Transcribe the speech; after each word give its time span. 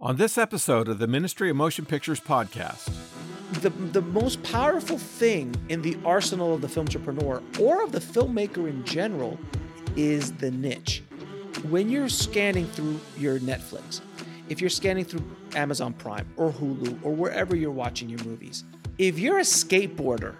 On 0.00 0.14
this 0.14 0.38
episode 0.38 0.86
of 0.86 1.00
the 1.00 1.08
Ministry 1.08 1.50
of 1.50 1.56
Motion 1.56 1.84
Pictures 1.84 2.20
podcast, 2.20 2.88
the, 3.62 3.70
the 3.70 4.00
most 4.00 4.40
powerful 4.44 4.96
thing 4.96 5.52
in 5.70 5.82
the 5.82 5.98
arsenal 6.04 6.54
of 6.54 6.60
the 6.60 6.68
film 6.68 6.86
entrepreneur 6.86 7.42
or 7.60 7.82
of 7.82 7.90
the 7.90 7.98
filmmaker 7.98 8.68
in 8.68 8.84
general 8.84 9.36
is 9.96 10.30
the 10.34 10.52
niche. 10.52 11.02
When 11.68 11.88
you're 11.88 12.08
scanning 12.08 12.66
through 12.66 13.00
your 13.16 13.40
Netflix, 13.40 14.00
if 14.48 14.60
you're 14.60 14.70
scanning 14.70 15.04
through 15.04 15.24
Amazon 15.56 15.94
Prime 15.94 16.32
or 16.36 16.52
Hulu 16.52 17.00
or 17.02 17.12
wherever 17.12 17.56
you're 17.56 17.72
watching 17.72 18.08
your 18.08 18.22
movies, 18.22 18.62
if 18.98 19.18
you're 19.18 19.38
a 19.38 19.42
skateboarder 19.42 20.36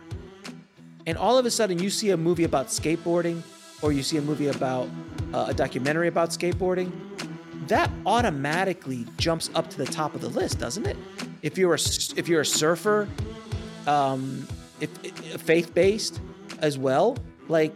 and 1.04 1.18
all 1.18 1.36
of 1.36 1.46
a 1.46 1.50
sudden 1.50 1.80
you 1.80 1.90
see 1.90 2.10
a 2.10 2.16
movie 2.16 2.44
about 2.44 2.68
skateboarding 2.68 3.42
or 3.82 3.90
you 3.90 4.04
see 4.04 4.18
a 4.18 4.22
movie 4.22 4.46
about 4.46 4.88
uh, 5.34 5.46
a 5.48 5.54
documentary 5.54 6.06
about 6.06 6.30
skateboarding, 6.30 6.92
that 7.68 7.90
automatically 8.06 9.06
jumps 9.18 9.50
up 9.54 9.68
to 9.70 9.78
the 9.78 9.86
top 9.86 10.14
of 10.14 10.20
the 10.20 10.28
list, 10.28 10.58
doesn't 10.58 10.86
it? 10.86 10.96
If 11.42 11.56
you're 11.56 11.74
a 11.74 11.78
if 12.16 12.28
you're 12.28 12.40
a 12.40 12.46
surfer, 12.46 13.08
um, 13.86 14.46
if, 14.80 14.90
if 15.04 15.40
faith 15.42 15.74
based 15.74 16.20
as 16.60 16.78
well, 16.78 17.16
like 17.48 17.74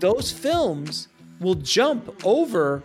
those 0.00 0.30
films 0.30 1.08
will 1.40 1.54
jump 1.54 2.24
over 2.24 2.82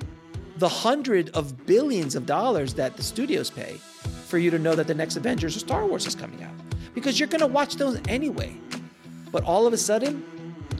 the 0.57 0.69
hundred 0.69 1.29
of 1.29 1.65
billions 1.65 2.15
of 2.15 2.25
dollars 2.25 2.73
that 2.75 2.95
the 2.95 3.03
studios 3.03 3.49
pay 3.49 3.73
for 4.27 4.37
you 4.37 4.51
to 4.51 4.59
know 4.59 4.75
that 4.75 4.87
the 4.87 4.93
next 4.93 5.15
Avengers 5.15 5.55
or 5.55 5.59
Star 5.59 5.85
Wars 5.85 6.05
is 6.05 6.15
coming 6.15 6.43
out 6.43 6.53
because 6.93 7.19
you're 7.19 7.29
gonna 7.29 7.47
watch 7.47 7.75
those 7.75 7.99
anyway. 8.07 8.55
But 9.31 9.43
all 9.43 9.65
of 9.65 9.73
a 9.73 9.77
sudden, 9.77 10.23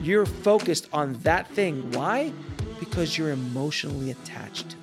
you're 0.00 0.26
focused 0.26 0.88
on 0.92 1.14
that 1.24 1.50
thing. 1.50 1.90
Why? 1.92 2.32
Because 2.78 3.18
you're 3.18 3.30
emotionally 3.30 4.12
attached 4.12 4.70
to. 4.70 4.76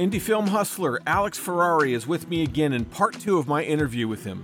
Indie 0.00 0.18
film 0.18 0.46
hustler 0.46 0.98
Alex 1.06 1.36
Ferrari 1.36 1.92
is 1.92 2.06
with 2.06 2.26
me 2.30 2.42
again 2.42 2.72
in 2.72 2.86
part 2.86 3.20
two 3.20 3.36
of 3.36 3.46
my 3.46 3.62
interview 3.62 4.08
with 4.08 4.24
him. 4.24 4.42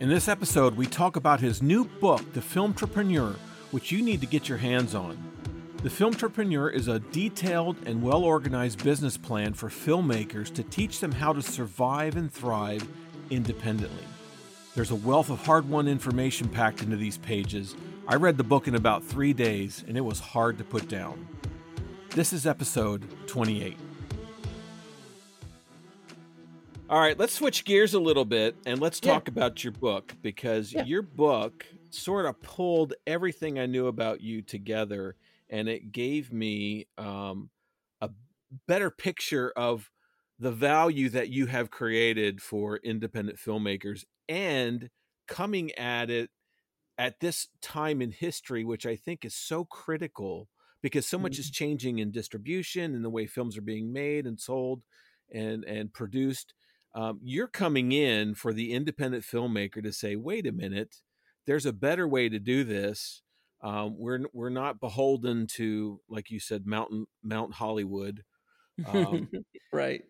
In 0.00 0.08
this 0.08 0.28
episode, 0.28 0.78
we 0.78 0.86
talk 0.86 1.16
about 1.16 1.40
his 1.40 1.62
new 1.62 1.84
book, 1.84 2.32
The 2.32 2.40
Filmtrepreneur, 2.40 3.36
which 3.70 3.92
you 3.92 4.00
need 4.02 4.22
to 4.22 4.26
get 4.26 4.48
your 4.48 4.56
hands 4.56 4.94
on. 4.94 5.22
The 5.82 5.90
Filmtrepreneur 5.90 6.72
is 6.72 6.88
a 6.88 7.00
detailed 7.00 7.76
and 7.84 8.02
well 8.02 8.24
organized 8.24 8.82
business 8.82 9.18
plan 9.18 9.52
for 9.52 9.68
filmmakers 9.68 10.50
to 10.54 10.62
teach 10.62 11.00
them 11.00 11.12
how 11.12 11.34
to 11.34 11.42
survive 11.42 12.16
and 12.16 12.32
thrive 12.32 12.88
independently. 13.28 14.06
There's 14.74 14.90
a 14.90 14.94
wealth 14.94 15.28
of 15.28 15.44
hard 15.44 15.68
won 15.68 15.86
information 15.86 16.48
packed 16.48 16.82
into 16.82 16.96
these 16.96 17.18
pages. 17.18 17.76
I 18.08 18.14
read 18.14 18.38
the 18.38 18.42
book 18.42 18.68
in 18.68 18.74
about 18.74 19.04
three 19.04 19.34
days, 19.34 19.84
and 19.86 19.98
it 19.98 20.00
was 20.00 20.18
hard 20.18 20.56
to 20.56 20.64
put 20.64 20.88
down. 20.88 21.28
This 22.14 22.32
is 22.32 22.46
episode 22.46 23.04
28. 23.26 23.76
All 26.90 27.00
right, 27.00 27.18
let's 27.18 27.32
switch 27.32 27.64
gears 27.64 27.94
a 27.94 27.98
little 27.98 28.26
bit 28.26 28.56
and 28.66 28.78
let's 28.78 29.00
talk 29.00 29.26
yeah. 29.26 29.32
about 29.32 29.64
your 29.64 29.72
book 29.72 30.14
because 30.20 30.70
yeah. 30.70 30.84
your 30.84 31.00
book 31.00 31.64
sort 31.88 32.26
of 32.26 32.40
pulled 32.42 32.92
everything 33.06 33.58
I 33.58 33.64
knew 33.64 33.86
about 33.86 34.20
you 34.20 34.42
together 34.42 35.16
and 35.48 35.66
it 35.66 35.92
gave 35.92 36.30
me 36.30 36.86
um, 36.98 37.48
a 38.02 38.10
better 38.68 38.90
picture 38.90 39.50
of 39.56 39.90
the 40.38 40.50
value 40.50 41.08
that 41.08 41.30
you 41.30 41.46
have 41.46 41.70
created 41.70 42.42
for 42.42 42.76
independent 42.76 43.38
filmmakers 43.38 44.04
and 44.28 44.90
coming 45.26 45.72
at 45.72 46.10
it 46.10 46.28
at 46.98 47.18
this 47.18 47.48
time 47.62 48.02
in 48.02 48.10
history, 48.10 48.62
which 48.62 48.84
I 48.84 48.94
think 48.94 49.24
is 49.24 49.34
so 49.34 49.64
critical 49.64 50.50
because 50.82 51.06
so 51.06 51.18
much 51.18 51.32
mm-hmm. 51.32 51.40
is 51.40 51.50
changing 51.50 51.98
in 52.00 52.10
distribution 52.10 52.94
and 52.94 53.02
the 53.02 53.10
way 53.10 53.26
films 53.26 53.56
are 53.56 53.62
being 53.62 53.90
made 53.90 54.26
and 54.26 54.38
sold 54.38 54.82
and 55.32 55.64
and 55.64 55.90
produced 55.90 56.52
um, 56.94 57.18
you're 57.22 57.48
coming 57.48 57.92
in 57.92 58.34
for 58.34 58.52
the 58.52 58.72
independent 58.72 59.24
filmmaker 59.24 59.82
to 59.82 59.92
say, 59.92 60.14
wait 60.16 60.46
a 60.46 60.52
minute, 60.52 60.96
there's 61.46 61.66
a 61.66 61.72
better 61.72 62.06
way 62.06 62.28
to 62.28 62.38
do 62.38 62.64
this. 62.64 63.22
Um, 63.62 63.96
we're 63.98 64.20
we're 64.32 64.50
not 64.50 64.80
beholden 64.80 65.46
to, 65.54 66.00
like 66.08 66.30
you 66.30 66.38
said, 66.38 66.66
Mountain 66.66 67.06
Mount 67.22 67.54
Hollywood. 67.54 68.22
Um, 68.86 69.28
right. 69.72 70.02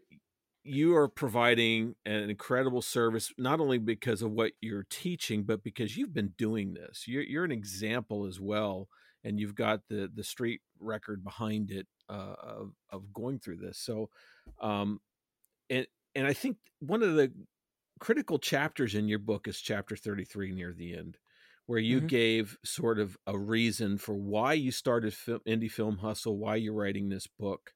You 0.65 0.97
are 0.97 1.09
providing 1.09 1.95
an 2.05 2.31
incredible 2.31 2.83
service, 2.83 3.33
not 3.37 3.61
only 3.61 3.79
because 3.79 4.23
of 4.23 4.33
what 4.33 4.53
you're 4.61 4.87
teaching, 4.89 5.45
but 5.45 5.63
because 5.63 5.97
you've 5.97 6.15
been 6.15 6.33
doing 6.39 6.73
this. 6.73 7.05
You're, 7.07 7.23
you're 7.23 7.45
an 7.45 7.53
example 7.53 8.27
as 8.27 8.41
well, 8.41 8.89
and 9.23 9.39
you've 9.39 9.55
got 9.55 9.81
the 9.89 10.11
the 10.13 10.25
street 10.25 10.61
record 10.81 11.23
behind 11.23 11.71
it 11.71 11.87
uh, 12.09 12.35
of 12.43 12.73
of 12.91 13.13
going 13.13 13.39
through 13.39 13.59
this. 13.59 13.79
So, 13.79 14.11
um, 14.61 15.01
and 15.71 15.87
and 16.15 16.27
I 16.27 16.33
think 16.33 16.57
one 16.81 17.03
of 17.03 17.15
the 17.15 17.33
critical 18.01 18.39
chapters 18.39 18.95
in 18.95 19.09
your 19.09 19.19
book 19.19 19.49
is 19.49 19.61
chapter 19.61 19.97
33 19.97 20.53
near 20.53 20.73
the 20.73 20.95
end 20.95 21.19
where 21.67 21.79
you 21.79 21.99
mm-hmm. 21.99 22.09
gave 22.09 22.59
sort 22.65 22.99
of 22.99 23.17
a 23.27 23.39
reason 23.39 23.97
for 23.97 24.15
why 24.15 24.53
you 24.53 24.71
started 24.71 25.15
film, 25.15 25.41
indie 25.49 25.71
film 25.71 25.99
hustle 25.99 26.37
why 26.37 26.57
you're 26.57 26.75
writing 26.75 27.09
this 27.09 27.27
book 27.27 27.73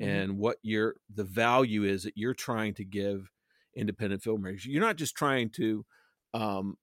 mm-hmm. 0.00 0.10
and 0.10 0.38
what 0.38 0.56
your 0.62 0.96
the 1.14 1.24
value 1.24 1.84
is 1.84 2.04
that 2.04 2.16
you're 2.16 2.34
trying 2.34 2.74
to 2.74 2.84
give 2.84 3.30
independent 3.74 4.22
filmmakers 4.22 4.64
you're 4.64 4.80
not 4.80 4.96
just 4.96 5.14
trying 5.14 5.50
to 5.50 5.84
um, 6.34 6.76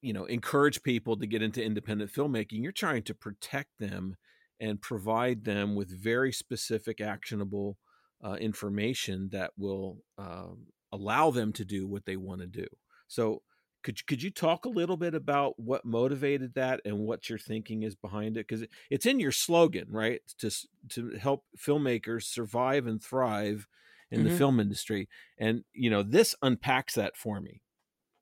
you 0.00 0.12
know 0.12 0.24
encourage 0.24 0.82
people 0.82 1.16
to 1.16 1.26
get 1.26 1.42
into 1.42 1.62
independent 1.62 2.12
filmmaking 2.12 2.62
you're 2.62 2.72
trying 2.72 3.02
to 3.02 3.14
protect 3.14 3.70
them 3.78 4.16
and 4.60 4.80
provide 4.80 5.44
them 5.44 5.74
with 5.74 5.90
very 5.90 6.32
specific 6.32 7.00
actionable 7.00 7.76
uh, 8.22 8.34
information 8.34 9.28
that 9.32 9.52
will 9.56 10.02
um, 10.18 10.66
allow 10.92 11.30
them 11.30 11.52
to 11.54 11.64
do 11.64 11.86
what 11.86 12.04
they 12.04 12.16
want 12.16 12.40
to 12.40 12.46
do. 12.46 12.66
So, 13.08 13.42
could 13.82 14.06
could 14.06 14.22
you 14.22 14.30
talk 14.30 14.64
a 14.64 14.70
little 14.70 14.96
bit 14.96 15.14
about 15.14 15.58
what 15.58 15.84
motivated 15.84 16.54
that 16.54 16.80
and 16.86 17.00
what 17.00 17.28
your 17.28 17.38
thinking 17.38 17.82
is 17.82 17.94
behind 17.94 18.36
it? 18.36 18.48
Because 18.48 18.64
it's 18.90 19.04
in 19.04 19.20
your 19.20 19.32
slogan, 19.32 19.86
right? 19.90 20.20
To 20.38 20.50
to 20.90 21.10
help 21.20 21.44
filmmakers 21.58 22.24
survive 22.24 22.86
and 22.86 23.02
thrive 23.02 23.66
in 24.10 24.20
mm-hmm. 24.20 24.28
the 24.30 24.36
film 24.36 24.58
industry, 24.58 25.08
and 25.38 25.64
you 25.74 25.90
know 25.90 26.02
this 26.02 26.34
unpacks 26.42 26.94
that 26.94 27.16
for 27.16 27.40
me. 27.40 27.60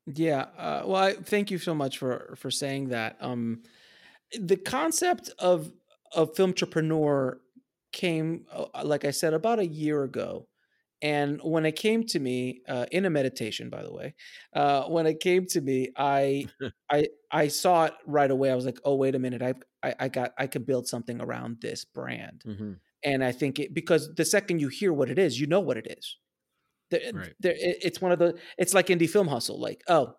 Yeah, 0.05 0.47
uh, 0.57 0.83
well, 0.85 1.01
I, 1.01 1.13
thank 1.13 1.49
you 1.49 1.57
so 1.57 1.73
much 1.73 1.97
for 1.97 2.35
for 2.37 2.51
saying 2.51 2.89
that. 2.89 3.15
Um, 3.21 3.63
the 4.37 4.57
concept 4.57 5.29
of 5.39 5.71
of 6.13 6.35
film 6.35 6.49
entrepreneur 6.49 7.39
came, 7.93 8.45
uh, 8.51 8.65
uh, 8.73 8.83
like 8.83 9.05
I 9.05 9.11
said, 9.11 9.33
about 9.33 9.59
a 9.59 9.65
year 9.65 10.03
ago. 10.03 10.47
And 11.01 11.41
when 11.43 11.65
it 11.65 11.75
came 11.75 12.05
to 12.07 12.19
me 12.19 12.61
uh, 12.67 12.85
in 12.91 13.05
a 13.05 13.09
meditation, 13.09 13.69
by 13.69 13.83
the 13.83 13.91
way, 13.91 14.15
uh, 14.53 14.83
when 14.83 15.05
it 15.05 15.19
came 15.19 15.45
to 15.47 15.61
me, 15.61 15.89
I 15.97 16.47
I 16.91 17.07
I 17.29 17.49
saw 17.49 17.85
it 17.85 17.93
right 18.05 18.31
away. 18.31 18.51
I 18.51 18.55
was 18.55 18.65
like, 18.65 18.79
oh 18.85 18.95
wait 18.95 19.15
a 19.15 19.19
minute, 19.19 19.41
I 19.41 19.53
I, 19.81 19.95
I 19.99 20.07
got 20.07 20.31
I 20.37 20.47
can 20.47 20.63
build 20.63 20.87
something 20.87 21.21
around 21.21 21.57
this 21.61 21.83
brand. 21.83 22.43
Mm-hmm. 22.47 22.73
And 23.03 23.23
I 23.23 23.33
think 23.33 23.59
it 23.59 23.73
because 23.73 24.15
the 24.15 24.23
second 24.23 24.61
you 24.61 24.69
hear 24.69 24.93
what 24.93 25.09
it 25.09 25.19
is, 25.19 25.39
you 25.39 25.47
know 25.47 25.59
what 25.59 25.75
it 25.77 25.87
is. 25.89 26.17
The, 26.89 27.11
right. 27.13 27.33
the, 27.39 27.85
it's 27.85 27.99
one 27.99 28.13
of 28.13 28.19
the 28.19 28.35
it's 28.57 28.73
like 28.73 28.87
indie 28.87 29.09
film 29.09 29.27
hustle. 29.27 29.59
Like, 29.59 29.81
oh, 29.89 30.15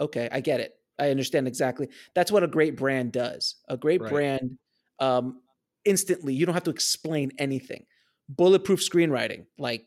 okay, 0.00 0.28
I 0.32 0.40
get 0.40 0.58
it. 0.58 0.72
I 0.98 1.10
understand 1.10 1.46
exactly. 1.46 1.88
That's 2.14 2.32
what 2.32 2.42
a 2.42 2.48
great 2.48 2.76
brand 2.76 3.12
does. 3.12 3.56
A 3.68 3.76
great 3.76 4.00
right. 4.00 4.10
brand 4.10 4.58
um, 4.98 5.40
instantly. 5.84 6.34
You 6.34 6.46
don't 6.46 6.54
have 6.54 6.64
to 6.64 6.70
explain 6.70 7.32
anything. 7.38 7.84
Bulletproof 8.28 8.80
screenwriting, 8.80 9.46
like 9.58 9.86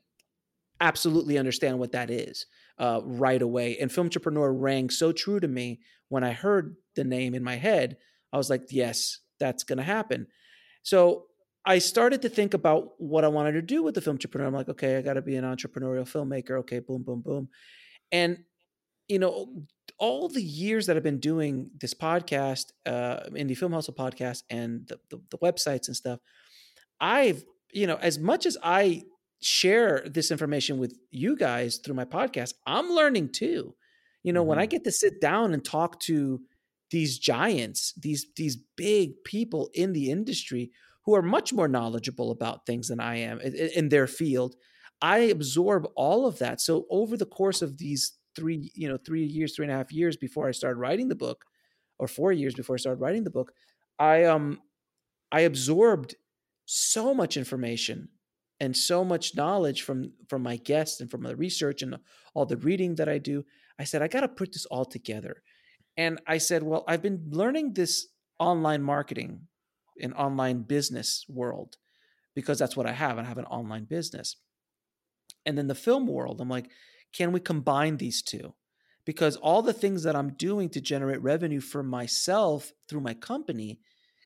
absolutely 0.79 1.37
understand 1.37 1.79
what 1.79 1.91
that 1.93 2.09
is 2.09 2.45
uh, 2.77 3.01
right 3.03 3.41
away. 3.41 3.77
And 3.79 3.89
Filmtrepreneur 3.89 4.53
rang 4.55 4.89
so 4.89 5.11
true 5.11 5.39
to 5.39 5.47
me 5.47 5.79
when 6.09 6.23
I 6.23 6.33
heard 6.33 6.75
the 6.95 7.03
name 7.03 7.33
in 7.33 7.43
my 7.43 7.55
head. 7.55 7.97
I 8.31 8.37
was 8.37 8.49
like, 8.49 8.63
yes, 8.69 9.19
that's 9.39 9.63
going 9.63 9.77
to 9.77 9.83
happen. 9.83 10.27
So 10.83 11.25
I 11.65 11.79
started 11.79 12.21
to 12.21 12.29
think 12.29 12.53
about 12.53 12.91
what 12.97 13.25
I 13.25 13.27
wanted 13.27 13.53
to 13.53 13.61
do 13.61 13.83
with 13.83 13.95
the 13.95 14.01
Filmtrepreneur. 14.01 14.47
I'm 14.47 14.53
like, 14.53 14.69
okay, 14.69 14.97
I 14.97 15.01
got 15.01 15.13
to 15.13 15.21
be 15.21 15.35
an 15.35 15.43
entrepreneurial 15.43 16.07
filmmaker. 16.07 16.59
Okay, 16.59 16.79
boom, 16.79 17.03
boom, 17.03 17.21
boom. 17.21 17.49
And, 18.11 18.37
you 19.07 19.19
know, 19.19 19.47
all 19.99 20.29
the 20.29 20.41
years 20.41 20.85
that 20.85 20.95
I've 20.95 21.03
been 21.03 21.19
doing 21.19 21.71
this 21.79 21.93
podcast, 21.93 22.71
uh, 22.85 23.21
Indie 23.31 23.57
Film 23.57 23.73
Hustle 23.73 23.93
podcast, 23.93 24.43
and 24.49 24.87
the, 24.87 24.99
the, 25.09 25.21
the 25.31 25.37
websites 25.39 25.87
and 25.87 25.95
stuff, 25.95 26.19
I've 26.99 27.43
you 27.71 27.87
know 27.87 27.97
as 27.97 28.19
much 28.19 28.45
as 28.45 28.57
I 28.63 29.03
share 29.41 30.03
this 30.05 30.31
information 30.31 30.79
with 30.79 30.97
you 31.11 31.35
guys 31.35 31.77
through 31.77 31.95
my 31.95 32.05
podcast, 32.05 32.53
I'm 32.65 32.89
learning 32.89 33.31
too. 33.31 33.75
You 34.23 34.33
know, 34.33 34.41
mm-hmm. 34.41 34.49
when 34.49 34.59
I 34.59 34.63
mm-hmm. 34.63 34.69
get 34.71 34.83
to 34.85 34.91
sit 34.91 35.21
down 35.21 35.53
and 35.53 35.63
talk 35.63 35.99
to 36.01 36.41
these 36.91 37.17
giants, 37.17 37.93
these 37.97 38.25
these 38.35 38.57
big 38.75 39.23
people 39.23 39.69
in 39.73 39.93
the 39.93 40.11
industry 40.11 40.71
who 41.05 41.15
are 41.15 41.21
much 41.21 41.53
more 41.53 41.67
knowledgeable 41.67 42.31
about 42.31 42.65
things 42.65 42.89
than 42.89 42.99
I 42.99 43.17
am 43.17 43.39
in, 43.39 43.53
in 43.53 43.89
their 43.89 44.07
field, 44.07 44.55
I 45.01 45.19
absorb 45.19 45.87
all 45.95 46.25
of 46.25 46.39
that. 46.39 46.59
So 46.61 46.85
over 46.89 47.15
the 47.15 47.25
course 47.25 47.61
of 47.61 47.77
these 47.77 48.16
three, 48.37 48.71
you 48.75 48.87
know, 48.87 48.97
three 48.97 49.25
years, 49.25 49.55
three 49.55 49.65
and 49.65 49.73
a 49.73 49.77
half 49.77 49.91
years 49.91 50.15
before 50.15 50.47
I 50.47 50.51
started 50.51 50.79
writing 50.79 51.09
the 51.09 51.15
book, 51.15 51.43
or 51.99 52.07
four 52.07 52.31
years 52.31 52.53
before 52.53 52.75
I 52.75 52.79
started 52.79 53.01
writing 53.01 53.23
the 53.23 53.37
book, 53.39 53.51
I 53.99 54.23
um 54.23 54.61
I 55.31 55.41
absorbed 55.41 56.15
so 56.65 57.13
much 57.13 57.37
information 57.37 58.09
and 58.59 58.75
so 58.75 59.03
much 59.03 59.35
knowledge 59.35 59.81
from 59.81 60.13
from 60.29 60.43
my 60.43 60.57
guests 60.57 61.01
and 61.01 61.09
from 61.11 61.23
the 61.23 61.35
research 61.35 61.81
and 61.81 61.97
all 62.33 62.45
the 62.45 62.57
reading 62.57 62.95
that 62.95 63.09
I 63.09 63.17
do. 63.17 63.43
I 63.79 63.83
said 63.83 64.01
I 64.01 64.07
got 64.07 64.21
to 64.21 64.27
put 64.27 64.53
this 64.53 64.65
all 64.67 64.85
together. 64.85 65.41
And 65.97 66.21
I 66.27 66.37
said, 66.37 66.61
well, 66.61 66.83
I've 66.87 67.01
been 67.01 67.25
learning 67.31 67.73
this 67.73 68.07
online 68.39 68.83
marketing 68.83 69.47
in 69.97 70.13
online 70.13 70.61
business 70.61 71.25
world 71.27 71.77
because 72.35 72.59
that's 72.59 72.77
what 72.77 72.85
I 72.85 72.91
have. 72.91 73.17
I 73.17 73.23
have 73.23 73.39
an 73.39 73.45
online 73.45 73.85
business. 73.85 74.37
And 75.43 75.57
then 75.57 75.67
the 75.67 75.73
film 75.73 76.05
world, 76.05 76.39
I'm 76.39 76.49
like, 76.49 76.69
can 77.13 77.31
we 77.31 77.39
combine 77.39 77.97
these 77.97 78.21
two? 78.21 78.53
Because 79.05 79.37
all 79.37 79.61
the 79.61 79.73
things 79.73 80.03
that 80.03 80.15
I'm 80.15 80.33
doing 80.33 80.69
to 80.69 80.81
generate 80.81 81.21
revenue 81.21 81.61
for 81.61 81.81
myself 81.81 82.71
through 82.89 83.01
my 83.01 83.13
company 83.13 83.79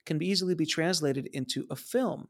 can 0.05 0.17
be 0.17 0.27
easily 0.27 0.55
be 0.55 0.65
translated 0.65 1.27
into 1.33 1.65
a 1.69 1.75
film. 1.75 2.27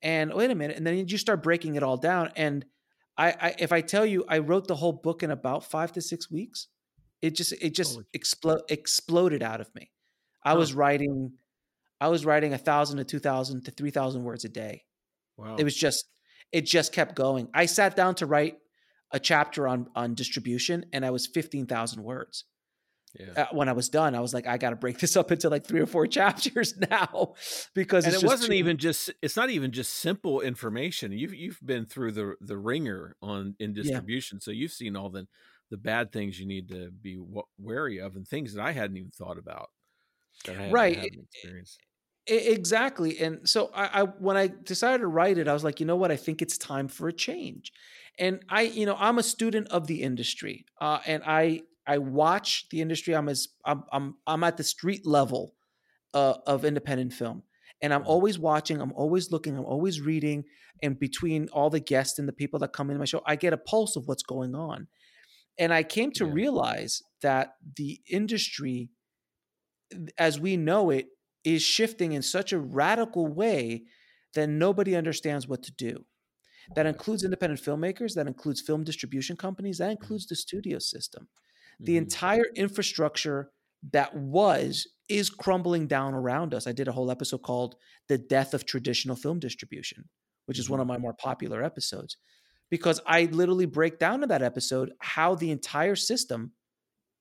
And 0.00 0.32
wait 0.32 0.50
a 0.50 0.54
minute, 0.54 0.76
and 0.76 0.86
then 0.86 1.06
you 1.06 1.18
start 1.18 1.42
breaking 1.42 1.76
it 1.76 1.82
all 1.82 1.96
down. 1.96 2.30
And 2.34 2.64
I, 3.16 3.34
I 3.40 3.54
if 3.58 3.72
I 3.72 3.82
tell 3.82 4.04
you 4.04 4.24
I 4.28 4.38
wrote 4.38 4.66
the 4.66 4.74
whole 4.74 4.92
book 4.92 5.22
in 5.22 5.30
about 5.30 5.64
five 5.64 5.92
to 5.92 6.00
six 6.00 6.30
weeks, 6.30 6.68
it 7.20 7.36
just 7.36 7.52
it 7.52 7.74
just 7.74 8.00
explode 8.12 8.62
exploded 8.68 9.42
out 9.42 9.60
of 9.60 9.72
me. 9.74 9.92
I 10.44 10.52
huh. 10.52 10.56
was 10.56 10.74
writing, 10.74 11.34
I 12.00 12.08
was 12.08 12.26
writing 12.26 12.52
a 12.52 12.58
thousand 12.58 12.98
to 12.98 13.04
two 13.04 13.20
thousand 13.20 13.64
to 13.66 13.70
three 13.70 13.90
thousand 13.90 14.24
words 14.24 14.44
a 14.44 14.48
day. 14.48 14.84
Wow. 15.36 15.56
It 15.56 15.64
was 15.64 15.76
just 15.76 16.06
it 16.50 16.66
just 16.66 16.92
kept 16.92 17.14
going. 17.14 17.48
I 17.54 17.66
sat 17.66 17.94
down 17.94 18.16
to 18.16 18.26
write 18.26 18.56
a 19.12 19.20
chapter 19.20 19.68
on 19.68 19.88
on 19.94 20.14
distribution, 20.14 20.86
and 20.92 21.04
I 21.04 21.10
was 21.10 21.26
fifteen 21.26 21.66
thousand 21.66 22.02
words. 22.02 22.44
Yeah. 23.18 23.42
Uh, 23.42 23.46
when 23.52 23.68
I 23.68 23.72
was 23.72 23.90
done, 23.90 24.14
I 24.14 24.20
was 24.20 24.32
like, 24.32 24.46
I 24.46 24.56
got 24.56 24.70
to 24.70 24.76
break 24.76 24.98
this 25.00 25.16
up 25.16 25.30
into 25.30 25.50
like 25.50 25.66
three 25.66 25.80
or 25.80 25.86
four 25.86 26.06
chapters 26.18 26.74
now 26.76 27.34
because 27.74 28.06
and 28.06 28.14
it 28.14 28.22
wasn't 28.22 28.52
too- 28.52 28.56
even 28.56 28.78
just 28.78 29.10
it's 29.20 29.36
not 29.36 29.50
even 29.50 29.70
just 29.72 29.92
simple 29.94 30.40
information. 30.40 31.12
You've 31.12 31.34
you've 31.34 31.60
been 31.64 31.86
through 31.86 32.12
the 32.12 32.34
the 32.40 32.56
ringer 32.56 33.16
on 33.22 33.54
in 33.58 33.74
distribution, 33.74 34.38
yeah. 34.40 34.44
so 34.44 34.50
you've 34.50 34.72
seen 34.72 34.96
all 34.96 35.10
the 35.10 35.26
the 35.70 35.76
bad 35.78 36.12
things 36.12 36.38
you 36.38 36.46
need 36.46 36.68
to 36.68 36.90
be 36.90 37.18
wary 37.58 37.98
of 37.98 38.14
and 38.16 38.28
things 38.28 38.54
that 38.54 38.62
I 38.62 38.72
hadn't 38.72 38.96
even 38.98 39.10
thought 39.10 39.38
about. 39.38 39.70
right. 40.70 41.14
Exactly. 42.26 43.18
And 43.18 43.48
so 43.48 43.70
I, 43.74 44.00
I, 44.00 44.02
when 44.02 44.36
I 44.36 44.48
decided 44.62 44.98
to 44.98 45.08
write 45.08 45.38
it, 45.38 45.48
I 45.48 45.52
was 45.52 45.64
like, 45.64 45.80
you 45.80 45.86
know 45.86 45.96
what? 45.96 46.12
I 46.12 46.16
think 46.16 46.40
it's 46.40 46.56
time 46.56 46.86
for 46.86 47.08
a 47.08 47.12
change. 47.12 47.72
And 48.18 48.44
I, 48.48 48.62
you 48.62 48.86
know, 48.86 48.96
I'm 48.98 49.18
a 49.18 49.22
student 49.22 49.68
of 49.68 49.86
the 49.86 50.02
industry, 50.02 50.66
uh, 50.80 50.98
and 51.06 51.22
I 51.26 51.62
I 51.86 51.98
watch 51.98 52.66
the 52.70 52.80
industry. 52.80 53.14
I'm 53.16 53.28
as 53.28 53.48
I'm 53.64 53.84
I'm, 53.90 54.16
I'm 54.26 54.44
at 54.44 54.58
the 54.58 54.64
street 54.64 55.06
level 55.06 55.54
uh, 56.12 56.34
of 56.46 56.64
independent 56.64 57.14
film, 57.14 57.42
and 57.80 57.92
I'm 57.92 58.02
mm-hmm. 58.02 58.10
always 58.10 58.38
watching. 58.38 58.80
I'm 58.80 58.92
always 58.92 59.32
looking. 59.32 59.56
I'm 59.56 59.64
always 59.64 60.00
reading. 60.00 60.44
And 60.82 60.98
between 60.98 61.48
all 61.52 61.70
the 61.70 61.80
guests 61.80 62.18
and 62.18 62.28
the 62.28 62.32
people 62.32 62.58
that 62.60 62.72
come 62.72 62.90
in 62.90 62.98
my 62.98 63.04
show, 63.04 63.22
I 63.24 63.36
get 63.36 63.52
a 63.52 63.56
pulse 63.56 63.96
of 63.96 64.08
what's 64.08 64.24
going 64.24 64.54
on. 64.54 64.88
And 65.58 65.72
I 65.72 65.82
came 65.82 66.10
to 66.12 66.26
yeah. 66.26 66.32
realize 66.32 67.02
that 67.22 67.54
the 67.76 68.00
industry, 68.10 68.90
as 70.18 70.40
we 70.40 70.56
know 70.56 70.90
it, 70.90 71.06
is 71.44 71.62
shifting 71.62 72.12
in 72.12 72.22
such 72.22 72.52
a 72.52 72.58
radical 72.58 73.26
way 73.26 73.84
that 74.34 74.48
nobody 74.48 74.96
understands 74.96 75.46
what 75.46 75.62
to 75.64 75.72
do. 75.72 76.04
That 76.74 76.86
includes 76.86 77.24
independent 77.24 77.60
filmmakers, 77.60 78.14
that 78.14 78.26
includes 78.26 78.60
film 78.60 78.84
distribution 78.84 79.36
companies, 79.36 79.78
that 79.78 79.84
mm-hmm. 79.84 80.02
includes 80.02 80.26
the 80.26 80.36
studio 80.36 80.78
system. 80.78 81.28
The 81.80 81.92
mm-hmm. 81.92 82.04
entire 82.04 82.46
infrastructure 82.54 83.50
that 83.90 84.14
was 84.14 84.86
is 85.08 85.28
crumbling 85.28 85.86
down 85.88 86.14
around 86.14 86.54
us. 86.54 86.66
I 86.66 86.72
did 86.72 86.88
a 86.88 86.92
whole 86.92 87.10
episode 87.10 87.42
called 87.42 87.74
The 88.08 88.18
Death 88.18 88.54
of 88.54 88.64
Traditional 88.64 89.16
Film 89.16 89.40
Distribution, 89.40 90.08
which 90.46 90.58
is 90.58 90.70
one 90.70 90.80
of 90.80 90.84
mm-hmm. 90.84 90.94
my 90.94 90.98
more 90.98 91.14
popular 91.14 91.62
episodes, 91.62 92.16
because 92.70 93.00
I 93.06 93.24
literally 93.24 93.66
break 93.66 93.98
down 93.98 94.22
in 94.22 94.28
that 94.28 94.42
episode 94.42 94.92
how 95.00 95.34
the 95.34 95.50
entire 95.50 95.96
system 95.96 96.52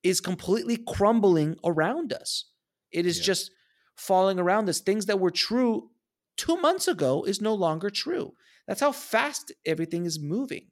is 0.03 0.21
completely 0.21 0.77
crumbling 0.77 1.57
around 1.65 2.13
us. 2.13 2.45
It 2.91 3.06
is 3.06 3.18
yeah. 3.18 3.25
just 3.25 3.51
falling 3.95 4.39
around 4.39 4.69
us. 4.69 4.79
Things 4.79 5.05
that 5.07 5.19
were 5.19 5.31
true 5.31 5.89
two 6.38 6.57
months 6.57 6.88
ago 6.88 7.23
is 7.23 7.41
no 7.41 7.53
longer 7.53 7.89
true. 7.89 8.33
That's 8.67 8.81
how 8.81 8.91
fast 8.91 9.51
everything 9.65 10.05
is 10.05 10.19
moving. 10.19 10.67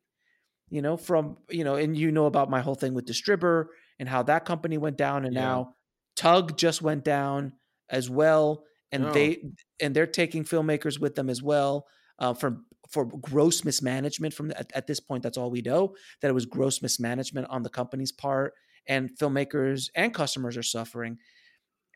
You 0.70 0.82
know, 0.82 0.98
from, 0.98 1.38
you 1.50 1.64
know, 1.64 1.76
and 1.76 1.98
you 1.98 2.12
know 2.12 2.26
about 2.26 2.50
my 2.50 2.62
whole 2.62 2.76
thing 2.76 2.94
with 2.94 3.08
Distribber 3.08 3.66
and 3.98 4.08
how 4.08 4.24
that 4.24 4.46
company 4.46 4.78
went 4.78 4.98
down 4.98 5.26
and 5.26 5.34
yeah. 5.34 5.42
now 5.42 5.76
Tugg 6.16 6.58
just 6.58 6.82
went 6.82 7.04
down 7.04 7.54
as 7.90 8.10
well. 8.10 8.64
And 8.92 9.06
oh. 9.06 9.12
they 9.12 9.44
and 9.82 9.96
they're 9.96 10.08
taking 10.08 10.44
filmmakers 10.44 11.00
with 11.00 11.16
them 11.16 11.30
as 11.30 11.42
well 11.42 11.86
uh, 12.20 12.34
for 12.34 12.58
for 12.90 13.06
gross 13.06 13.64
mismanagement. 13.64 14.34
From 14.34 14.52
at, 14.52 14.72
at 14.74 14.88
this 14.88 15.00
point, 15.00 15.24
that's 15.24 15.38
all 15.38 15.52
we 15.52 15.62
know 15.62 15.96
that 16.22 16.30
it 16.30 16.34
was 16.34 16.46
gross 16.46 16.82
mismanagement 16.82 17.48
on 17.50 17.62
the 17.62 17.70
company's 17.70 18.12
part, 18.12 18.54
and 18.88 19.10
filmmakers 19.18 19.90
and 19.96 20.14
customers 20.14 20.58
are 20.58 20.64
suffering 20.64 21.18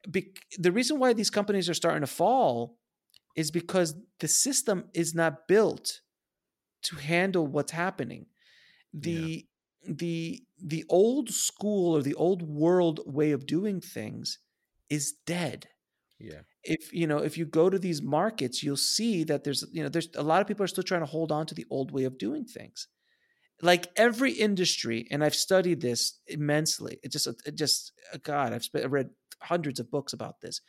be- 0.09 0.33
the 0.57 0.71
reason 0.71 0.99
why 0.99 1.13
these 1.13 1.29
companies 1.29 1.69
are 1.69 1.73
starting 1.73 2.01
to 2.01 2.07
fall 2.07 2.77
is 3.35 3.51
because 3.51 3.95
the 4.19 4.27
system 4.27 4.85
is 4.93 5.13
not 5.15 5.47
built 5.47 6.01
to 6.83 6.97
handle 6.97 7.47
what's 7.47 7.71
happening. 7.71 8.27
The 8.93 9.45
yeah. 9.81 9.93
the 9.95 10.43
the 10.63 10.85
old 10.89 11.29
school 11.29 11.95
or 11.95 12.01
the 12.01 12.13
old 12.15 12.41
world 12.41 12.99
way 13.05 13.31
of 13.31 13.45
doing 13.45 13.81
things 13.81 14.39
is 14.89 15.13
dead. 15.25 15.67
Yeah. 16.19 16.41
If 16.63 16.93
you 16.93 17.07
know, 17.07 17.17
if 17.17 17.37
you 17.37 17.45
go 17.45 17.69
to 17.69 17.79
these 17.79 18.01
markets, 18.01 18.63
you'll 18.63 18.77
see 18.77 19.23
that 19.25 19.43
there's 19.43 19.65
you 19.71 19.83
know, 19.83 19.89
there's 19.89 20.09
a 20.15 20.23
lot 20.23 20.41
of 20.41 20.47
people 20.47 20.63
are 20.63 20.67
still 20.67 20.83
trying 20.83 21.01
to 21.01 21.07
hold 21.07 21.31
on 21.31 21.45
to 21.47 21.55
the 21.55 21.65
old 21.69 21.91
way 21.91 22.03
of 22.03 22.17
doing 22.17 22.45
things. 22.45 22.87
Like 23.63 23.87
every 23.95 24.33
industry, 24.33 25.07
and 25.09 25.23
I've 25.23 25.33
studied 25.33 25.79
this 25.79 26.19
immensely. 26.27 26.99
It 27.01 27.11
just, 27.11 27.27
it 27.27 27.55
just, 27.55 27.93
God, 28.21 28.51
I've 28.51 28.65
spent, 28.65 28.91
read 28.91 29.09
hundreds 29.41 29.79
of 29.79 29.89
books 29.89 30.11
about 30.11 30.41
this, 30.41 30.59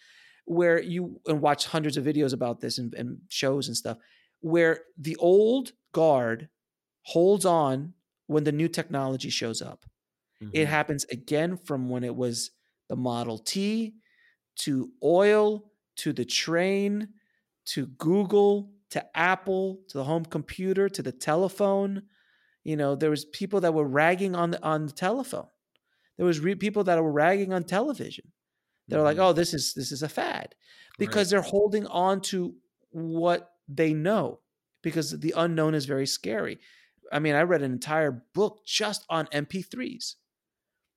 where 0.44 0.80
you 0.80 1.20
and 1.26 1.40
watch 1.40 1.66
hundreds 1.66 1.96
of 1.96 2.04
videos 2.04 2.32
about 2.32 2.60
this 2.60 2.78
and, 2.78 2.94
and 2.94 3.18
shows 3.28 3.66
and 3.66 3.76
stuff, 3.76 3.98
where 4.40 4.82
the 4.96 5.16
old 5.16 5.72
guard 5.92 6.48
holds 7.02 7.44
on 7.44 7.94
when 8.28 8.44
the 8.44 8.52
new 8.52 8.68
technology 8.68 9.28
shows 9.28 9.60
up. 9.60 9.84
Mm-hmm. 10.40 10.50
It 10.52 10.68
happens 10.68 11.04
again 11.10 11.56
from 11.56 11.88
when 11.88 12.04
it 12.04 12.14
was 12.14 12.52
the 12.88 12.96
Model 12.96 13.38
T 13.38 13.94
to 14.60 14.90
oil 15.02 15.72
to 15.96 16.12
the 16.12 16.24
train 16.24 17.08
to 17.66 17.86
Google 17.86 18.70
to 18.90 19.04
Apple 19.16 19.80
to 19.88 19.98
the 19.98 20.04
home 20.04 20.24
computer 20.24 20.88
to 20.88 21.02
the 21.02 21.12
telephone. 21.12 22.02
You 22.64 22.76
know, 22.76 22.96
there 22.96 23.10
was 23.10 23.24
people 23.26 23.60
that 23.60 23.74
were 23.74 23.86
ragging 23.86 24.34
on 24.34 24.52
the 24.52 24.62
on 24.62 24.86
the 24.86 24.92
telephone. 24.92 25.46
There 26.16 26.26
was 26.26 26.40
re- 26.40 26.54
people 26.54 26.84
that 26.84 27.02
were 27.02 27.12
ragging 27.12 27.52
on 27.52 27.64
television. 27.64 28.32
They're 28.88 28.98
mm-hmm. 28.98 29.04
like, 29.04 29.18
oh, 29.18 29.32
this 29.32 29.54
is 29.54 29.74
this 29.74 29.92
is 29.92 30.02
a 30.02 30.08
fad 30.08 30.54
because 30.98 31.32
right. 31.32 31.42
they're 31.42 31.50
holding 31.50 31.86
on 31.86 32.20
to 32.22 32.54
what 32.90 33.50
they 33.68 33.92
know 33.92 34.40
because 34.82 35.18
the 35.18 35.34
unknown 35.36 35.74
is 35.74 35.86
very 35.86 36.06
scary. 36.06 36.58
I 37.12 37.18
mean, 37.18 37.34
I 37.34 37.42
read 37.42 37.62
an 37.62 37.72
entire 37.72 38.24
book 38.34 38.64
just 38.66 39.04
on 39.08 39.26
MP3s 39.26 40.14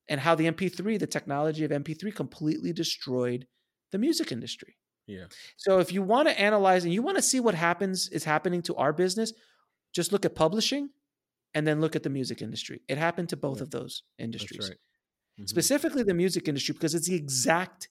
and 0.08 0.20
how 0.20 0.34
the 0.34 0.50
MP3, 0.50 0.98
the 0.98 1.06
technology 1.06 1.64
of 1.64 1.70
MP3 1.70 2.14
completely 2.14 2.72
destroyed 2.72 3.46
the 3.92 3.98
music 3.98 4.32
industry. 4.32 4.76
Yeah. 5.06 5.24
So 5.56 5.78
if 5.78 5.92
you 5.92 6.02
want 6.02 6.28
to 6.28 6.38
analyze 6.38 6.84
and 6.84 6.92
you 6.92 7.02
want 7.02 7.16
to 7.16 7.22
see 7.22 7.40
what 7.40 7.54
happens 7.54 8.08
is 8.08 8.24
happening 8.24 8.62
to 8.62 8.74
our 8.76 8.92
business, 8.92 9.32
just 9.94 10.12
look 10.12 10.24
at 10.24 10.34
publishing 10.34 10.90
and 11.54 11.66
then 11.66 11.80
look 11.80 11.96
at 11.96 12.02
the 12.02 12.10
music 12.10 12.42
industry. 12.42 12.82
It 12.88 12.98
happened 12.98 13.30
to 13.30 13.36
both 13.36 13.58
yeah. 13.58 13.64
of 13.64 13.70
those 13.70 14.02
industries. 14.18 14.68
Right 14.68 14.78
mm-hmm. 15.38 15.46
specifically 15.46 16.02
the 16.02 16.14
music 16.14 16.48
industry, 16.48 16.72
because 16.72 16.94
it's 16.94 17.08
the 17.08 17.14
exact 17.14 17.88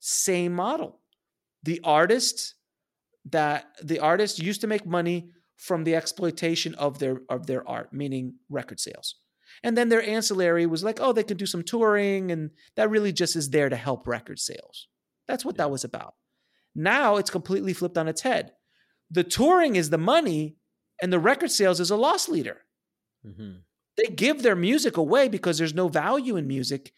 same 0.00 0.52
model. 0.54 1.00
The 1.62 1.80
artists 1.84 2.54
that 3.30 3.66
the 3.82 4.00
artists 4.00 4.38
used 4.38 4.60
to 4.62 4.66
make 4.66 4.86
money 4.86 5.30
from 5.56 5.84
the 5.84 5.96
exploitation 5.96 6.74
of 6.74 6.98
their 6.98 7.20
of 7.28 7.46
their 7.46 7.68
art, 7.68 7.92
meaning 7.92 8.34
record 8.48 8.80
sales. 8.80 9.16
And 9.64 9.76
then 9.76 9.88
their 9.88 10.02
ancillary 10.02 10.66
was 10.66 10.84
like, 10.84 10.98
oh, 11.00 11.12
they 11.12 11.24
can 11.24 11.36
do 11.36 11.46
some 11.46 11.64
touring, 11.64 12.30
and 12.30 12.50
that 12.76 12.90
really 12.90 13.12
just 13.12 13.34
is 13.34 13.50
there 13.50 13.68
to 13.68 13.76
help 13.76 14.06
record 14.06 14.38
sales. 14.38 14.88
That's 15.26 15.44
what 15.44 15.56
yeah. 15.56 15.64
that 15.64 15.70
was 15.70 15.84
about. 15.84 16.14
Now 16.74 17.16
it's 17.16 17.30
completely 17.30 17.72
flipped 17.72 17.98
on 17.98 18.08
its 18.08 18.20
head. 18.20 18.52
The 19.10 19.24
touring 19.24 19.76
is 19.76 19.90
the 19.90 19.98
money, 19.98 20.56
and 21.02 21.12
the 21.12 21.18
record 21.18 21.50
sales 21.50 21.80
is 21.80 21.90
a 21.90 21.96
loss 21.96 22.28
leader. 22.28 22.58
Mm-hmm. 23.28 23.50
They 23.96 24.14
give 24.14 24.42
their 24.42 24.56
music 24.56 24.96
away 24.96 25.28
because 25.28 25.58
there's 25.58 25.74
no 25.74 25.88
value 25.88 26.36
in 26.36 26.46
music 26.46 26.92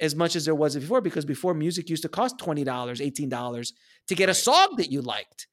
as 0.00 0.14
much 0.14 0.36
as 0.36 0.44
there 0.44 0.54
was 0.54 0.76
before 0.76 1.00
because 1.00 1.24
before 1.24 1.54
music 1.54 1.88
used 1.88 2.02
to 2.02 2.08
cost 2.08 2.38
$20 2.38 2.64
$18 2.64 3.72
to 4.08 4.14
get 4.14 4.28
a 4.28 4.34
song 4.34 4.74
that 4.76 4.90
you 4.90 5.02
liked. 5.02 5.46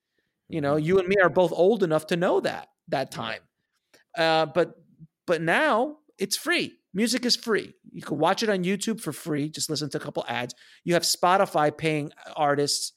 You 0.49 0.61
know 0.61 0.75
mm-hmm. 0.75 0.85
you 0.85 0.99
and 0.99 1.07
me 1.07 1.15
are 1.21 1.29
both 1.29 1.51
old 1.51 1.83
enough 1.83 2.07
to 2.07 2.15
know 2.15 2.39
that 2.41 2.67
that 2.89 3.11
time. 3.11 3.39
Uh, 4.17 4.45
but 4.45 4.75
but 5.25 5.41
now 5.41 5.97
it's 6.17 6.37
free. 6.37 6.73
Music 6.93 7.25
is 7.25 7.35
free. 7.35 7.73
You 7.91 8.01
can 8.01 8.19
watch 8.19 8.43
it 8.43 8.49
on 8.49 8.63
youtube 8.63 9.01
for 9.01 9.11
free. 9.11 9.49
Just 9.49 9.69
listen 9.69 9.89
to 9.91 9.97
a 9.97 10.01
couple 10.01 10.25
ads. 10.27 10.53
You 10.83 10.93
have 10.93 11.03
spotify 11.03 11.75
paying 11.75 12.11
artists 12.35 12.93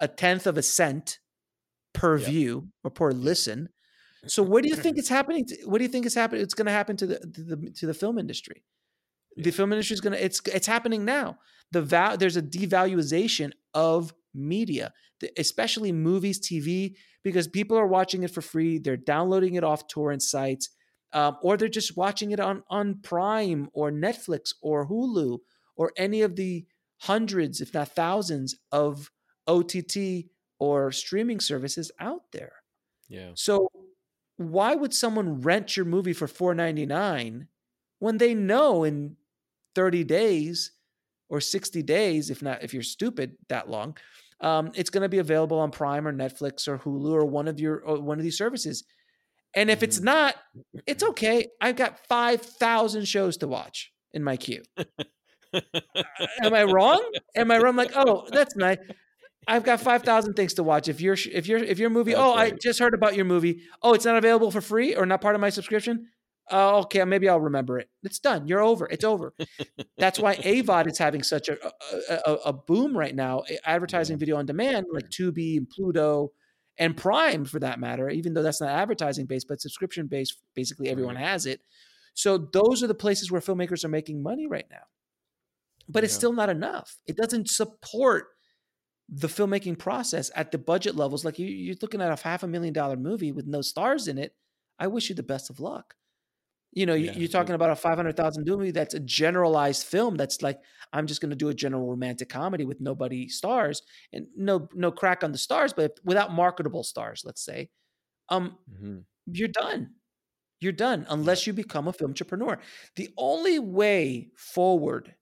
a 0.00 0.08
tenth 0.08 0.46
of 0.46 0.56
a 0.56 0.62
cent 0.62 1.18
per 1.92 2.16
yep. 2.16 2.28
view 2.28 2.68
or 2.84 2.90
per 2.90 3.10
listen 3.10 3.68
So 4.26 4.42
what 4.42 4.62
do 4.62 4.68
you 4.68 4.76
think 4.76 4.98
is 4.98 5.08
happening? 5.08 5.46
To, 5.46 5.56
what 5.64 5.78
do 5.78 5.84
you 5.84 5.90
think 5.90 6.06
is 6.06 6.14
happening? 6.14 6.42
It's 6.42 6.54
going 6.54 6.66
to 6.66 6.72
happen 6.72 6.96
to 6.98 7.06
the, 7.06 7.18
to 7.18 7.42
the 7.42 7.70
to 7.76 7.86
the 7.86 7.94
film 7.94 8.18
industry. 8.18 8.64
The 9.36 9.50
film 9.52 9.72
industry 9.72 9.94
is 9.94 10.00
going 10.00 10.14
to. 10.14 10.24
It's 10.24 10.40
it's 10.46 10.66
happening 10.66 11.04
now. 11.04 11.38
The 11.70 11.82
val, 11.82 12.16
there's 12.16 12.36
a 12.36 12.42
devaluation 12.42 13.52
of 13.74 14.12
media, 14.34 14.92
especially 15.36 15.92
movies, 15.92 16.40
TV, 16.40 16.94
because 17.22 17.46
people 17.46 17.76
are 17.76 17.86
watching 17.86 18.22
it 18.22 18.32
for 18.32 18.40
free. 18.40 18.78
They're 18.78 18.96
downloading 18.96 19.54
it 19.54 19.64
off 19.64 19.86
torrent 19.86 20.22
sites, 20.22 20.70
um, 21.12 21.36
or 21.42 21.56
they're 21.56 21.68
just 21.68 21.96
watching 21.96 22.32
it 22.32 22.40
on 22.40 22.64
on 22.68 23.00
Prime 23.02 23.68
or 23.72 23.92
Netflix 23.92 24.54
or 24.60 24.88
Hulu 24.88 25.38
or 25.76 25.92
any 25.96 26.22
of 26.22 26.34
the 26.34 26.66
hundreds, 27.02 27.60
if 27.60 27.72
not 27.72 27.94
thousands, 27.94 28.56
of 28.72 29.10
OTT 29.46 30.26
or 30.58 30.90
streaming 30.90 31.40
services 31.40 31.90
out 32.00 32.22
there. 32.32 32.52
Yeah. 33.08 33.30
So 33.34 33.70
why 34.38 34.74
would 34.74 34.94
someone 34.94 35.40
rent 35.40 35.76
your 35.76 35.84
movie 35.84 36.12
for 36.12 36.26
$4.99 36.26 37.46
when 37.98 38.18
they 38.18 38.34
know 38.34 38.84
in 38.84 39.16
30 39.74 40.04
days 40.04 40.72
or 41.28 41.40
60 41.40 41.82
days, 41.82 42.30
if 42.30 42.40
not 42.40 42.62
if 42.62 42.72
you're 42.72 42.82
stupid 42.82 43.36
that 43.48 43.68
long, 43.68 43.96
um, 44.40 44.70
it's 44.74 44.90
going 44.90 45.02
to 45.02 45.08
be 45.08 45.18
available 45.18 45.58
on 45.58 45.70
Prime 45.70 46.06
or 46.06 46.12
Netflix 46.12 46.68
or 46.68 46.78
Hulu 46.78 47.12
or 47.12 47.24
one 47.24 47.48
of 47.48 47.58
your 47.58 47.82
one 48.00 48.18
of 48.18 48.24
these 48.24 48.38
services. 48.38 48.84
And 49.54 49.70
if 49.70 49.78
mm-hmm. 49.78 49.84
it's 49.84 50.00
not, 50.00 50.36
it's 50.86 51.02
okay. 51.02 51.48
I've 51.60 51.76
got 51.76 52.06
5,000 52.06 53.08
shows 53.08 53.38
to 53.38 53.48
watch 53.48 53.92
in 54.12 54.22
my 54.22 54.36
queue. 54.36 54.62
Am 55.52 56.54
I 56.54 56.64
wrong? 56.64 57.02
Am 57.34 57.50
I 57.50 57.58
wrong? 57.58 57.74
Like, 57.74 57.92
oh, 57.96 58.28
that's 58.30 58.54
nice. 58.54 58.78
I've 59.46 59.64
got 59.64 59.80
five 59.80 60.02
thousand 60.02 60.34
things 60.34 60.54
to 60.54 60.62
watch. 60.62 60.88
If 60.88 61.00
your 61.00 61.16
if 61.32 61.46
your 61.46 61.58
if 61.58 61.78
your 61.78 61.90
movie, 61.90 62.12
That's 62.12 62.22
oh, 62.22 62.34
right. 62.34 62.52
I 62.52 62.56
just 62.60 62.78
heard 62.78 62.94
about 62.94 63.16
your 63.16 63.24
movie. 63.24 63.62
Oh, 63.82 63.94
it's 63.94 64.04
not 64.04 64.16
available 64.16 64.50
for 64.50 64.60
free 64.60 64.94
or 64.94 65.06
not 65.06 65.20
part 65.20 65.34
of 65.34 65.40
my 65.40 65.50
subscription. 65.50 66.08
Uh, 66.50 66.78
okay, 66.78 67.04
maybe 67.04 67.28
I'll 67.28 67.40
remember 67.40 67.78
it. 67.78 67.88
It's 68.02 68.18
done. 68.18 68.48
You're 68.48 68.62
over. 68.62 68.86
It's 68.90 69.04
over. 69.04 69.34
That's 69.98 70.18
why 70.18 70.36
AVOD 70.36 70.90
is 70.90 70.98
having 70.98 71.22
such 71.22 71.48
a 71.48 71.58
a, 72.26 72.32
a 72.46 72.52
boom 72.52 72.96
right 72.96 73.14
now. 73.14 73.44
Advertising 73.64 74.16
yeah. 74.16 74.20
video 74.20 74.36
on 74.36 74.46
demand, 74.46 74.86
like 74.92 75.08
Tubi 75.10 75.58
and 75.58 75.68
Pluto 75.68 76.32
and 76.78 76.96
Prime, 76.96 77.44
for 77.44 77.58
that 77.60 77.80
matter. 77.80 78.08
Even 78.08 78.34
though 78.34 78.42
that's 78.42 78.60
not 78.60 78.70
advertising 78.70 79.26
based, 79.26 79.48
but 79.48 79.60
subscription 79.60 80.06
based, 80.06 80.38
basically 80.54 80.88
everyone 80.88 81.16
right. 81.16 81.24
has 81.24 81.44
it. 81.44 81.60
So 82.14 82.38
those 82.38 82.82
are 82.82 82.86
the 82.86 82.94
places 82.94 83.30
where 83.30 83.40
filmmakers 83.40 83.84
are 83.84 83.88
making 83.88 84.22
money 84.22 84.46
right 84.46 84.66
now. 84.70 84.84
But 85.88 86.04
it's 86.04 86.14
still 86.14 86.32
not 86.32 86.50
enough. 86.50 86.96
It 87.06 87.16
doesn't 87.16 87.48
support 87.48 88.26
the 89.08 89.28
filmmaking 89.28 89.78
process 89.78 90.30
at 90.34 90.52
the 90.52 90.58
budget 90.58 90.94
levels, 90.94 91.24
like 91.24 91.38
you, 91.38 91.72
are 91.72 91.76
looking 91.80 92.02
at 92.02 92.12
a 92.12 92.22
half 92.22 92.42
a 92.42 92.46
million 92.46 92.74
dollar 92.74 92.96
movie 92.96 93.32
with 93.32 93.46
no 93.46 93.62
stars 93.62 94.06
in 94.08 94.18
it. 94.18 94.34
I 94.78 94.86
wish 94.86 95.08
you 95.08 95.14
the 95.14 95.22
best 95.22 95.50
of 95.50 95.60
luck. 95.60 95.94
You 96.72 96.84
know, 96.84 96.94
yeah, 96.94 97.12
you, 97.12 97.24
are 97.24 97.28
talking 97.28 97.54
about 97.54 97.70
a 97.70 97.76
five 97.76 97.96
hundred 97.96 98.16
thousand 98.16 98.46
movie 98.46 98.70
that's 98.70 98.94
a 98.94 99.00
generalized 99.00 99.86
film. 99.86 100.16
That's 100.16 100.42
like 100.42 100.60
I'm 100.92 101.06
just 101.06 101.22
going 101.22 101.30
to 101.30 101.36
do 101.36 101.48
a 101.48 101.54
general 101.54 101.88
romantic 101.88 102.28
comedy 102.28 102.64
with 102.64 102.80
nobody 102.80 103.28
stars 103.28 103.82
and 104.12 104.26
no 104.36 104.68
no 104.74 104.92
crack 104.92 105.24
on 105.24 105.32
the 105.32 105.38
stars, 105.38 105.72
but 105.72 105.98
without 106.04 106.32
marketable 106.32 106.84
stars, 106.84 107.22
let's 107.24 107.42
say, 107.42 107.70
um, 108.28 108.58
mm-hmm. 108.70 108.98
you're 109.26 109.48
done. 109.48 109.94
You're 110.60 110.72
done 110.72 111.06
unless 111.08 111.46
you 111.46 111.52
become 111.52 111.88
a 111.88 111.92
film 111.92 112.10
entrepreneur. 112.10 112.58
The 112.96 113.08
only 113.16 113.58
way 113.58 114.28
forward 114.36 115.14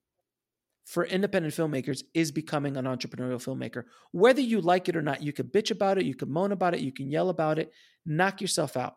for 0.86 1.04
independent 1.04 1.52
filmmakers 1.52 2.04
is 2.14 2.30
becoming 2.30 2.76
an 2.76 2.84
entrepreneurial 2.84 3.42
filmmaker. 3.42 3.82
Whether 4.12 4.40
you 4.40 4.60
like 4.60 4.88
it 4.88 4.96
or 4.96 5.02
not, 5.02 5.20
you 5.20 5.32
could 5.32 5.52
bitch 5.52 5.72
about 5.72 5.98
it, 5.98 6.06
you 6.06 6.14
could 6.14 6.30
moan 6.30 6.52
about 6.52 6.74
it, 6.74 6.80
you 6.80 6.92
can 6.92 7.10
yell 7.10 7.28
about 7.28 7.58
it, 7.58 7.72
knock 8.06 8.40
yourself 8.40 8.76
out. 8.76 8.94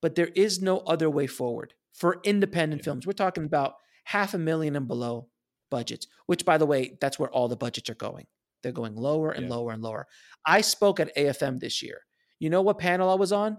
But 0.00 0.14
there 0.14 0.30
is 0.36 0.62
no 0.62 0.78
other 0.78 1.10
way 1.10 1.26
forward 1.26 1.74
for 1.92 2.20
independent 2.22 2.82
yeah. 2.82 2.84
films. 2.84 3.04
We're 3.04 3.14
talking 3.14 3.44
about 3.44 3.74
half 4.04 4.32
a 4.32 4.38
million 4.38 4.76
and 4.76 4.86
below 4.86 5.28
budgets, 5.72 6.06
which, 6.26 6.44
by 6.44 6.56
the 6.56 6.66
way, 6.66 6.96
that's 7.00 7.18
where 7.18 7.30
all 7.30 7.48
the 7.48 7.56
budgets 7.56 7.90
are 7.90 7.94
going. 7.94 8.26
They're 8.62 8.70
going 8.70 8.94
lower 8.94 9.32
and 9.32 9.48
yeah. 9.48 9.54
lower 9.54 9.72
and 9.72 9.82
lower. 9.82 10.06
I 10.46 10.60
spoke 10.60 11.00
at 11.00 11.14
AFM 11.16 11.58
this 11.58 11.82
year. 11.82 12.02
You 12.38 12.48
know 12.48 12.62
what 12.62 12.78
panel 12.78 13.10
I 13.10 13.14
was 13.14 13.32
on? 13.32 13.58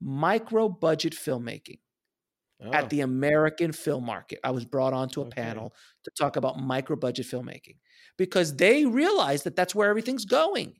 Micro 0.00 0.68
budget 0.68 1.12
filmmaking 1.12 1.78
oh. 2.64 2.72
at 2.72 2.90
the 2.90 3.00
American 3.00 3.72
film 3.72 4.04
market. 4.04 4.40
I 4.44 4.50
was 4.50 4.64
brought 4.64 4.92
onto 4.92 5.20
a 5.20 5.26
okay. 5.26 5.42
panel 5.42 5.74
to 6.04 6.10
talk 6.10 6.36
about 6.36 6.58
micro 6.58 6.96
budget 6.96 7.26
filmmaking 7.26 7.76
because 8.16 8.56
they 8.56 8.84
realize 8.84 9.42
that 9.44 9.56
that's 9.56 9.74
where 9.74 9.88
everything's 9.88 10.24
going. 10.24 10.74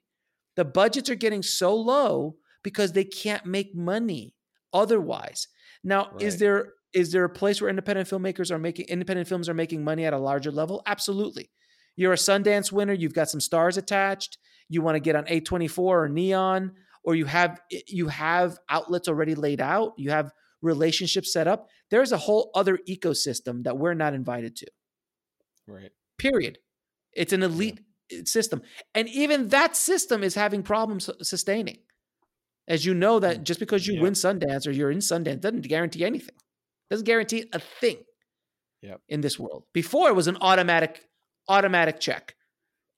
The 0.57 0.65
budgets 0.65 1.09
are 1.09 1.15
getting 1.15 1.43
so 1.43 1.75
low 1.75 2.37
because 2.63 2.93
they 2.93 3.05
can't 3.05 3.47
make 3.47 3.75
money 3.75 4.35
otherwise. 4.73 5.49
Now, 5.83 6.11
right. 6.13 6.23
is 6.23 6.39
there 6.39 6.75
is 6.93 7.11
there 7.11 7.25
a 7.25 7.31
place 7.31 7.61
where 7.61 7.71
independent 7.71 8.09
filmmakers 8.09 8.51
are 8.51 8.59
making 8.59 8.87
independent 8.87 9.27
films 9.27 9.49
are 9.49 9.55
making 9.55 9.83
money 9.83 10.05
at 10.05 10.13
a 10.13 10.19
larger 10.19 10.51
level? 10.51 10.83
Absolutely. 10.87 11.51
You're 11.97 12.13
a 12.13 12.17
Sundance 12.17 12.71
winner, 12.71 12.93
you've 12.93 13.15
got 13.15 13.31
some 13.31 13.41
stars 13.41 13.77
attached, 13.77 14.39
you 14.69 14.83
want 14.83 14.97
to 14.97 15.01
get 15.01 15.17
on 15.17 15.25
A24 15.25 15.79
or 15.79 16.09
Neon 16.09 16.73
or 17.05 17.15
you 17.15 17.25
have 17.25 17.61
you 17.89 18.09
have 18.09 18.59
outlets 18.69 19.09
already 19.09 19.35
laid 19.35 19.61
out, 19.61 19.93
you 19.97 20.11
have 20.11 20.33
relationships 20.63 21.33
set 21.33 21.47
up, 21.47 21.69
there's 21.91 22.13
a 22.13 22.17
whole 22.17 22.51
other 22.55 22.79
ecosystem 22.89 23.65
that 23.65 23.77
we're 23.77 23.95
not 23.95 24.15
invited 24.15 24.57
to. 24.57 24.67
Right. 25.67 25.91
Period. 26.19 26.59
It's 27.13 27.33
an 27.33 27.43
elite 27.43 27.81
yeah. 28.11 28.21
system. 28.25 28.63
And 28.95 29.09
even 29.09 29.49
that 29.49 29.77
system 29.77 30.23
is 30.23 30.35
having 30.35 30.63
problems 30.63 31.11
sustaining. 31.23 31.79
As 32.69 32.87
you 32.87 32.95
know, 32.95 33.19
that 33.19 33.41
mm. 33.41 33.43
just 33.43 33.61
because 33.61 33.87
you 33.87 33.95
yeah. 33.95 34.03
win 34.03 34.13
Sundance 34.15 34.67
or 34.67 34.71
you're 34.71 34.91
in 34.91 34.99
Sundance 34.99 35.41
doesn't 35.41 35.63
guarantee 35.63 36.05
anything. 36.05 36.37
Doesn't 36.91 37.07
guarantee 37.07 37.49
a 37.53 37.59
thing 37.59 37.99
yep. 38.83 39.01
in 39.09 39.21
this 39.21 39.39
world. 39.39 39.65
Before 39.73 40.09
it 40.09 40.15
was 40.15 40.29
an 40.29 40.39
automatic, 40.41 41.09
automatic 41.49 42.01
check. 42.01 42.37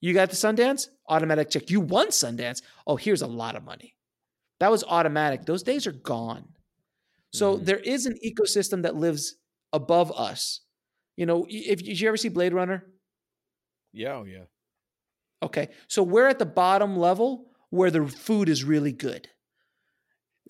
You 0.00 0.12
got 0.12 0.30
the 0.30 0.36
Sundance, 0.36 0.88
automatic 1.08 1.48
check. 1.48 1.70
You 1.70 1.80
won 1.80 2.08
Sundance. 2.08 2.60
Oh, 2.86 2.96
here's 2.96 3.22
a 3.22 3.26
lot 3.26 3.56
of 3.56 3.64
money. 3.64 3.94
That 4.60 4.70
was 4.70 4.84
automatic. 4.84 5.46
Those 5.46 5.62
days 5.62 5.86
are 5.86 5.92
gone. 5.92 6.48
So 7.34 7.54
mm-hmm. 7.56 7.64
there 7.64 7.78
is 7.78 8.06
an 8.06 8.16
ecosystem 8.24 8.82
that 8.82 8.94
lives 8.94 9.34
above 9.72 10.12
us. 10.12 10.60
You 11.16 11.26
know, 11.26 11.46
if 11.48 11.82
did 11.82 12.00
you 12.00 12.08
ever 12.08 12.16
see 12.16 12.28
Blade 12.28 12.54
Runner? 12.54 12.86
Yeah, 13.92 14.14
oh 14.14 14.24
yeah. 14.24 14.44
Okay, 15.42 15.68
so 15.88 16.02
we're 16.02 16.28
at 16.28 16.38
the 16.38 16.46
bottom 16.46 16.96
level 16.96 17.50
where 17.70 17.90
the 17.90 18.06
food 18.06 18.48
is 18.48 18.62
really 18.64 18.92
good, 18.92 19.28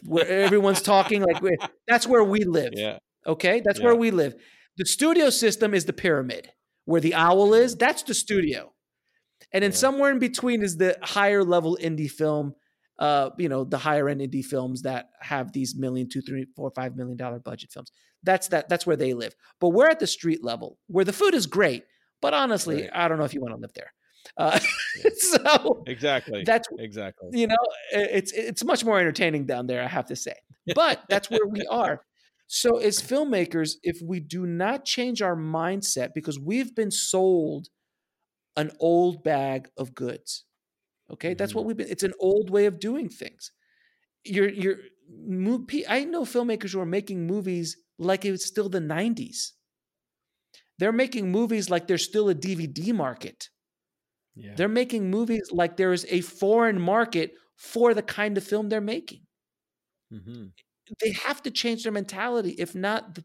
where 0.04 0.26
everyone's 0.28 0.82
talking 0.82 1.22
like 1.22 1.42
that's 1.88 2.06
where 2.06 2.22
we 2.22 2.44
live. 2.44 2.72
Yeah. 2.74 2.98
Okay, 3.26 3.62
that's 3.64 3.78
yeah. 3.78 3.86
where 3.86 3.96
we 3.96 4.10
live. 4.10 4.34
The 4.76 4.84
studio 4.84 5.30
system 5.30 5.72
is 5.72 5.86
the 5.86 5.92
pyramid. 5.92 6.50
Where 6.84 7.00
the 7.00 7.14
owl 7.14 7.54
is, 7.54 7.76
that's 7.76 8.02
the 8.02 8.12
studio. 8.12 8.74
And 9.52 9.62
then 9.62 9.70
yeah. 9.70 9.76
somewhere 9.76 10.10
in 10.10 10.18
between 10.18 10.62
is 10.62 10.76
the 10.76 10.98
higher 11.02 11.42
level 11.42 11.78
indie 11.80 12.10
film 12.10 12.54
uh, 12.98 13.30
you 13.38 13.48
know, 13.48 13.64
the 13.64 13.78
higher 13.78 14.08
end 14.08 14.20
indie 14.20 14.44
films 14.44 14.82
that 14.82 15.10
have 15.20 15.52
these 15.52 15.74
million, 15.74 16.08
two, 16.08 16.20
three, 16.20 16.46
four, 16.54 16.70
five 16.70 16.96
million 16.96 17.16
dollar 17.16 17.38
budget 17.38 17.70
films. 17.72 17.90
That's 18.22 18.48
that. 18.48 18.68
That's 18.68 18.86
where 18.86 18.96
they 18.96 19.14
live. 19.14 19.34
But 19.60 19.70
we're 19.70 19.88
at 19.88 20.00
the 20.00 20.06
street 20.06 20.44
level 20.44 20.78
where 20.86 21.04
the 21.04 21.12
food 21.12 21.34
is 21.34 21.46
great, 21.46 21.84
but 22.22 22.34
honestly, 22.34 22.82
right. 22.82 22.90
I 22.92 23.08
don't 23.08 23.18
know 23.18 23.24
if 23.24 23.34
you 23.34 23.40
want 23.40 23.54
to 23.54 23.60
live 23.60 23.72
there. 23.74 23.92
Uh, 24.36 24.58
yeah. 25.02 25.10
so 25.16 25.82
exactly, 25.86 26.44
that's 26.44 26.68
exactly. 26.78 27.30
You 27.32 27.48
know, 27.48 27.56
it's 27.90 28.32
it's 28.32 28.64
much 28.64 28.84
more 28.84 28.98
entertaining 28.98 29.46
down 29.46 29.66
there, 29.66 29.82
I 29.82 29.88
have 29.88 30.06
to 30.06 30.16
say. 30.16 30.34
But 30.74 31.02
that's 31.10 31.28
where 31.28 31.46
we 31.46 31.60
are. 31.66 32.00
So, 32.46 32.78
as 32.78 32.98
filmmakers, 32.98 33.74
if 33.82 34.00
we 34.02 34.20
do 34.20 34.46
not 34.46 34.86
change 34.86 35.20
our 35.20 35.36
mindset, 35.36 36.14
because 36.14 36.38
we've 36.38 36.74
been 36.74 36.90
sold 36.90 37.68
an 38.56 38.70
old 38.80 39.22
bag 39.22 39.68
of 39.76 39.94
goods, 39.94 40.44
Okay, 41.12 41.30
mm-hmm. 41.30 41.36
that's 41.36 41.54
what 41.54 41.64
we've 41.64 41.76
been. 41.76 41.88
It's 41.88 42.02
an 42.02 42.14
old 42.18 42.50
way 42.50 42.66
of 42.66 42.80
doing 42.80 43.08
things. 43.08 43.52
You're 44.24 44.48
you're. 44.48 44.76
I 45.88 46.04
know 46.04 46.22
filmmakers 46.22 46.72
who 46.72 46.80
are 46.80 46.86
making 46.86 47.26
movies 47.26 47.76
like 47.98 48.24
it's 48.24 48.46
still 48.46 48.68
the 48.68 48.80
'90s. 48.80 49.50
They're 50.78 50.92
making 50.92 51.30
movies 51.30 51.70
like 51.70 51.86
there's 51.86 52.04
still 52.04 52.28
a 52.28 52.34
DVD 52.34 52.94
market. 52.94 53.48
Yeah. 54.34 54.54
They're 54.56 54.68
making 54.68 55.10
movies 55.10 55.48
like 55.52 55.76
there 55.76 55.92
is 55.92 56.06
a 56.08 56.20
foreign 56.20 56.80
market 56.80 57.32
for 57.56 57.94
the 57.94 58.02
kind 58.02 58.36
of 58.36 58.42
film 58.42 58.68
they're 58.68 58.80
making. 58.80 59.20
Mm-hmm. 60.12 60.46
They 61.00 61.12
have 61.12 61.42
to 61.42 61.50
change 61.50 61.84
their 61.84 61.92
mentality. 61.92 62.50
If 62.58 62.74
not, 62.74 63.14
the, 63.14 63.24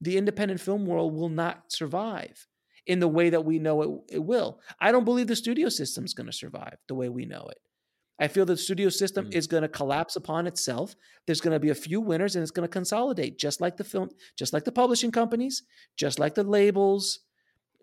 the 0.00 0.18
independent 0.18 0.60
film 0.60 0.84
world 0.84 1.14
will 1.14 1.30
not 1.30 1.72
survive 1.72 2.46
in 2.86 3.00
the 3.00 3.08
way 3.08 3.30
that 3.30 3.44
we 3.44 3.58
know 3.58 3.82
it, 3.82 4.16
it 4.16 4.24
will. 4.24 4.60
I 4.80 4.92
don't 4.92 5.04
believe 5.04 5.26
the 5.26 5.36
studio 5.36 5.68
system 5.68 6.04
is 6.04 6.14
going 6.14 6.26
to 6.26 6.32
survive 6.32 6.76
the 6.88 6.94
way 6.94 7.08
we 7.08 7.26
know 7.26 7.46
it. 7.50 7.58
I 8.20 8.28
feel 8.28 8.44
the 8.44 8.56
studio 8.56 8.88
system 8.88 9.26
mm. 9.26 9.34
is 9.34 9.46
going 9.46 9.62
to 9.62 9.68
collapse 9.68 10.16
upon 10.16 10.46
itself. 10.46 10.94
There's 11.26 11.40
going 11.40 11.54
to 11.54 11.60
be 11.60 11.70
a 11.70 11.74
few 11.74 12.00
winners 12.00 12.36
and 12.36 12.42
it's 12.42 12.50
going 12.50 12.68
to 12.68 12.72
consolidate 12.72 13.38
just 13.38 13.60
like 13.60 13.76
the 13.76 13.84
film, 13.84 14.10
just 14.36 14.52
like 14.52 14.64
the 14.64 14.72
publishing 14.72 15.10
companies, 15.10 15.62
just 15.96 16.18
like 16.18 16.34
the 16.34 16.44
labels, 16.44 17.20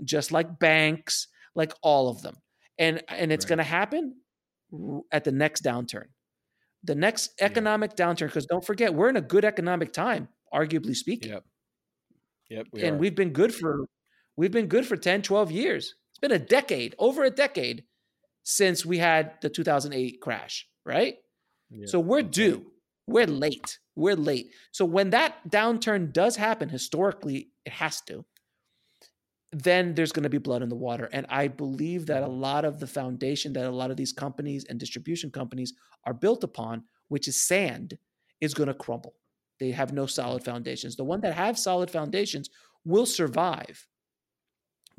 just 0.04 0.32
like 0.32 0.60
banks, 0.60 1.28
like 1.56 1.74
all 1.82 2.10
of 2.10 2.22
them. 2.22 2.38
And 2.78 3.04
and 3.10 3.32
it's 3.34 3.46
right. 3.46 3.50
going 3.50 3.58
to 3.58 3.64
happen 3.66 4.16
at 5.12 5.24
the 5.24 5.32
next 5.32 5.64
downturn. 5.64 6.06
The 6.84 6.96
next 6.96 7.32
economic 7.42 7.92
yeah. 7.98 8.06
downturn, 8.06 8.28
because 8.28 8.46
don't 8.46 8.66
forget, 8.66 8.94
we're 8.94 9.10
in 9.10 9.18
a 9.18 9.22
good 9.22 9.44
economic 9.44 9.92
time, 9.92 10.30
arguably 10.54 10.96
speaking. 10.96 11.32
Yep. 11.32 11.44
Yep. 12.50 12.68
We 12.72 12.84
and 12.84 12.96
are. 12.96 13.00
we've 13.00 13.16
been 13.16 13.32
good 13.32 13.54
for 13.54 13.86
we've 14.40 14.54
been 14.54 14.68
good 14.68 14.88
for 14.88 14.96
10, 14.96 15.22
12 15.22 15.52
years. 15.52 15.96
It's 16.12 16.20
been 16.20 16.32
a 16.32 16.40
decade, 16.40 16.96
over 16.98 17.26
a 17.26 17.30
decade 17.30 17.84
since 18.44 18.86
we 18.86 18.98
had 18.98 19.34
the 19.42 19.50
2008 19.50 20.22
crash, 20.22 20.66
right? 20.86 21.16
Yeah. 21.70 21.86
So 21.88 22.00
we're 22.00 22.22
due. 22.22 22.72
We're 23.06 23.28
late. 23.28 23.80
We're 23.98 24.16
late. 24.16 24.54
So 24.72 24.86
when 24.86 25.10
that 25.10 25.50
downturn 25.50 26.14
does 26.14 26.38
happen, 26.38 26.70
historically, 26.70 27.50
it 27.66 27.74
has 27.74 28.00
to, 28.04 28.24
then 29.52 29.94
there's 29.94 30.14
going 30.14 30.24
to 30.24 30.30
be 30.30 30.38
blood 30.38 30.62
in 30.62 30.70
the 30.70 30.76
water. 30.76 31.10
And 31.12 31.26
I 31.28 31.50
believe 31.50 32.06
that 32.06 32.24
a 32.24 32.28
lot 32.28 32.64
of 32.64 32.80
the 32.80 32.88
foundation 32.88 33.52
that 33.54 33.66
a 33.66 33.70
lot 33.70 33.92
of 33.92 33.98
these 33.98 34.14
companies 34.14 34.66
and 34.70 34.80
distribution 34.80 35.32
companies 35.32 35.74
are 36.06 36.14
built 36.14 36.46
upon, 36.46 36.84
which 37.10 37.28
is 37.28 37.36
sand, 37.36 37.98
is 38.40 38.54
going 38.54 38.68
to 38.68 38.74
crumble. 38.74 39.16
They 39.60 39.72
have 39.72 39.92
no 39.92 40.06
solid 40.06 40.46
foundations. 40.46 40.96
The 40.96 41.04
one 41.04 41.20
that 41.22 41.34
have 41.34 41.60
solid 41.60 41.92
foundations 41.92 42.50
will 42.86 43.06
survive, 43.06 43.86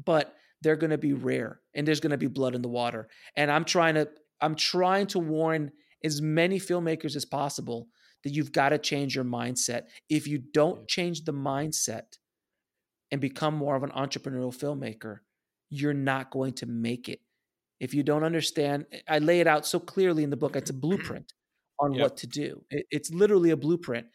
but 0.05 0.35
they're 0.63 0.77
going 0.77 0.91
to 0.91 0.99
be 0.99 1.13
rare 1.13 1.61
and 1.75 1.87
there's 1.87 2.01
going 2.01 2.11
to 2.11 2.19
be 2.19 2.27
blood 2.27 2.55
in 2.55 2.63
the 2.63 2.69
water. 2.69 3.09
And 3.37 3.51
I'm 3.51 3.65
trying 3.65 3.95
to 3.95 4.09
I'm 4.41 4.55
trying 4.55 5.07
to 5.09 5.19
warn 5.19 5.73
as 6.03 6.23
many 6.23 6.59
filmmakers 6.59 7.17
as 7.17 7.25
possible 7.25 7.89
that 8.25 8.31
you've 8.31 8.53
got 8.53 8.71
to 8.71 8.79
change 8.79 9.15
your 9.15 9.25
mindset. 9.25 9.85
If 10.09 10.27
you 10.27 10.39
don't 10.39 10.89
change 10.89 11.25
the 11.25 11.33
mindset 11.33 12.19
and 13.11 13.21
become 13.21 13.55
more 13.55 13.77
of 13.77 13.83
an 13.83 13.91
entrepreneurial 13.91 14.55
filmmaker, 14.55 15.19
you're 15.69 15.95
not 15.95 16.31
going 16.31 16.55
to 16.55 16.67
make 16.67 17.09
it. 17.09 17.21
If 17.81 17.95
you 17.95 18.03
don't 18.03 18.25
understand, 18.25 18.87
I 19.09 19.19
lay 19.19 19.41
it 19.41 19.47
out 19.47 19.67
so 19.67 19.81
clearly 19.81 20.23
in 20.23 20.31
the 20.31 20.37
book. 20.37 20.57
It's 20.57 20.71
a 20.71 20.75
blueprint 20.75 21.33
on 21.81 21.95
yep. 21.95 22.03
what 22.03 22.17
to 22.19 22.27
do. 22.27 22.63
it's 22.71 23.11
literally 23.11 23.51
a 23.51 23.57
blueprint. 23.57 24.07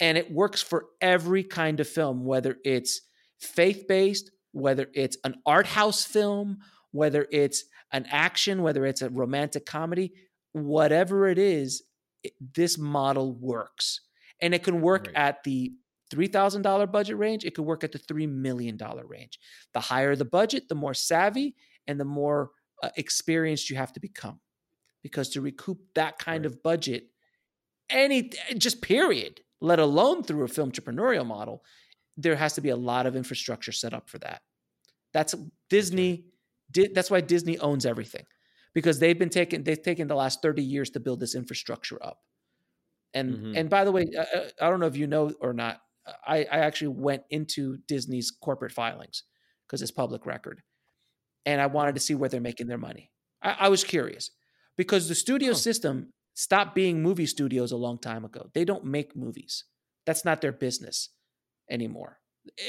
And 0.00 0.16
it 0.16 0.30
works 0.30 0.62
for 0.62 0.86
every 1.00 1.42
kind 1.42 1.80
of 1.80 1.88
film, 1.88 2.24
whether 2.24 2.58
it's 2.64 3.00
faith 3.40 3.86
based, 3.88 4.30
whether 4.52 4.88
it's 4.94 5.16
an 5.24 5.36
art 5.46 5.66
house 5.66 6.04
film, 6.04 6.58
whether 6.90 7.26
it's 7.30 7.64
an 7.92 8.06
action, 8.10 8.62
whether 8.62 8.84
it's 8.86 9.02
a 9.02 9.10
romantic 9.10 9.66
comedy, 9.66 10.12
whatever 10.52 11.28
it 11.28 11.38
is, 11.38 11.82
it, 12.22 12.32
this 12.54 12.78
model 12.78 13.34
works. 13.34 14.00
And 14.40 14.54
it 14.54 14.62
can 14.62 14.80
work 14.80 15.06
right. 15.06 15.16
at 15.16 15.44
the 15.44 15.72
$3,000 16.12 16.90
budget 16.90 17.18
range, 17.18 17.44
it 17.44 17.54
could 17.54 17.64
work 17.64 17.84
at 17.84 17.92
the 17.92 17.98
$3 17.98 18.28
million 18.28 18.78
range. 19.06 19.38
The 19.74 19.80
higher 19.80 20.16
the 20.16 20.24
budget, 20.24 20.68
the 20.68 20.74
more 20.74 20.94
savvy 20.94 21.54
and 21.86 22.00
the 22.00 22.04
more 22.04 22.50
uh, 22.82 22.90
experienced 22.96 23.68
you 23.68 23.76
have 23.76 23.92
to 23.92 24.00
become. 24.00 24.40
Because 25.02 25.28
to 25.30 25.40
recoup 25.40 25.78
that 25.94 26.18
kind 26.18 26.44
right. 26.44 26.52
of 26.52 26.62
budget, 26.62 27.08
any 27.90 28.30
just 28.56 28.80
period, 28.82 29.40
let 29.60 29.78
alone 29.78 30.22
through 30.22 30.44
a 30.44 30.48
film 30.48 30.72
entrepreneurial 30.72 31.26
model, 31.26 31.62
there 32.18 32.36
has 32.36 32.54
to 32.54 32.60
be 32.60 32.68
a 32.68 32.76
lot 32.76 33.06
of 33.06 33.16
infrastructure 33.16 33.72
set 33.72 33.94
up 33.94 34.10
for 34.10 34.18
that. 34.18 34.42
That's 35.14 35.34
Disney. 35.70 36.24
That's 36.92 37.10
why 37.10 37.22
Disney 37.22 37.58
owns 37.58 37.86
everything 37.86 38.24
because 38.74 38.98
they've 38.98 39.18
been 39.18 39.30
taking 39.30 39.62
they've 39.62 39.80
taken 39.80 40.08
the 40.08 40.14
last 40.14 40.42
30 40.42 40.62
years 40.62 40.90
to 40.90 41.00
build 41.00 41.20
this 41.20 41.34
infrastructure 41.34 42.04
up. 42.04 42.18
And 43.14 43.32
mm-hmm. 43.32 43.56
and 43.56 43.70
by 43.70 43.84
the 43.84 43.92
way, 43.92 44.06
I, 44.18 44.50
I, 44.60 44.68
don't 44.68 44.80
know 44.80 44.86
if 44.86 44.96
you 44.96 45.06
know 45.06 45.32
or 45.40 45.54
not. 45.54 45.80
I, 46.26 46.38
I 46.38 46.58
actually 46.58 46.88
went 46.88 47.22
into 47.30 47.78
Disney's 47.86 48.30
corporate 48.30 48.72
filings 48.72 49.22
because 49.66 49.80
it's 49.80 49.90
public 49.90 50.26
record, 50.26 50.62
and 51.46 51.60
I 51.60 51.66
wanted 51.66 51.94
to 51.94 52.00
see 52.00 52.14
where 52.14 52.28
they're 52.28 52.40
making 52.40 52.66
their 52.66 52.78
money. 52.78 53.10
I, 53.42 53.56
I 53.60 53.68
was 53.68 53.84
curious 53.84 54.30
because 54.76 55.08
the 55.08 55.14
studio 55.14 55.50
oh. 55.50 55.54
system 55.54 56.12
stopped 56.34 56.74
being 56.74 57.02
movie 57.02 57.26
studios 57.26 57.72
a 57.72 57.76
long 57.76 57.98
time 57.98 58.24
ago. 58.24 58.50
They 58.54 58.64
don't 58.64 58.84
make 58.84 59.16
movies. 59.16 59.64
That's 60.04 60.24
not 60.24 60.40
their 60.40 60.52
business 60.52 61.10
anymore. 61.70 62.18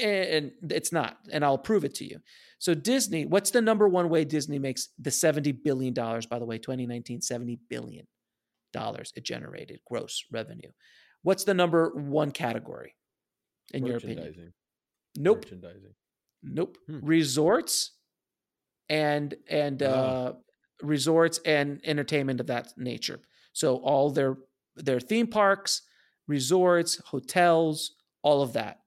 And 0.03 0.51
it's 0.69 0.91
not. 0.91 1.17
And 1.31 1.43
I'll 1.45 1.57
prove 1.57 1.85
it 1.85 1.95
to 1.95 2.05
you. 2.05 2.19
So, 2.57 2.73
Disney, 2.73 3.25
what's 3.25 3.51
the 3.51 3.61
number 3.61 3.87
one 3.87 4.09
way 4.09 4.25
Disney 4.25 4.59
makes 4.59 4.89
the 4.99 5.09
$70 5.09 5.63
billion, 5.63 5.93
by 5.93 6.39
the 6.39 6.45
way, 6.45 6.57
2019, 6.57 7.21
$70 7.21 7.59
billion 7.69 8.05
it 8.75 9.23
generated 9.23 9.79
gross 9.87 10.23
revenue. 10.31 10.69
What's 11.23 11.43
the 11.43 11.53
number 11.53 11.91
one 11.95 12.31
category 12.31 12.95
in 13.73 13.85
your 13.85 13.97
opinion? 13.97 14.53
Nope. 15.17 15.45
Merchandising. 15.45 15.93
Nope. 16.43 16.77
Hmm. 16.87 16.99
Resorts 17.01 17.91
and 18.87 19.35
and 19.49 19.83
uh, 19.83 20.33
resorts 20.81 21.39
and 21.45 21.81
entertainment 21.83 22.39
of 22.39 22.47
that 22.47 22.69
nature. 22.77 23.19
So 23.53 23.77
all 23.77 24.11
their 24.11 24.37
their 24.75 24.99
theme 24.99 25.27
parks, 25.27 25.81
resorts, 26.27 27.01
hotels, 27.05 27.95
all 28.23 28.41
of 28.41 28.53
that. 28.53 28.79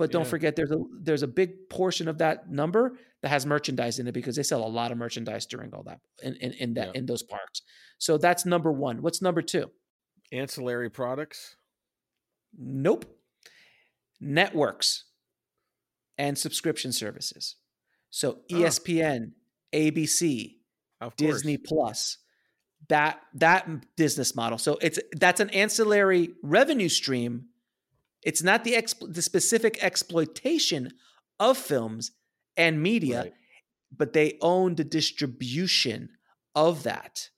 But 0.00 0.12
don't 0.12 0.22
yeah. 0.22 0.30
forget, 0.30 0.56
there's 0.56 0.70
a 0.70 0.78
there's 0.98 1.22
a 1.22 1.28
big 1.28 1.68
portion 1.68 2.08
of 2.08 2.16
that 2.18 2.50
number 2.50 2.96
that 3.20 3.28
has 3.28 3.44
merchandise 3.44 3.98
in 3.98 4.08
it 4.08 4.12
because 4.12 4.34
they 4.34 4.42
sell 4.42 4.64
a 4.64 4.66
lot 4.66 4.92
of 4.92 4.96
merchandise 4.96 5.44
during 5.44 5.74
all 5.74 5.82
that 5.82 6.00
in, 6.22 6.36
in, 6.36 6.52
in 6.54 6.74
that 6.74 6.86
yeah. 6.86 7.00
in 7.00 7.04
those 7.04 7.22
parks. 7.22 7.60
So 7.98 8.16
that's 8.16 8.46
number 8.46 8.72
one. 8.72 9.02
What's 9.02 9.20
number 9.20 9.42
two? 9.42 9.70
Ancillary 10.32 10.88
products. 10.88 11.54
Nope. 12.58 13.04
Networks 14.22 15.04
and 16.16 16.38
subscription 16.38 16.92
services. 16.92 17.56
So 18.08 18.38
ESPN, 18.50 19.32
oh. 19.74 19.76
ABC, 19.76 20.54
Disney 21.18 21.58
Plus, 21.58 22.16
that 22.88 23.20
that 23.34 23.68
business 23.96 24.34
model. 24.34 24.56
So 24.56 24.78
it's 24.80 24.98
that's 25.12 25.40
an 25.40 25.50
ancillary 25.50 26.30
revenue 26.42 26.88
stream 26.88 27.49
it's 28.22 28.42
not 28.42 28.64
the 28.64 28.76
the 29.08 29.22
specific 29.22 29.82
exploitation 29.82 30.92
of 31.38 31.56
films 31.56 32.12
and 32.56 32.82
media, 32.82 33.22
right. 33.22 33.32
but 33.96 34.12
they 34.12 34.36
own 34.40 34.74
the 34.74 34.84
distribution 34.84 36.10
of 36.54 36.82
that. 36.82 37.30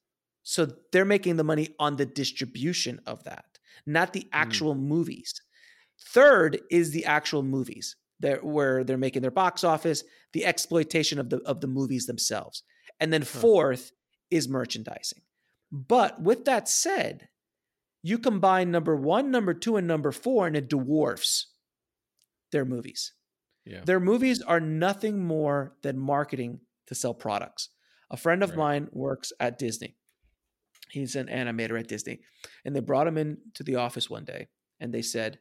So 0.43 0.67
they're 0.91 1.05
making 1.05 1.37
the 1.37 1.43
money 1.43 1.69
on 1.79 1.95
the 1.95 2.05
distribution 2.05 2.99
of 3.05 3.23
that, 3.23 3.45
not 3.85 4.11
the 4.11 4.21
mm. 4.21 4.29
actual 4.33 4.75
mm. 4.75 4.79
movies. 4.79 5.33
Third 6.07 6.59
is 6.69 6.91
the 6.91 7.05
actual 7.05 7.43
movies 7.43 7.95
they're, 8.19 8.39
where 8.39 8.83
they're 8.83 8.97
making 8.97 9.21
their 9.21 9.31
box 9.31 9.63
office, 9.63 10.03
the 10.33 10.45
exploitation 10.45 11.19
of 11.19 11.29
the 11.29 11.37
of 11.45 11.61
the 11.61 11.67
movies 11.67 12.05
themselves. 12.05 12.63
And 12.99 13.11
then 13.11 13.23
fourth 13.23 13.91
huh. 13.91 14.37
is 14.37 14.49
merchandising. 14.49 15.21
But 15.71 16.21
with 16.21 16.45
that 16.45 16.69
said, 16.69 17.29
you 18.03 18.19
combine 18.19 18.69
number 18.69 18.95
one, 18.95 19.31
number 19.31 19.53
two, 19.53 19.77
and 19.77 19.87
number 19.87 20.11
four, 20.11 20.45
and 20.45 20.55
it 20.55 20.69
dwarfs 20.69 21.47
their 22.51 22.65
movies. 22.65 23.13
Yeah. 23.65 23.81
Their 23.85 24.01
movies 24.01 24.41
are 24.41 24.59
nothing 24.59 25.23
more 25.23 25.75
than 25.81 25.97
marketing 25.97 26.59
to 26.87 26.95
sell 26.95 27.13
products. 27.13 27.69
A 28.11 28.17
friend 28.17 28.43
of 28.43 28.51
right. 28.51 28.57
mine 28.57 28.87
works 28.91 29.31
at 29.39 29.57
Disney. 29.57 29.95
He's 30.91 31.15
an 31.15 31.27
animator 31.27 31.79
at 31.79 31.87
Disney. 31.87 32.19
And 32.65 32.75
they 32.75 32.81
brought 32.81 33.07
him 33.07 33.17
into 33.17 33.63
the 33.63 33.77
office 33.77 34.09
one 34.09 34.25
day 34.25 34.49
and 34.79 34.93
they 34.93 35.01
said, 35.01 35.39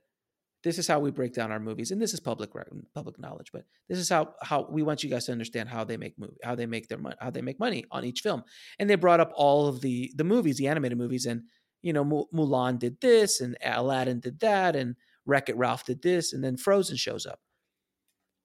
This 0.62 0.79
is 0.79 0.87
how 0.87 1.01
we 1.01 1.11
break 1.11 1.35
down 1.35 1.53
our 1.53 1.61
movies. 1.61 1.90
And 1.90 2.01
this 2.01 2.14
is 2.14 2.20
public 2.20 2.51
public 2.94 3.18
knowledge, 3.18 3.51
but 3.53 3.64
this 3.88 3.98
is 3.98 4.09
how 4.09 4.35
how 4.40 4.66
we 4.70 4.83
want 4.83 5.03
you 5.03 5.11
guys 5.11 5.27
to 5.27 5.33
understand 5.33 5.68
how 5.68 5.85
they 5.85 5.96
make 5.96 6.18
movie, 6.18 6.38
how 6.42 6.55
they 6.55 6.66
make 6.66 6.88
their 6.88 6.98
money, 6.98 7.16
how 7.20 7.31
they 7.31 7.42
make 7.42 7.61
money 7.61 7.85
on 7.90 8.05
each 8.05 8.20
film. 8.20 8.44
And 8.79 8.88
they 8.88 8.94
brought 8.94 9.20
up 9.20 9.33
all 9.35 9.66
of 9.66 9.81
the 9.81 10.12
the 10.16 10.25
movies, 10.25 10.57
the 10.57 10.68
animated 10.68 10.96
movies, 10.96 11.27
and 11.27 11.42
you 11.82 11.92
know, 11.92 12.04
Mulan 12.04 12.78
did 12.78 13.00
this 13.00 13.40
and 13.40 13.56
Aladdin 13.62 14.20
did 14.20 14.40
that 14.40 14.76
and 14.76 14.96
Wreck 15.26 15.48
It 15.48 15.56
Ralph 15.56 15.84
did 15.84 16.02
this 16.02 16.32
and 16.32 16.42
then 16.42 16.56
Frozen 16.56 16.96
shows 16.96 17.26
up. 17.26 17.40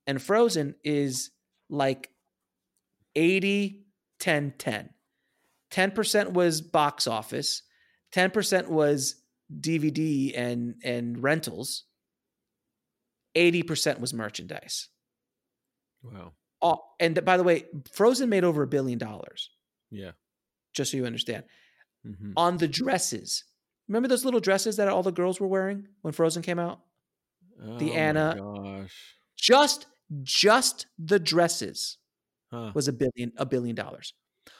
And 0.06 0.22
Frozen 0.22 0.76
is 0.84 1.32
like 1.70 2.10
80 3.16 3.86
10 4.20 4.54
10. 4.58 4.90
10% 5.72 6.32
was 6.32 6.62
box 6.62 7.08
office, 7.08 7.64
10% 8.14 8.68
was 8.68 9.16
DVD 9.60 10.38
and 10.38 10.76
and 10.84 11.22
rentals. 11.22 11.84
80% 13.36 14.00
was 14.00 14.14
merchandise. 14.14 14.90
Wow. 16.02 16.32
Oh, 16.62 16.80
and 17.00 17.24
by 17.24 17.38
the 17.38 17.44
way, 17.44 17.66
Frozen 17.92 18.30
made 18.30 18.44
over 18.44 18.64
a 18.64 18.68
billion 18.68 18.98
dollars. 18.98 19.52
Yeah. 19.92 20.12
Just 20.74 20.92
so 20.92 20.98
you 20.98 21.06
understand 21.06 21.44
mm-hmm. 22.08 22.32
on 22.38 22.58
the 22.58 22.68
dresses. 22.68 23.44
Remember 23.88 24.08
those 24.08 24.26
little 24.26 24.40
dresses 24.40 24.78
that 24.78 24.88
all 24.88 25.04
the 25.04 25.12
girls 25.12 25.40
were 25.40 25.48
wearing 25.48 25.88
when 26.02 26.14
Frozen 26.14 26.44
came 26.44 26.60
out? 26.60 26.80
Oh 27.64 27.78
the 27.78 27.94
Anna. 27.94 28.36
gosh. 28.38 29.16
Just 29.38 29.88
just 30.24 30.88
the 30.98 31.20
dresses 31.20 31.98
huh. 32.52 32.72
was 32.74 32.88
a 32.88 32.94
billion 32.94 33.32
a 33.38 33.46
billion 33.46 33.76
dollars 33.76 34.14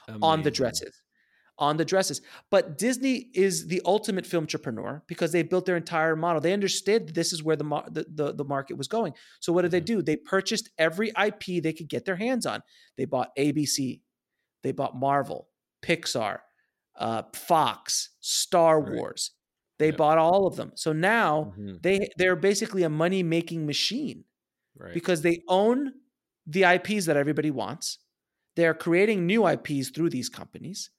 Amazing. 0.08 0.24
on 0.24 0.42
the 0.44 0.52
dresses. 0.52 1.02
On 1.60 1.76
the 1.76 1.86
dresses. 1.86 2.22
But 2.52 2.78
Disney 2.78 3.30
is 3.34 3.66
the 3.66 3.82
ultimate 3.84 4.28
film 4.28 4.44
entrepreneur 4.44 5.02
because 5.08 5.32
they 5.32 5.42
built 5.42 5.66
their 5.66 5.76
entire 5.76 6.16
model. 6.16 6.40
They 6.40 6.54
understood 6.54 7.16
this 7.16 7.34
is 7.34 7.42
where 7.42 7.56
the, 7.56 7.64
the, 7.90 8.06
the, 8.08 8.34
the 8.34 8.44
market 8.44 8.78
was 8.78 8.88
going. 8.88 9.14
So 9.40 9.52
what 9.52 9.64
did 9.64 9.72
they 9.72 9.80
mm-hmm. 9.80 9.98
do? 9.98 10.02
They 10.04 10.18
purchased 10.18 10.70
every 10.78 11.10
IP 11.20 11.64
they 11.64 11.74
could 11.74 11.90
get 11.90 12.06
their 12.06 12.16
hands 12.16 12.46
on. 12.46 12.62
They 12.96 13.06
bought 13.06 13.36
ABC, 13.36 14.02
they 14.62 14.72
bought 14.72 14.96
Marvel, 14.96 15.48
Pixar, 15.82 16.42
uh, 16.98 17.24
Fox, 17.34 18.10
Star 18.20 18.82
Right. 18.82 18.94
Wars. 18.96 19.32
They 19.80 19.88
Yep. 19.88 19.98
bought 19.98 20.18
all 20.18 20.48
of 20.48 20.56
them. 20.56 20.72
So 20.76 20.92
now 20.94 21.54
Mhm. 21.58 21.82
they 21.84 22.10
they're 22.18 22.36
basically 22.36 22.84
a 22.84 22.90
money 22.90 23.22
making 23.24 23.66
machine 23.66 24.26
Right. 24.76 24.94
because 24.94 25.22
they 25.22 25.44
own 25.48 25.94
the 26.46 26.66
IPs 26.66 27.06
that 27.06 27.18
everybody 27.18 27.52
wants. 27.52 28.00
They're 28.56 28.74
creating 28.74 29.26
new 29.28 29.46
IPs 29.46 29.90
through 29.92 30.10
these 30.10 30.30
companies. 30.30 30.90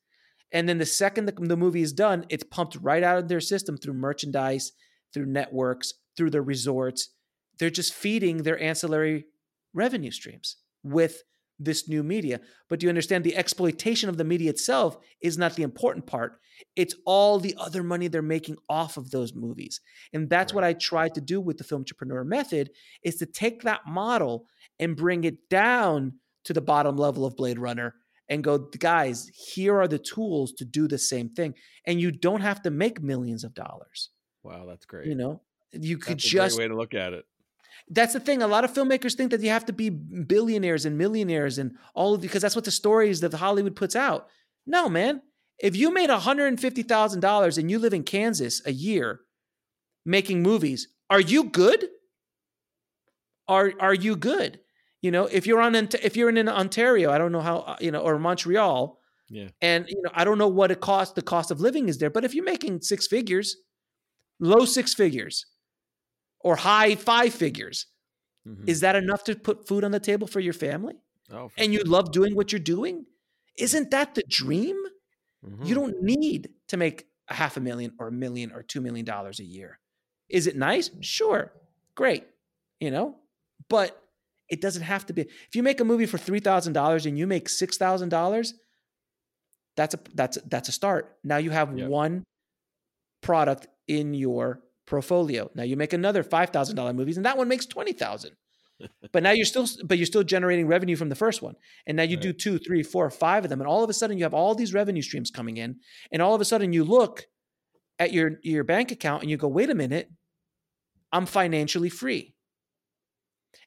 And 0.53 0.69
then 0.69 0.79
the 0.79 0.87
second 0.87 1.27
the, 1.27 1.33
the 1.33 1.57
movie 1.57 1.83
is 1.83 1.93
done, 1.93 2.25
it's 2.29 2.45
pumped 2.45 2.77
right 2.77 3.03
out 3.03 3.19
of 3.19 3.29
their 3.29 3.41
system 3.41 3.77
through 3.77 3.95
merchandise, 3.95 4.73
through 5.13 5.27
networks, 5.27 5.95
through 6.17 6.31
their 6.31 6.43
resorts. 6.43 7.11
They're 7.59 7.71
just 7.71 7.93
feeding 7.93 8.45
their 8.45 8.61
ancillary 8.63 9.27
revenue 9.75 10.11
streams 10.13 10.57
with 10.85 11.25
this 11.59 11.89
new 11.89 12.03
media. 12.03 12.41
But 12.69 12.81
do 12.81 12.87
you 12.87 12.89
understand 12.89 13.25
the 13.25 13.37
exploitation 13.37 14.09
of 14.09 14.17
the 14.17 14.25
media 14.25 14.51
itself 14.51 14.99
is 15.21 15.39
not 15.39 15.55
the 15.55 15.63
important 15.63 16.07
part? 16.07 16.41
It's 16.77 16.95
all 17.05 17.39
the 17.39 17.55
other 17.59 17.83
money 17.83 18.09
they're 18.09 18.23
making 18.23 18.57
off 18.69 18.97
of 18.97 19.11
those 19.11 19.35
movies. 19.35 19.81
And 20.13 20.29
that's 20.29 20.53
what 20.53 20.65
I 20.65 20.73
try 20.73 21.09
to 21.09 21.21
do 21.21 21.41
with 21.41 21.59
the 21.59 21.65
film 21.65 21.83
entrepreneur 21.83 22.25
method 22.25 22.71
is 23.03 23.17
to 23.17 23.27
take 23.27 23.63
that 23.63 23.83
model 23.87 24.47
and 24.79 24.97
bring 24.97 25.25
it 25.25 25.49
down 25.49 26.15
to 26.45 26.53
the 26.53 26.61
bottom 26.61 26.97
level 26.97 27.25
of 27.25 27.37
Blade 27.37 27.59
Runner 27.59 27.95
and 28.29 28.45
go, 28.45 28.59
guys, 28.59 29.31
here 29.35 29.81
are 29.81 29.89
the 29.89 29.99
tools 29.99 30.53
to 30.53 30.65
do 30.65 30.87
the 30.87 30.99
same 30.99 31.31
thing. 31.31 31.55
And 31.87 32.01
you 32.01 32.11
don't 32.11 32.43
have 32.43 32.63
to 32.63 32.71
make 32.71 33.03
millions 33.03 33.45
of 33.45 33.55
dollars. 33.55 34.11
wow, 34.43 34.67
that's 34.67 34.87
great. 34.87 35.07
You 35.07 35.15
know, 35.15 35.41
you 35.73 35.99
could 35.99 36.19
that's 36.19 36.27
a 36.27 36.29
just 36.29 36.57
great 36.57 36.65
way 36.65 36.69
to 36.69 36.77
look 36.77 36.95
at 36.95 37.13
it. 37.13 37.25
That's 37.89 38.13
the 38.13 38.21
thing. 38.21 38.43
A 38.43 38.47
lot 38.47 38.65
of 38.65 38.73
filmmakers 38.73 39.15
think 39.15 39.31
that 39.31 39.41
you 39.41 39.51
have 39.51 39.67
to 39.67 39.73
be 39.73 39.89
billionaires 39.91 40.85
and 40.85 40.99
millionaires 40.99 41.59
and 41.59 41.77
all 41.95 42.15
of 42.15 42.21
because 42.21 42.43
that's 42.43 42.57
what 42.57 42.65
the 42.65 42.71
stories 42.71 43.21
that 43.21 43.33
Hollywood 43.35 43.77
puts 43.77 43.97
out. 43.97 44.29
No, 44.67 44.89
man. 44.89 45.23
If 45.59 45.75
you 45.75 45.93
made 45.93 46.11
$150,000 46.11 47.59
and 47.59 47.71
you 47.71 47.79
live 47.79 47.95
in 47.95 48.05
Kansas 48.05 48.63
a 48.65 48.73
year 48.73 49.21
making 50.05 50.43
movies, 50.43 50.89
are 51.11 51.21
you 51.21 51.45
good? 51.45 51.89
Are 53.49 53.73
are 53.81 53.95
you 53.95 54.15
good? 54.17 54.61
You 55.01 55.11
know, 55.11 55.27
if 55.27 55.47
you're 55.47 55.61
on 55.61 55.75
if 55.75 56.17
you're 56.17 56.29
in 56.29 56.49
Ontario, 56.49 57.11
I 57.11 57.19
don't 57.19 57.33
know 57.33 57.41
how, 57.41 57.59
uh, 57.61 57.77
you 57.81 57.91
know, 57.91 58.01
or 58.01 58.19
Montreal, 58.19 58.99
Yeah. 59.31 59.49
and 59.63 59.87
you 59.89 60.01
know, 60.03 60.11
I 60.13 60.25
don't 60.25 60.39
know 60.39 60.49
what 60.49 60.71
it 60.71 60.81
costs, 60.81 61.15
the 61.15 61.23
cost 61.23 61.51
of 61.51 61.61
living 61.61 61.89
is 61.89 61.99
there, 61.99 62.11
but 62.11 62.25
if 62.25 62.35
you're 62.35 62.45
making 62.45 62.83
six 62.83 63.07
figures, 63.07 63.57
low 64.41 64.65
six 64.65 64.95
figures, 64.95 65.47
or 66.41 66.57
high 66.57 66.95
five 66.95 67.35
figures, 67.35 67.87
Mhm. 68.47 68.69
is 68.69 68.81
that 68.81 68.97
enough 68.97 69.25
to 69.25 69.35
put 69.37 69.67
food 69.67 69.85
on 69.85 69.91
the 69.91 70.01
table 70.01 70.27
for 70.27 70.41
your 70.41 70.53
family? 70.55 70.95
oh, 71.31 71.49
for 71.49 71.55
And 71.61 71.73
you 71.73 71.81
love 71.85 72.13
doing 72.13 72.35
what 72.35 72.53
you're 72.53 72.59
doing? 72.61 73.07
Isn't 73.57 73.91
that 73.91 74.15
the 74.15 74.23
dream? 74.29 74.77
Mhm. 75.45 75.67
You 75.67 75.75
don't 75.75 76.03
need 76.03 76.55
to 76.69 76.77
make 76.77 77.07
a 77.29 77.35
half 77.35 77.57
a 77.57 77.61
million 77.61 77.93
or 77.99 78.09
a 78.09 78.13
million 78.13 78.51
or 78.53 78.63
two 78.63 78.81
million 78.81 79.05
dollars 79.05 79.39
a 79.41 79.45
year. 79.45 79.79
Is 80.29 80.47
it 80.47 80.57
nice? 80.57 80.91
Sure. 81.01 81.53
Great. 81.95 82.27
You 82.81 82.91
know, 82.91 83.19
but 83.69 84.03
it 84.49 84.61
doesn't 84.61 84.83
have 84.83 85.05
to 85.07 85.13
be. 85.13 85.23
If 85.23 85.55
you 85.55 85.63
make 85.63 85.81
a 85.81 85.85
movie 85.85 86.07
for 86.07 86.17
three 86.19 86.41
thousand 86.41 86.73
dollars 86.73 87.05
and 87.07 87.19
you 87.19 87.27
make 87.27 87.49
six 87.49 87.77
thousand 87.77 88.09
dollars, 88.11 88.55
that's 89.77 89.95
a 89.95 90.01
that's 90.15 90.39
that's 90.47 90.69
a 90.69 90.73
start. 90.73 91.19
Now 91.23 91.37
you 91.37 91.51
have 91.51 91.77
Yep. 91.77 91.89
one 91.91 92.25
product 93.21 93.67
in 93.87 94.15
your 94.15 94.63
portfolio. 94.89 95.51
Now 95.55 95.63
you 95.63 95.77
make 95.77 95.93
another 95.93 96.23
five 96.23 96.51
thousand 96.51 96.77
dollar 96.77 96.93
movies, 96.93 97.17
and 97.17 97.27
that 97.27 97.37
one 97.39 97.49
makes 97.49 97.67
twenty 97.67 97.93
thousand. 97.93 98.33
but 99.13 99.23
now 99.23 99.31
you're 99.33 99.45
still 99.45 99.67
but 99.85 99.99
you're 99.99 100.07
still 100.07 100.23
generating 100.23 100.67
revenue 100.67 100.97
from 100.97 101.09
the 101.09 101.15
first 101.15 101.43
one, 101.43 101.55
and 101.87 101.97
now 101.97 102.03
you 102.05 102.17
Right. 102.17 102.23
do 102.23 102.33
two, 102.33 102.59
three, 102.59 102.83
four, 102.83 103.11
five 103.11 103.45
of 103.45 103.51
them, 103.51 103.61
and 103.61 103.69
all 103.69 103.85
of 103.85 103.91
a 103.91 103.95
sudden 103.95 104.17
you 104.19 104.25
have 104.25 104.35
all 104.35 104.55
these 104.55 104.73
revenue 104.75 105.03
streams 105.03 105.31
coming 105.31 105.57
in, 105.57 105.77
and 106.13 106.23
all 106.23 106.35
of 106.35 106.41
a 106.41 106.45
sudden 106.45 106.73
you 106.73 106.85
look 106.85 107.27
at 107.99 108.13
your 108.13 108.39
your 108.43 108.65
bank 108.65 108.91
account 108.93 109.23
and 109.23 109.31
you 109.31 109.37
go, 109.37 109.49
wait 109.49 109.71
a 109.71 109.75
minute, 109.75 110.11
I'm 111.13 111.27
financially 111.27 111.91
free. 111.91 112.35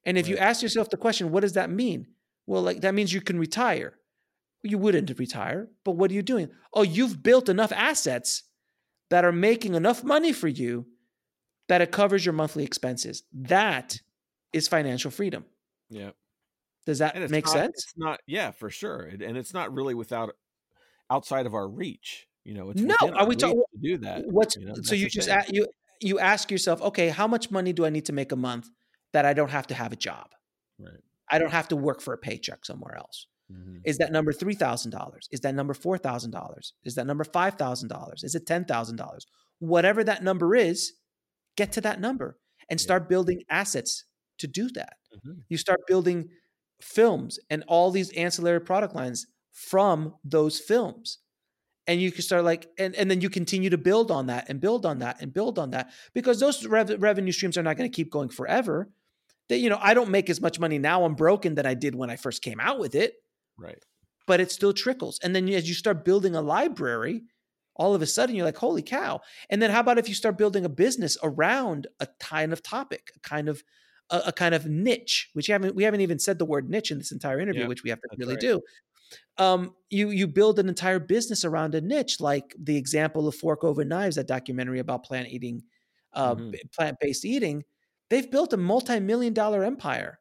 And 0.05 0.17
if 0.17 0.27
you 0.27 0.37
ask 0.37 0.61
yourself 0.63 0.89
the 0.89 0.97
question, 0.97 1.31
what 1.31 1.41
does 1.41 1.53
that 1.53 1.69
mean? 1.69 2.07
Well, 2.47 2.61
like 2.61 2.81
that 2.81 2.93
means 2.95 3.13
you 3.13 3.21
can 3.21 3.37
retire. 3.37 3.97
You 4.63 4.77
wouldn't 4.77 5.17
retire, 5.19 5.69
but 5.83 5.93
what 5.93 6.11
are 6.11 6.13
you 6.13 6.21
doing? 6.21 6.49
Oh, 6.73 6.83
you've 6.83 7.21
built 7.23 7.49
enough 7.49 7.71
assets 7.71 8.43
that 9.09 9.25
are 9.25 9.31
making 9.31 9.73
enough 9.73 10.03
money 10.03 10.31
for 10.31 10.47
you 10.47 10.85
that 11.71 11.79
it 11.79 11.89
covers 11.89 12.25
your 12.25 12.33
monthly 12.33 12.65
expenses. 12.65 13.23
That 13.31 13.97
is 14.51 14.67
financial 14.67 15.09
freedom. 15.09 15.45
Yeah. 15.89 16.09
Does 16.85 16.99
that 16.99 17.15
make 17.29 17.45
not, 17.45 17.51
sense? 17.53 17.75
It's 17.77 17.93
not, 17.95 18.19
yeah, 18.27 18.51
for 18.51 18.69
sure. 18.69 19.03
And 19.03 19.37
it's 19.37 19.53
not 19.53 19.73
really 19.73 19.93
without 19.93 20.35
outside 21.09 21.45
of 21.45 21.53
our 21.53 21.69
reach. 21.69 22.27
You 22.43 22.55
know, 22.55 22.71
it's 22.71 22.81
No, 22.81 22.95
are 23.15 23.25
we 23.25 23.37
talking- 23.37 23.63
to 23.73 23.79
do 23.81 23.97
that? 23.99 24.23
What's 24.25 24.57
you 24.57 24.65
know, 24.65 24.73
so 24.81 24.95
you 24.95 25.07
just 25.09 25.29
a, 25.29 25.45
you 25.47 25.65
you 26.01 26.19
ask 26.19 26.51
yourself, 26.51 26.81
okay, 26.81 27.07
how 27.07 27.25
much 27.25 27.51
money 27.51 27.71
do 27.71 27.85
I 27.85 27.89
need 27.89 28.05
to 28.07 28.13
make 28.13 28.33
a 28.33 28.35
month 28.35 28.69
that 29.13 29.25
I 29.25 29.31
don't 29.31 29.51
have 29.51 29.67
to 29.67 29.73
have 29.73 29.93
a 29.93 29.95
job? 29.95 30.27
Right. 30.77 30.99
I 31.29 31.39
don't 31.39 31.51
have 31.51 31.69
to 31.69 31.77
work 31.77 32.01
for 32.01 32.13
a 32.13 32.17
paycheck 32.17 32.65
somewhere 32.65 32.97
else. 32.97 33.27
Mhm. 33.49 33.79
Is 33.85 33.97
that 33.99 34.11
number 34.11 34.33
three 34.33 34.55
thousand 34.55 34.91
dollars? 34.91 35.29
Is 35.31 35.39
that 35.41 35.55
number 35.55 35.73
four 35.73 35.97
thousand 35.97 36.31
dollars? 36.31 36.73
Is 36.83 36.95
that 36.95 37.07
number 37.07 37.23
five 37.23 37.55
thousand 37.55 37.87
dollars? 37.87 38.25
Is 38.25 38.35
it 38.35 38.45
ten 38.45 38.65
thousand 38.65 38.97
dollars? 38.97 39.25
Whatever 39.59 40.03
that 40.03 40.21
number 40.21 40.53
is, 40.53 40.93
get 41.57 41.71
to 41.73 41.81
that 41.81 41.99
number 41.99 42.37
and 42.69 42.79
Yeah. 42.79 42.83
start 42.83 43.09
building 43.09 43.43
assets 43.49 44.05
to 44.39 44.47
do 44.47 44.69
that. 44.69 44.97
Mhm. 45.15 45.43
You 45.49 45.57
start 45.57 45.79
building 45.87 46.29
films 46.81 47.39
and 47.49 47.63
all 47.67 47.91
these 47.91 48.11
ancillary 48.13 48.61
product 48.61 48.95
lines 48.95 49.27
from 49.51 50.15
those 50.23 50.59
films. 50.59 51.19
And 51.87 52.01
you 52.01 52.11
can 52.11 52.21
start 52.21 52.43
like, 52.43 52.69
and, 52.77 52.95
and 52.95 53.09
then 53.11 53.21
you 53.21 53.29
continue 53.29 53.69
to 53.69 53.77
build 53.77 54.11
on 54.11 54.27
that 54.27 54.47
and 54.49 54.59
build 54.61 54.85
on 54.85 54.99
that 54.99 55.21
and 55.21 55.33
build 55.33 55.59
on 55.59 55.71
that 55.71 55.91
because 56.13 56.39
those 56.39 56.65
rev- 56.65 57.01
revenue 57.01 57.31
streams 57.31 57.57
are 57.57 57.63
not 57.63 57.75
going 57.77 57.89
to 57.91 57.95
keep 57.95 58.11
going 58.11 58.29
forever. 58.29 58.89
That, 59.49 59.57
you 59.57 59.69
know, 59.69 59.79
I 59.81 59.93
don't 59.93 60.09
make 60.09 60.29
as 60.29 60.39
much 60.39 60.59
money 60.59 60.77
now. 60.77 61.03
I'm 61.03 61.15
broken 61.15 61.55
than 61.55 61.65
I 61.65 61.73
did 61.73 61.95
when 61.95 62.09
I 62.09 62.15
first 62.15 62.41
came 62.41 62.59
out 62.59 62.79
with 62.79 62.95
it 62.95 63.15
Right. 63.57 63.83
but 64.27 64.39
it 64.39 64.51
still 64.51 64.73
trickles. 64.73 65.19
And 65.23 65.35
then 65.35 65.49
as 65.49 65.67
you 65.67 65.75
start 65.75 66.05
building 66.05 66.35
a 66.35 66.41
library, 66.41 67.23
all 67.81 67.95
of 67.95 68.01
a 68.01 68.07
sudden 68.07 68.35
you're 68.35 68.45
like, 68.45 68.57
holy 68.57 68.81
cow. 68.83 69.19
And 69.49 69.61
then 69.61 69.71
how 69.71 69.79
about 69.81 69.97
if 69.97 70.07
you 70.09 70.15
start 70.15 70.37
building 70.37 70.65
a 70.65 70.69
business 70.69 71.17
around 71.23 71.87
a 71.99 72.07
kind 72.19 72.53
of 72.53 72.61
topic, 72.61 73.03
a 73.15 73.19
kind 73.19 73.49
of 73.49 73.63
a, 74.09 74.17
a 74.27 74.31
kind 74.31 74.53
of 74.55 74.65
niche, 74.67 75.29
which 75.33 75.47
haven't 75.47 75.75
we 75.75 75.83
haven't 75.83 76.01
even 76.01 76.19
said 76.19 76.37
the 76.37 76.45
word 76.53 76.69
niche 76.69 76.91
in 76.91 76.97
this 76.99 77.11
entire 77.11 77.39
interview, 77.39 77.61
Yeah, 77.63 77.67
which 77.67 77.83
we 77.83 77.89
have 77.89 78.01
to 78.01 78.09
really 78.17 78.33
right. 78.35 78.41
do. 78.49 78.61
Um, 79.37 79.75
you 79.89 80.09
you 80.09 80.27
build 80.27 80.59
an 80.59 80.69
entire 80.69 80.99
business 80.99 81.43
around 81.45 81.75
a 81.75 81.81
niche, 81.81 82.19
like 82.21 82.55
the 82.59 82.77
example 82.77 83.27
of 83.27 83.35
Fork 83.35 83.63
Over 83.63 83.83
Knives, 83.83 84.15
that 84.17 84.27
documentary 84.27 84.79
about 84.79 85.03
plant 85.03 85.27
eating, 85.29 85.63
uh, 86.13 86.35
Mhm. 86.35 86.71
plant 86.71 86.97
based 87.01 87.25
eating. 87.25 87.63
They've 88.09 88.29
built 88.29 88.53
a 88.53 88.57
multi 88.57 88.99
million 88.99 89.33
dollar 89.33 89.63
empire 89.63 90.19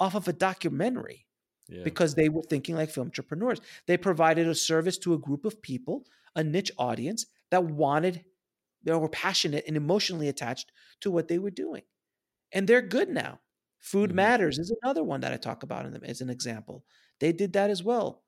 off 0.00 0.14
of 0.14 0.26
a 0.28 0.32
documentary 0.32 1.26
Yeah. 1.68 1.82
because 1.84 2.14
they 2.14 2.28
were 2.28 2.42
thinking 2.48 2.74
like 2.76 2.90
film 2.90 3.08
entrepreneurs. 3.08 3.60
They 3.86 3.96
provided 3.96 4.48
a 4.48 4.54
service 4.54 4.98
to 4.98 5.14
a 5.14 5.18
group 5.18 5.44
of 5.44 5.60
people, 5.62 6.06
a 6.36 6.42
niche 6.44 6.72
audience 6.78 7.26
that 7.50 7.64
wanted, 7.64 8.24
they 8.82 8.92
were 8.92 9.08
passionate 9.08 9.64
and 9.66 9.76
emotionally 9.76 10.28
attached 10.28 10.70
to 11.00 11.10
what 11.10 11.28
they 11.28 11.38
were 11.38 11.50
doing. 11.50 11.82
And 12.52 12.66
they're 12.68 12.82
good 12.82 13.08
now. 13.08 13.40
Food 13.80 14.10
Mhm. 14.10 14.14
Matters 14.14 14.58
is 14.58 14.74
another 14.82 15.02
one 15.02 15.20
that 15.20 15.32
I 15.32 15.36
talk 15.36 15.62
about 15.62 15.86
in 15.86 15.92
them 15.92 16.04
as 16.04 16.20
an 16.20 16.30
example. 16.30 16.84
They 17.20 17.32
did 17.32 17.52
that 17.52 17.70
as 17.70 17.82
well. 17.82 18.24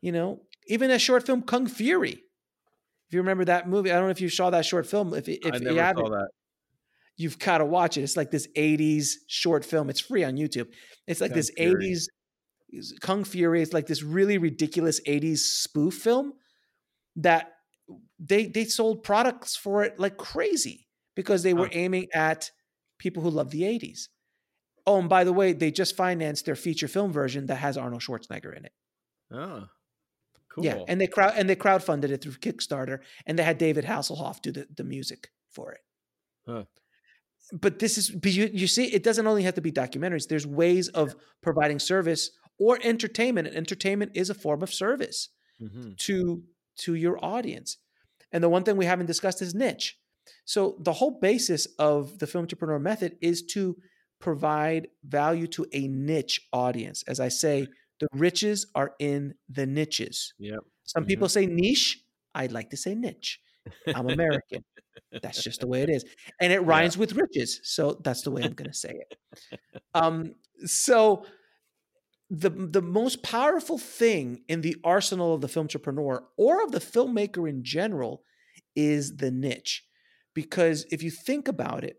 You 0.00 0.12
know, 0.12 0.46
even 0.66 0.90
a 0.90 0.98
short 0.98 1.26
film, 1.26 1.42
Kung 1.42 1.66
Fury. 1.66 2.12
If 2.12 3.14
you 3.14 3.18
remember 3.20 3.44
that 3.46 3.68
movie, 3.68 3.90
I 3.90 3.94
don't 3.96 4.04
know 4.04 4.10
if 4.10 4.20
you 4.20 4.28
saw 4.28 4.50
that 4.50 4.64
short 4.64 4.86
film. 4.86 5.12
If, 5.14 5.28
if 5.28 5.38
I 5.52 5.56
you 5.56 5.76
haven't, 5.76 6.06
saw 6.06 6.10
that. 6.10 6.28
you've 7.16 7.38
got 7.38 7.58
to 7.58 7.64
watch 7.66 7.96
it. 7.98 8.02
It's 8.02 8.16
like 8.16 8.30
this 8.30 8.46
80s 8.56 9.16
short 9.26 9.64
film. 9.64 9.90
It's 9.90 10.00
free 10.00 10.22
on 10.24 10.36
YouTube. 10.36 10.68
It's 11.06 11.20
like 11.20 11.30
Kung 11.32 11.36
this 11.36 11.50
Fury. 11.56 11.90
80s 11.92 12.06
Kung 13.00 13.24
Fury. 13.24 13.62
It's 13.62 13.72
like 13.72 13.86
this 13.86 14.02
really 14.02 14.38
ridiculous 14.38 15.00
80s 15.06 15.38
spoof 15.38 15.94
film 15.94 16.34
that 17.16 17.52
they 18.18 18.46
they 18.46 18.64
sold 18.64 19.02
products 19.02 19.56
for 19.56 19.82
it 19.82 19.98
like 19.98 20.16
crazy 20.16 20.88
because 21.16 21.42
they 21.42 21.54
were 21.54 21.66
Huh. 21.66 21.72
aiming 21.74 22.06
at 22.14 22.50
people 22.98 23.22
who 23.22 23.30
love 23.30 23.50
the 23.50 23.62
80s. 23.62 24.08
Oh, 24.86 24.98
and 25.00 25.08
by 25.08 25.24
the 25.24 25.32
way, 25.32 25.52
they 25.52 25.70
just 25.70 25.96
financed 25.96 26.46
their 26.46 26.56
feature 26.56 26.88
film 26.88 27.12
version 27.12 27.46
that 27.46 27.56
has 27.56 27.76
Arnold 27.76 28.02
Schwarzenegger 28.02 28.56
in 28.56 28.64
it. 28.64 28.72
Oh, 29.30 29.66
cool. 30.48 30.64
Yeah, 30.64 30.78
and 30.88 31.00
they 31.00 31.06
crowd 31.06 31.34
and 31.36 31.48
they 31.48 31.56
crowdfunded 31.56 32.10
it 32.10 32.22
through 32.22 32.32
Kickstarter, 32.32 33.00
and 33.26 33.38
they 33.38 33.42
had 33.42 33.58
David 33.58 33.84
Hasselhoff 33.84 34.40
do 34.42 34.52
the, 34.52 34.66
the 34.74 34.84
music 34.84 35.30
for 35.50 35.72
it. 35.72 35.80
Huh. 36.46 36.64
But 37.52 37.78
this 37.80 37.98
is, 37.98 38.10
but 38.10 38.32
you, 38.32 38.48
you 38.52 38.66
see, 38.68 38.84
it 38.86 39.02
doesn't 39.02 39.26
only 39.26 39.42
have 39.42 39.54
to 39.54 39.60
be 39.60 39.72
documentaries. 39.72 40.28
There's 40.28 40.46
ways 40.46 40.88
of 40.88 41.16
providing 41.42 41.78
service 41.80 42.30
or 42.58 42.78
entertainment, 42.82 43.48
and 43.48 43.56
entertainment 43.56 44.12
is 44.14 44.30
a 44.30 44.34
form 44.34 44.62
of 44.62 44.72
service 44.72 45.28
Mhm. 45.60 45.96
to 45.98 46.42
to 46.80 46.94
your 46.94 47.22
audience. 47.24 47.78
And 48.32 48.42
the 48.42 48.48
one 48.48 48.62
thing 48.62 48.76
we 48.76 48.86
haven't 48.86 49.06
discussed 49.06 49.42
is 49.42 49.54
niche. 49.54 49.98
So 50.44 50.76
the 50.80 50.92
whole 50.92 51.18
basis 51.20 51.66
of 51.78 52.18
the 52.18 52.26
film 52.26 52.42
entrepreneur 52.42 52.78
method 52.78 53.16
is 53.20 53.42
to 53.54 53.76
provide 54.20 54.88
value 55.04 55.46
to 55.48 55.66
a 55.72 55.88
niche 55.88 56.40
audience. 56.52 57.02
As 57.08 57.20
I 57.20 57.28
say, 57.28 57.66
the 57.98 58.08
riches 58.12 58.66
are 58.74 58.92
in 58.98 59.34
the 59.48 59.66
niches. 59.66 60.34
Yep. 60.38 60.60
Some 60.84 61.04
people 61.04 61.28
say 61.28 61.46
niche. 61.46 62.02
I'd 62.34 62.52
like 62.52 62.70
to 62.70 62.76
say 62.76 62.94
niche. 62.94 63.40
I'm 63.94 64.08
American. 64.08 64.64
that's 65.22 65.42
just 65.42 65.60
the 65.60 65.66
way 65.66 65.82
it 65.82 65.90
is. 65.90 66.04
And 66.40 66.52
it 66.52 66.60
rhymes 66.60 66.96
yeah. 66.96 67.00
with 67.00 67.12
riches. 67.14 67.60
So 67.64 68.00
that's 68.02 68.22
the 68.22 68.30
way 68.30 68.42
I'm 68.42 68.52
going 68.54 68.70
to 68.70 68.76
say 68.76 69.00
it. 69.00 69.18
Um, 69.92 70.36
so 70.66 71.24
the 72.30 72.50
the 72.50 72.80
most 72.80 73.24
powerful 73.24 73.76
thing 73.76 74.44
in 74.48 74.60
the 74.60 74.76
arsenal 74.84 75.34
of 75.34 75.40
the 75.40 75.48
film 75.48 75.64
entrepreneur 75.64 76.24
or 76.36 76.62
of 76.62 76.70
the 76.70 76.78
filmmaker 76.78 77.48
in 77.48 77.64
general 77.64 78.22
is 78.76 79.16
the 79.16 79.32
niche. 79.32 79.84
Because 80.32 80.86
if 80.92 81.02
you 81.02 81.10
think 81.10 81.48
about 81.48 81.82
it, 81.82 81.96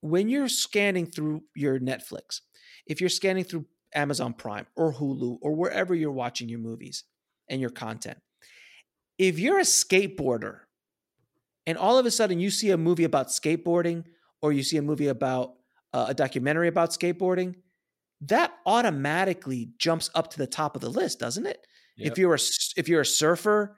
when 0.00 0.28
you're 0.28 0.48
scanning 0.48 1.06
through 1.06 1.42
your 1.56 1.80
Netflix, 1.80 2.40
if 2.86 3.00
you're 3.00 3.10
scanning 3.10 3.42
through 3.42 3.66
Amazon 3.94 4.32
Prime 4.32 4.66
or 4.76 4.92
Hulu 4.92 5.38
or 5.42 5.56
wherever 5.56 5.92
you're 5.92 6.12
watching 6.12 6.48
your 6.48 6.60
movies 6.60 7.02
and 7.48 7.60
your 7.60 7.70
content, 7.70 8.18
if 9.18 9.40
you're 9.40 9.58
a 9.58 9.62
skateboarder 9.62 10.60
and 11.66 11.76
all 11.76 11.98
of 11.98 12.06
a 12.06 12.12
sudden 12.12 12.38
you 12.38 12.50
see 12.50 12.70
a 12.70 12.76
movie 12.76 13.04
about 13.04 13.28
skateboarding 13.28 14.04
or 14.40 14.52
you 14.52 14.62
see 14.62 14.76
a 14.76 14.82
movie 14.82 15.08
about 15.08 15.54
uh, 15.92 16.06
a 16.08 16.14
documentary 16.14 16.68
about 16.68 16.90
skateboarding, 16.90 17.56
that 18.22 18.52
automatically 18.64 19.70
jumps 19.78 20.10
up 20.14 20.30
to 20.30 20.38
the 20.38 20.46
top 20.46 20.74
of 20.74 20.82
the 20.82 20.90
list, 20.90 21.18
doesn't 21.18 21.46
it? 21.46 21.66
Yep. 21.96 22.12
If 22.12 22.18
you're 22.18 22.34
a 22.34 22.38
if 22.76 22.88
you're 22.88 23.00
a 23.02 23.06
surfer, 23.06 23.76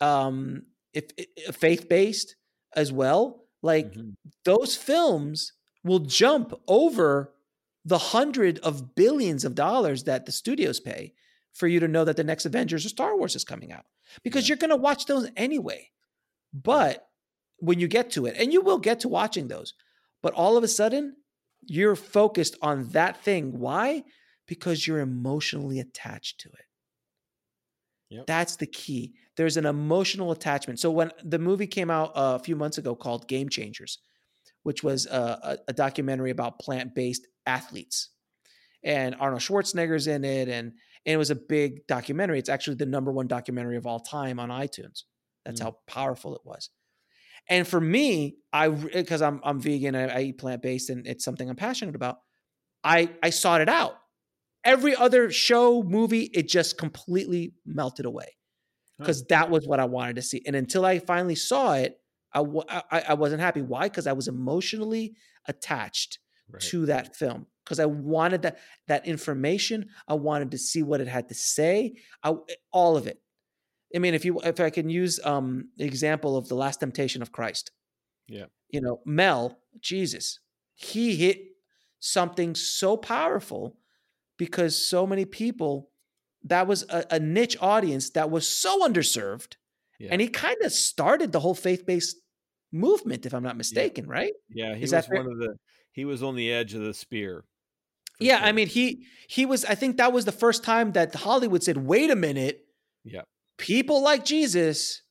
um, 0.00 0.62
if, 0.92 1.04
if 1.16 1.56
faith 1.56 1.88
based 1.88 2.36
as 2.74 2.92
well, 2.92 3.44
like 3.62 3.92
mm-hmm. 3.92 4.10
those 4.44 4.76
films 4.76 5.52
will 5.84 6.00
jump 6.00 6.52
over 6.68 7.32
the 7.84 7.98
hundred 7.98 8.58
of 8.60 8.94
billions 8.94 9.44
of 9.44 9.54
dollars 9.54 10.04
that 10.04 10.26
the 10.26 10.32
studios 10.32 10.80
pay 10.80 11.14
for 11.54 11.66
you 11.66 11.80
to 11.80 11.88
know 11.88 12.04
that 12.04 12.16
the 12.16 12.24
next 12.24 12.46
Avengers 12.46 12.84
or 12.84 12.88
Star 12.90 13.16
Wars 13.16 13.34
is 13.34 13.44
coming 13.44 13.72
out 13.72 13.84
because 14.22 14.44
yeah. 14.44 14.52
you're 14.52 14.58
going 14.58 14.70
to 14.70 14.76
watch 14.76 15.06
those 15.06 15.28
anyway. 15.36 15.90
But 16.52 17.06
when 17.58 17.78
you 17.78 17.88
get 17.88 18.10
to 18.12 18.26
it, 18.26 18.36
and 18.38 18.52
you 18.52 18.60
will 18.60 18.78
get 18.78 19.00
to 19.00 19.08
watching 19.08 19.48
those, 19.48 19.74
but 20.22 20.34
all 20.34 20.56
of 20.56 20.64
a 20.64 20.68
sudden 20.68 21.16
you're 21.62 21.96
focused 21.96 22.56
on 22.62 22.88
that 22.90 23.22
thing. 23.22 23.58
Why? 23.58 24.04
Because 24.46 24.86
you're 24.86 25.00
emotionally 25.00 25.80
attached 25.80 26.40
to 26.40 26.48
it. 26.48 26.64
Yep. 28.10 28.26
That's 28.26 28.56
the 28.56 28.66
key. 28.66 29.14
There's 29.36 29.56
an 29.56 29.66
emotional 29.66 30.32
attachment. 30.32 30.80
So 30.80 30.90
when 30.90 31.12
the 31.24 31.38
movie 31.38 31.68
came 31.68 31.90
out 31.90 32.12
a 32.14 32.38
few 32.38 32.56
months 32.56 32.78
ago 32.78 32.94
called 32.94 33.28
Game 33.28 33.48
Changers, 33.48 33.98
which 34.64 34.82
was 34.82 35.06
a, 35.06 35.58
a, 35.68 35.72
documentary 35.72 36.30
about 36.30 36.58
plant-based 36.58 37.26
athletes, 37.46 38.10
and 38.82 39.14
Arnold 39.20 39.42
Schwarzenegger's 39.42 40.06
in 40.06 40.24
it, 40.24 40.48
and 40.48 40.72
and 41.06 41.14
it 41.14 41.16
was 41.16 41.30
a 41.30 41.34
big 41.34 41.86
documentary. 41.86 42.38
It's 42.38 42.48
actually 42.48 42.76
the 42.76 42.86
number 42.86 43.10
one 43.10 43.26
documentary 43.26 43.76
of 43.76 43.86
all 43.86 44.00
time 44.00 44.38
on 44.38 44.50
iTunes. 44.50 45.04
That's 45.44 45.60
mm. 45.60 45.64
how 45.64 45.76
powerful 45.86 46.34
it 46.34 46.42
was. 46.44 46.68
And 47.50 47.66
for 47.66 47.80
me, 47.80 48.36
I 48.52 48.68
because 48.68 49.20
I'm 49.20 49.40
I'm 49.44 49.60
vegan, 49.60 49.94
I, 49.96 50.06
I 50.06 50.20
eat 50.22 50.38
plant 50.38 50.62
based, 50.62 50.88
and 50.88 51.06
it's 51.06 51.24
something 51.24 51.50
I'm 51.50 51.56
passionate 51.56 51.96
about. 51.96 52.18
I 52.84 53.10
I 53.22 53.30
sought 53.30 53.60
it 53.60 53.68
out. 53.68 53.96
Every 54.64 54.94
other 54.94 55.30
show, 55.30 55.82
movie, 55.82 56.30
it 56.32 56.48
just 56.48 56.78
completely 56.78 57.54
melted 57.66 58.06
away 58.06 58.36
because 58.98 59.24
that 59.26 59.50
was 59.50 59.66
what 59.66 59.80
I 59.80 59.86
wanted 59.86 60.16
to 60.16 60.22
see. 60.22 60.42
And 60.46 60.54
until 60.54 60.84
I 60.84 60.98
finally 60.98 61.34
saw 61.34 61.74
it, 61.74 61.98
I 62.32 62.40
I, 62.40 63.02
I 63.08 63.14
wasn't 63.14 63.40
happy. 63.40 63.62
Why? 63.62 63.88
Because 63.88 64.06
I 64.06 64.12
was 64.12 64.28
emotionally 64.28 65.14
attached 65.48 66.18
right. 66.50 66.62
to 66.62 66.86
that 66.86 67.16
film 67.16 67.46
because 67.64 67.80
I 67.80 67.86
wanted 67.86 68.42
that 68.42 68.58
that 68.86 69.06
information. 69.06 69.88
I 70.06 70.14
wanted 70.14 70.52
to 70.52 70.58
see 70.58 70.82
what 70.82 71.00
it 71.00 71.08
had 71.08 71.28
to 71.28 71.34
say. 71.34 71.94
I, 72.22 72.34
all 72.72 72.96
of 72.96 73.06
it. 73.06 73.20
I 73.94 73.98
mean, 73.98 74.14
if 74.14 74.24
you 74.24 74.40
if 74.40 74.60
I 74.60 74.70
can 74.70 74.88
use 74.88 75.20
um 75.24 75.68
the 75.76 75.84
example 75.84 76.36
of 76.36 76.48
the 76.48 76.54
Last 76.54 76.80
Temptation 76.80 77.22
of 77.22 77.32
Christ. 77.32 77.70
Yeah. 78.28 78.46
You 78.68 78.80
know, 78.80 79.00
Mel, 79.04 79.58
Jesus, 79.80 80.38
he 80.74 81.16
hit 81.16 81.40
something 81.98 82.54
so 82.54 82.96
powerful 82.96 83.76
because 84.38 84.86
so 84.86 85.06
many 85.06 85.24
people 85.24 85.90
that 86.44 86.66
was 86.66 86.84
a, 86.88 87.04
a 87.10 87.18
niche 87.18 87.56
audience 87.60 88.10
that 88.10 88.30
was 88.30 88.46
so 88.46 88.86
underserved. 88.86 89.56
Yeah. 89.98 90.10
And 90.12 90.20
he 90.20 90.28
kind 90.28 90.56
of 90.62 90.72
started 90.72 91.32
the 91.32 91.40
whole 91.40 91.54
faith-based 91.54 92.16
movement, 92.72 93.26
if 93.26 93.34
I'm 93.34 93.42
not 93.42 93.56
mistaken, 93.56 94.06
yeah. 94.06 94.12
right? 94.12 94.32
Yeah, 94.48 94.74
he 94.76 94.84
Is 94.84 94.92
was 94.92 95.08
one 95.08 95.26
of 95.26 95.38
the 95.38 95.56
he 95.92 96.04
was 96.04 96.22
on 96.22 96.36
the 96.36 96.52
edge 96.52 96.72
of 96.74 96.82
the 96.82 96.94
spear. 96.94 97.44
Yeah, 98.20 98.38
sure. 98.38 98.46
I 98.46 98.52
mean 98.52 98.68
he 98.68 99.06
he 99.28 99.44
was 99.44 99.64
I 99.64 99.74
think 99.74 99.96
that 99.96 100.12
was 100.12 100.24
the 100.24 100.32
first 100.32 100.62
time 100.62 100.92
that 100.92 101.14
Hollywood 101.16 101.64
said, 101.64 101.76
wait 101.78 102.10
a 102.10 102.16
minute. 102.16 102.64
Yeah 103.04 103.22
people 103.60 104.02
like 104.02 104.24
Jesus, 104.24 105.02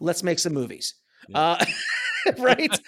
let's 0.00 0.22
make 0.22 0.38
some 0.38 0.52
movies. 0.52 0.94
Yeah. 1.28 1.38
Uh, 1.38 1.64
right? 2.38 2.78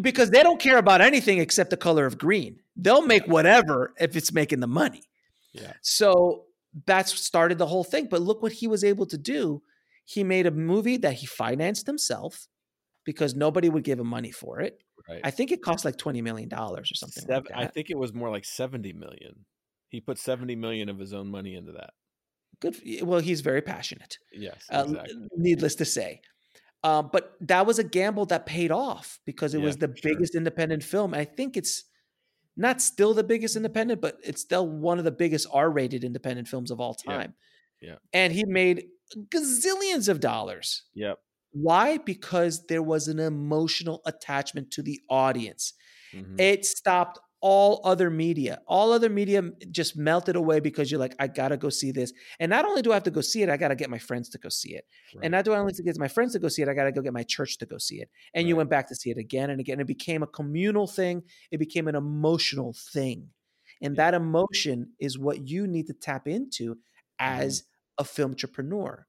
because 0.00 0.30
they 0.30 0.42
don't 0.42 0.60
care 0.60 0.78
about 0.78 1.00
anything 1.00 1.38
except 1.38 1.70
the 1.70 1.76
color 1.76 2.06
of 2.06 2.18
green. 2.18 2.60
They'll 2.76 3.06
make 3.06 3.26
whatever 3.26 3.92
if 4.00 4.16
it's 4.16 4.32
making 4.32 4.60
the 4.60 4.66
money. 4.66 5.02
Yeah. 5.52 5.72
So 5.82 6.44
that's 6.86 7.12
started 7.18 7.58
the 7.58 7.66
whole 7.66 7.84
thing. 7.84 8.08
But 8.10 8.22
look 8.22 8.42
what 8.42 8.52
he 8.52 8.66
was 8.66 8.84
able 8.84 9.06
to 9.06 9.18
do. 9.18 9.62
He 10.04 10.24
made 10.24 10.46
a 10.46 10.50
movie 10.50 10.96
that 10.98 11.14
he 11.14 11.26
financed 11.26 11.86
himself 11.86 12.48
because 13.04 13.34
nobody 13.34 13.68
would 13.68 13.84
give 13.84 13.98
him 13.98 14.06
money 14.06 14.30
for 14.30 14.60
it. 14.60 14.82
Right. 15.08 15.20
I 15.24 15.30
think 15.30 15.52
it 15.52 15.62
cost 15.62 15.84
like 15.84 15.96
twenty 15.96 16.22
million 16.22 16.48
dollars 16.48 16.90
or 16.90 16.94
something. 16.94 17.24
Seven, 17.24 17.46
like 17.54 17.66
I 17.66 17.66
think 17.66 17.90
it 17.90 17.98
was 17.98 18.12
more 18.12 18.30
like 18.30 18.44
seventy 18.44 18.92
million. 18.92 19.44
He 19.88 20.00
put 20.00 20.18
seventy 20.18 20.54
million 20.54 20.88
of 20.88 20.98
his 20.98 21.14
own 21.14 21.30
money 21.30 21.54
into 21.54 21.72
that 21.72 21.90
good. 22.60 22.76
Well, 23.02 23.20
he's 23.20 23.40
very 23.40 23.62
passionate. 23.62 24.18
Yes, 24.32 24.66
exactly. 24.70 24.98
uh, 24.98 25.26
needless 25.36 25.74
to 25.76 25.84
say. 25.84 26.20
Uh, 26.84 27.02
but 27.02 27.34
that 27.40 27.66
was 27.66 27.78
a 27.78 27.84
gamble 27.84 28.26
that 28.26 28.46
paid 28.46 28.70
off 28.70 29.18
because 29.26 29.54
it 29.54 29.58
yeah, 29.58 29.64
was 29.64 29.76
the 29.78 29.92
sure. 29.96 30.12
biggest 30.12 30.34
independent 30.34 30.84
film. 30.84 31.12
I 31.12 31.24
think 31.24 31.56
it's 31.56 31.84
not 32.56 32.80
still 32.80 33.14
the 33.14 33.24
biggest 33.24 33.56
independent, 33.56 34.00
but 34.00 34.18
it's 34.22 34.40
still 34.40 34.68
one 34.68 34.98
of 34.98 35.04
the 35.04 35.10
biggest 35.10 35.46
R-rated 35.52 36.04
independent 36.04 36.48
films 36.48 36.70
of 36.70 36.80
all 36.80 36.94
time. 36.94 37.34
Yeah. 37.80 37.90
yeah. 37.90 37.96
And 38.12 38.32
he 38.32 38.44
made 38.44 38.86
gazillions 39.28 40.08
of 40.08 40.20
dollars. 40.20 40.84
Yep. 40.94 41.18
Why? 41.52 41.98
Because 41.98 42.66
there 42.66 42.82
was 42.82 43.08
an 43.08 43.18
emotional 43.18 44.02
attachment 44.06 44.70
to 44.72 44.82
the 44.82 45.00
audience. 45.08 45.72
Mm-hmm. 46.14 46.38
It 46.38 46.64
stopped 46.64 47.18
all 47.40 47.80
other 47.84 48.10
media. 48.10 48.60
All 48.66 48.92
other 48.92 49.08
media 49.08 49.42
just 49.70 49.96
melted 49.96 50.36
away 50.36 50.60
because 50.60 50.90
you're 50.90 51.00
like, 51.00 51.14
I 51.18 51.28
gotta 51.28 51.56
go 51.56 51.68
see 51.68 51.92
this. 51.92 52.12
And 52.40 52.50
not 52.50 52.64
only 52.64 52.82
do 52.82 52.90
I 52.90 52.94
have 52.94 53.04
to 53.04 53.10
go 53.10 53.20
see 53.20 53.42
it, 53.42 53.48
I 53.48 53.56
gotta 53.56 53.76
get 53.76 53.90
my 53.90 53.98
friends 53.98 54.28
to 54.30 54.38
go 54.38 54.48
see 54.48 54.74
it. 54.74 54.84
Right. 55.14 55.24
And 55.24 55.32
not 55.32 55.44
do 55.44 55.52
I 55.52 55.58
only 55.58 55.72
to 55.72 55.82
get 55.82 55.98
my 55.98 56.08
friends 56.08 56.32
to 56.32 56.38
go 56.38 56.48
see 56.48 56.62
it, 56.62 56.68
I 56.68 56.74
gotta 56.74 56.92
go 56.92 57.00
get 57.00 57.12
my 57.12 57.22
church 57.22 57.58
to 57.58 57.66
go 57.66 57.78
see 57.78 57.96
it. 57.96 58.10
And 58.34 58.44
right. 58.44 58.48
you 58.48 58.56
went 58.56 58.70
back 58.70 58.88
to 58.88 58.94
see 58.94 59.10
it 59.10 59.18
again 59.18 59.50
and 59.50 59.60
again. 59.60 59.80
It 59.80 59.86
became 59.86 60.22
a 60.22 60.26
communal 60.26 60.86
thing. 60.86 61.22
It 61.50 61.58
became 61.58 61.86
an 61.88 61.94
emotional 61.94 62.74
thing. 62.92 63.28
And 63.80 63.94
yeah. 63.94 64.10
that 64.10 64.14
emotion 64.14 64.92
is 64.98 65.18
what 65.18 65.48
you 65.48 65.66
need 65.66 65.86
to 65.86 65.94
tap 65.94 66.26
into 66.26 66.78
as 67.20 67.62
mm-hmm. 67.62 68.02
a 68.02 68.04
film 68.04 68.30
entrepreneur. 68.32 69.06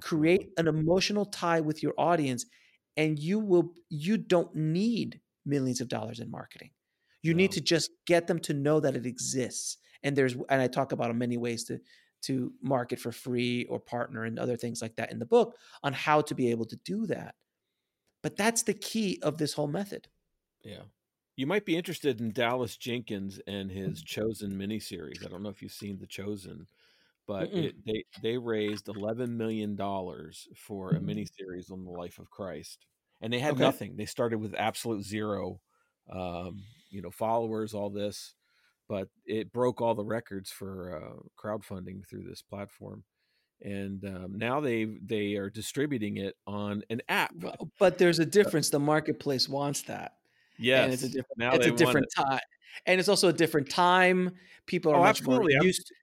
Create 0.00 0.50
an 0.58 0.68
emotional 0.68 1.26
tie 1.26 1.60
with 1.60 1.82
your 1.82 1.92
audience, 1.98 2.46
and 2.96 3.18
you 3.18 3.40
will 3.40 3.74
you 3.88 4.16
don't 4.16 4.54
need 4.54 5.20
millions 5.44 5.80
of 5.80 5.88
dollars 5.88 6.20
in 6.20 6.30
marketing 6.30 6.70
you 7.22 7.34
need 7.34 7.52
to 7.52 7.60
just 7.60 7.90
get 8.06 8.26
them 8.26 8.38
to 8.40 8.52
know 8.52 8.80
that 8.80 8.96
it 8.96 9.06
exists. 9.06 9.78
And 10.02 10.16
there's 10.16 10.34
and 10.34 10.60
I 10.60 10.66
talk 10.66 10.92
about 10.92 11.14
many 11.14 11.36
ways 11.36 11.64
to 11.64 11.78
to 12.22 12.52
market 12.62 12.98
for 13.00 13.10
free 13.12 13.64
or 13.64 13.80
partner 13.80 14.24
and 14.24 14.38
other 14.38 14.56
things 14.56 14.80
like 14.80 14.96
that 14.96 15.10
in 15.10 15.18
the 15.18 15.26
book 15.26 15.56
on 15.82 15.92
how 15.92 16.20
to 16.20 16.34
be 16.34 16.50
able 16.50 16.64
to 16.66 16.76
do 16.84 17.06
that. 17.06 17.34
But 18.22 18.36
that's 18.36 18.62
the 18.62 18.74
key 18.74 19.18
of 19.22 19.38
this 19.38 19.52
whole 19.54 19.66
method. 19.66 20.06
Yeah. 20.62 20.82
You 21.34 21.46
might 21.46 21.64
be 21.64 21.76
interested 21.76 22.20
in 22.20 22.30
Dallas 22.30 22.76
Jenkins 22.76 23.40
and 23.46 23.70
his 23.70 23.98
mm-hmm. 23.98 24.06
Chosen 24.06 24.52
miniseries. 24.52 25.26
I 25.26 25.30
don't 25.30 25.42
know 25.42 25.48
if 25.48 25.62
you've 25.62 25.72
seen 25.72 25.98
The 25.98 26.06
Chosen, 26.06 26.66
but 27.26 27.52
it, 27.52 27.74
they 27.86 28.04
they 28.22 28.36
raised 28.36 28.88
eleven 28.88 29.36
million 29.36 29.74
dollars 29.74 30.46
for 30.54 30.90
a 30.90 31.00
miniseries 31.00 31.72
on 31.72 31.84
the 31.84 31.90
life 31.90 32.18
of 32.18 32.30
Christ, 32.30 32.84
and 33.20 33.32
they 33.32 33.38
had 33.38 33.54
okay. 33.54 33.62
nothing. 33.62 33.96
They 33.96 34.04
started 34.04 34.38
with 34.38 34.54
absolute 34.54 35.04
zero 35.04 35.60
um, 36.10 36.62
you 36.92 37.02
know 37.02 37.10
followers 37.10 37.74
all 37.74 37.90
this 37.90 38.34
but 38.88 39.08
it 39.24 39.52
broke 39.52 39.80
all 39.80 39.94
the 39.94 40.04
records 40.04 40.50
for 40.50 41.02
uh, 41.02 41.22
crowdfunding 41.40 42.06
through 42.06 42.22
this 42.22 42.42
platform 42.42 43.02
and 43.62 44.04
um, 44.04 44.36
now 44.36 44.60
they 44.60 44.84
they 45.04 45.34
are 45.34 45.50
distributing 45.50 46.18
it 46.18 46.36
on 46.46 46.82
an 46.90 47.00
app 47.08 47.34
but 47.78 47.98
there's 47.98 48.18
a 48.18 48.26
difference 48.26 48.70
the 48.70 48.78
marketplace 48.78 49.48
wants 49.48 49.82
that 49.82 50.16
yeah 50.58 50.84
it's 50.84 51.02
a 51.02 51.08
different 51.08 51.38
now 51.38 51.52
it's 51.52 51.66
a 51.66 51.72
different 51.72 52.06
it. 52.16 52.22
time 52.22 52.40
and 52.86 53.00
it's 53.00 53.08
also 53.08 53.28
a 53.28 53.32
different 53.32 53.68
time 53.68 54.30
people 54.66 54.92
are 54.92 54.96
oh, 54.96 55.02
much 55.02 55.20
absolutely. 55.20 55.54
more 55.56 55.64
used 55.64 55.86
to, 55.86 55.94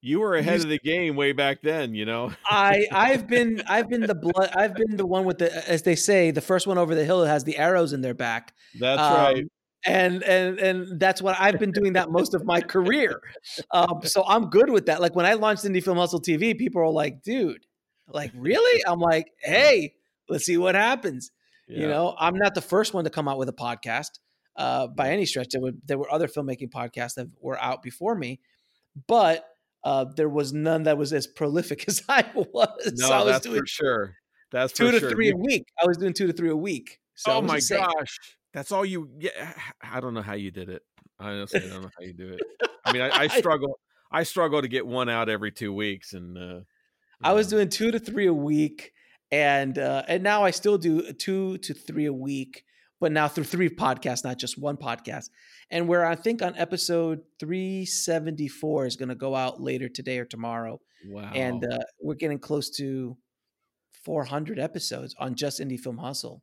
you 0.00 0.20
were 0.20 0.36
ahead 0.36 0.60
of 0.60 0.68
the 0.68 0.78
game 0.80 1.16
way 1.16 1.32
back 1.32 1.62
then, 1.62 1.94
you 1.94 2.04
know. 2.04 2.30
I 2.44 2.86
I've 2.92 3.26
been 3.26 3.62
I've 3.66 3.88
been 3.88 4.02
the 4.02 4.14
blood 4.14 4.50
I've 4.54 4.74
been 4.74 4.98
the 4.98 5.06
one 5.06 5.24
with 5.24 5.38
the 5.38 5.66
as 5.66 5.80
they 5.80 5.96
say 5.96 6.30
the 6.30 6.42
first 6.42 6.66
one 6.66 6.76
over 6.76 6.94
the 6.94 7.06
hill 7.06 7.22
that 7.22 7.28
has 7.28 7.44
the 7.44 7.56
arrows 7.56 7.94
in 7.94 8.02
their 8.02 8.12
back. 8.12 8.52
That's 8.78 9.00
um, 9.00 9.14
right 9.14 9.44
and 9.86 10.22
and 10.22 10.58
and 10.58 11.00
that's 11.00 11.20
what 11.22 11.36
I've 11.38 11.58
been 11.58 11.72
doing 11.72 11.94
that 11.94 12.10
most 12.10 12.34
of 12.34 12.44
my 12.44 12.60
career. 12.60 13.20
Um, 13.70 14.00
so 14.04 14.24
I'm 14.26 14.50
good 14.50 14.70
with 14.70 14.86
that. 14.86 15.00
Like 15.00 15.14
when 15.16 15.26
I 15.26 15.34
launched 15.34 15.64
Indie 15.64 15.82
Film 15.82 15.98
Hustle 15.98 16.20
TV, 16.20 16.56
people 16.56 16.80
are 16.82 16.90
like, 16.90 17.22
"Dude, 17.22 17.66
Like, 18.08 18.30
really? 18.36 18.82
I'm 18.86 18.98
like, 19.00 19.32
hey, 19.42 19.94
let's 20.28 20.44
see 20.44 20.56
what 20.56 20.74
happens. 20.74 21.30
Yeah. 21.68 21.80
You 21.80 21.88
know, 21.88 22.14
I'm 22.18 22.36
not 22.36 22.54
the 22.54 22.60
first 22.60 22.94
one 22.94 23.04
to 23.04 23.10
come 23.10 23.26
out 23.28 23.38
with 23.38 23.48
a 23.48 23.52
podcast 23.52 24.18
uh, 24.56 24.86
by 24.88 25.10
any 25.10 25.24
stretch. 25.26 25.48
There 25.50 25.60
were 25.60 25.72
there 25.84 25.98
were 25.98 26.12
other 26.12 26.28
filmmaking 26.28 26.70
podcasts 26.70 27.14
that 27.14 27.28
were 27.40 27.60
out 27.60 27.82
before 27.82 28.14
me, 28.14 28.40
but 29.06 29.44
uh, 29.82 30.06
there 30.16 30.28
was 30.28 30.52
none 30.52 30.84
that 30.84 30.96
was 30.98 31.12
as 31.12 31.26
prolific 31.26 31.84
as 31.88 32.02
I 32.08 32.24
was. 32.34 32.92
No, 32.96 33.06
so 33.08 33.12
I 33.14 33.18
was 33.24 33.32
that's 33.32 33.46
doing 33.46 33.60
for 33.60 33.66
sure. 33.66 34.16
That's 34.52 34.72
two 34.72 34.90
to 34.90 35.00
sure. 35.00 35.10
three 35.10 35.30
a 35.30 35.36
week. 35.36 35.64
I 35.82 35.86
was 35.86 35.96
doing 35.96 36.12
two 36.12 36.26
to 36.26 36.32
three 36.32 36.50
a 36.50 36.56
week. 36.56 37.00
So 37.14 37.32
oh 37.32 37.42
my 37.42 37.58
saying- 37.58 37.82
gosh, 37.82 38.18
that's 38.54 38.70
all 38.70 38.84
you. 38.84 39.10
Yeah, 39.18 39.52
I 39.82 40.00
don't 40.00 40.14
know 40.14 40.22
how 40.22 40.34
you 40.34 40.50
did 40.50 40.68
it. 40.68 40.82
I 41.18 41.32
honestly 41.32 41.60
don't 41.60 41.82
know 41.82 41.90
how 41.98 42.04
you 42.04 42.12
do 42.12 42.30
it. 42.30 42.40
I 42.84 42.92
mean, 42.92 43.02
I, 43.02 43.24
I 43.24 43.26
struggle. 43.38 43.78
I 44.10 44.22
struggle 44.22 44.62
to 44.62 44.68
get 44.68 44.86
one 44.86 45.08
out 45.08 45.28
every 45.28 45.50
two 45.50 45.72
weeks, 45.72 46.12
and 46.12 46.38
uh, 46.38 46.60
I 47.22 47.32
was 47.32 47.50
know, 47.50 47.58
doing 47.58 47.68
two 47.68 47.90
to 47.90 47.98
three 47.98 48.26
a 48.26 48.32
week, 48.32 48.92
and 49.32 49.76
uh, 49.76 50.04
and 50.06 50.22
now 50.22 50.44
I 50.44 50.52
still 50.52 50.78
do 50.78 51.12
two 51.12 51.58
to 51.58 51.74
three 51.74 52.06
a 52.06 52.12
week, 52.12 52.64
but 53.00 53.10
now 53.10 53.26
through 53.26 53.44
three 53.44 53.68
podcasts, 53.68 54.24
not 54.24 54.38
just 54.38 54.56
one 54.56 54.76
podcast. 54.76 55.30
And 55.70 55.88
where 55.88 56.06
I 56.06 56.14
think 56.14 56.40
on 56.40 56.54
episode 56.56 57.22
three 57.40 57.84
seventy 57.84 58.46
four 58.46 58.86
is 58.86 58.94
going 58.94 59.08
to 59.08 59.16
go 59.16 59.34
out 59.34 59.60
later 59.60 59.88
today 59.88 60.20
or 60.20 60.24
tomorrow, 60.24 60.80
wow. 61.08 61.30
and 61.34 61.64
uh, 61.64 61.78
we're 62.00 62.14
getting 62.14 62.38
close 62.38 62.70
to 62.76 63.16
four 64.04 64.24
hundred 64.24 64.60
episodes 64.60 65.16
on 65.18 65.34
just 65.34 65.60
indie 65.60 65.80
film 65.80 65.98
hustle 65.98 66.42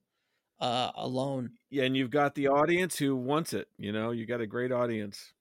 uh, 0.61 0.91
alone. 0.95 1.51
yeah, 1.69 1.83
and 1.83 1.97
you've 1.97 2.11
got 2.11 2.35
the 2.35 2.47
audience 2.47 2.97
who 2.97 3.15
wants 3.15 3.51
it. 3.53 3.67
You 3.77 3.91
know, 3.91 4.11
you 4.11 4.25
got 4.25 4.41
a 4.41 4.47
great 4.47 4.71
audience. 4.71 5.33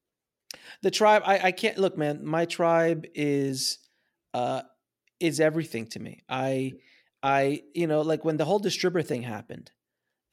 the 0.83 0.91
tribe 0.91 1.23
I, 1.25 1.39
I 1.39 1.53
can't 1.53 1.79
look 1.79 1.97
man 1.97 2.25
my 2.25 2.45
tribe 2.45 3.07
is 3.15 3.79
uh 4.35 4.63
is 5.21 5.39
everything 5.41 5.87
to 5.89 6.01
me 6.01 6.23
i 6.29 6.73
i 7.23 7.63
you 7.75 7.87
know 7.87 8.01
like 8.01 8.25
when 8.25 8.37
the 8.37 8.45
whole 8.45 8.61
Distribber 8.61 9.07
thing 9.07 9.23
happened 9.23 9.71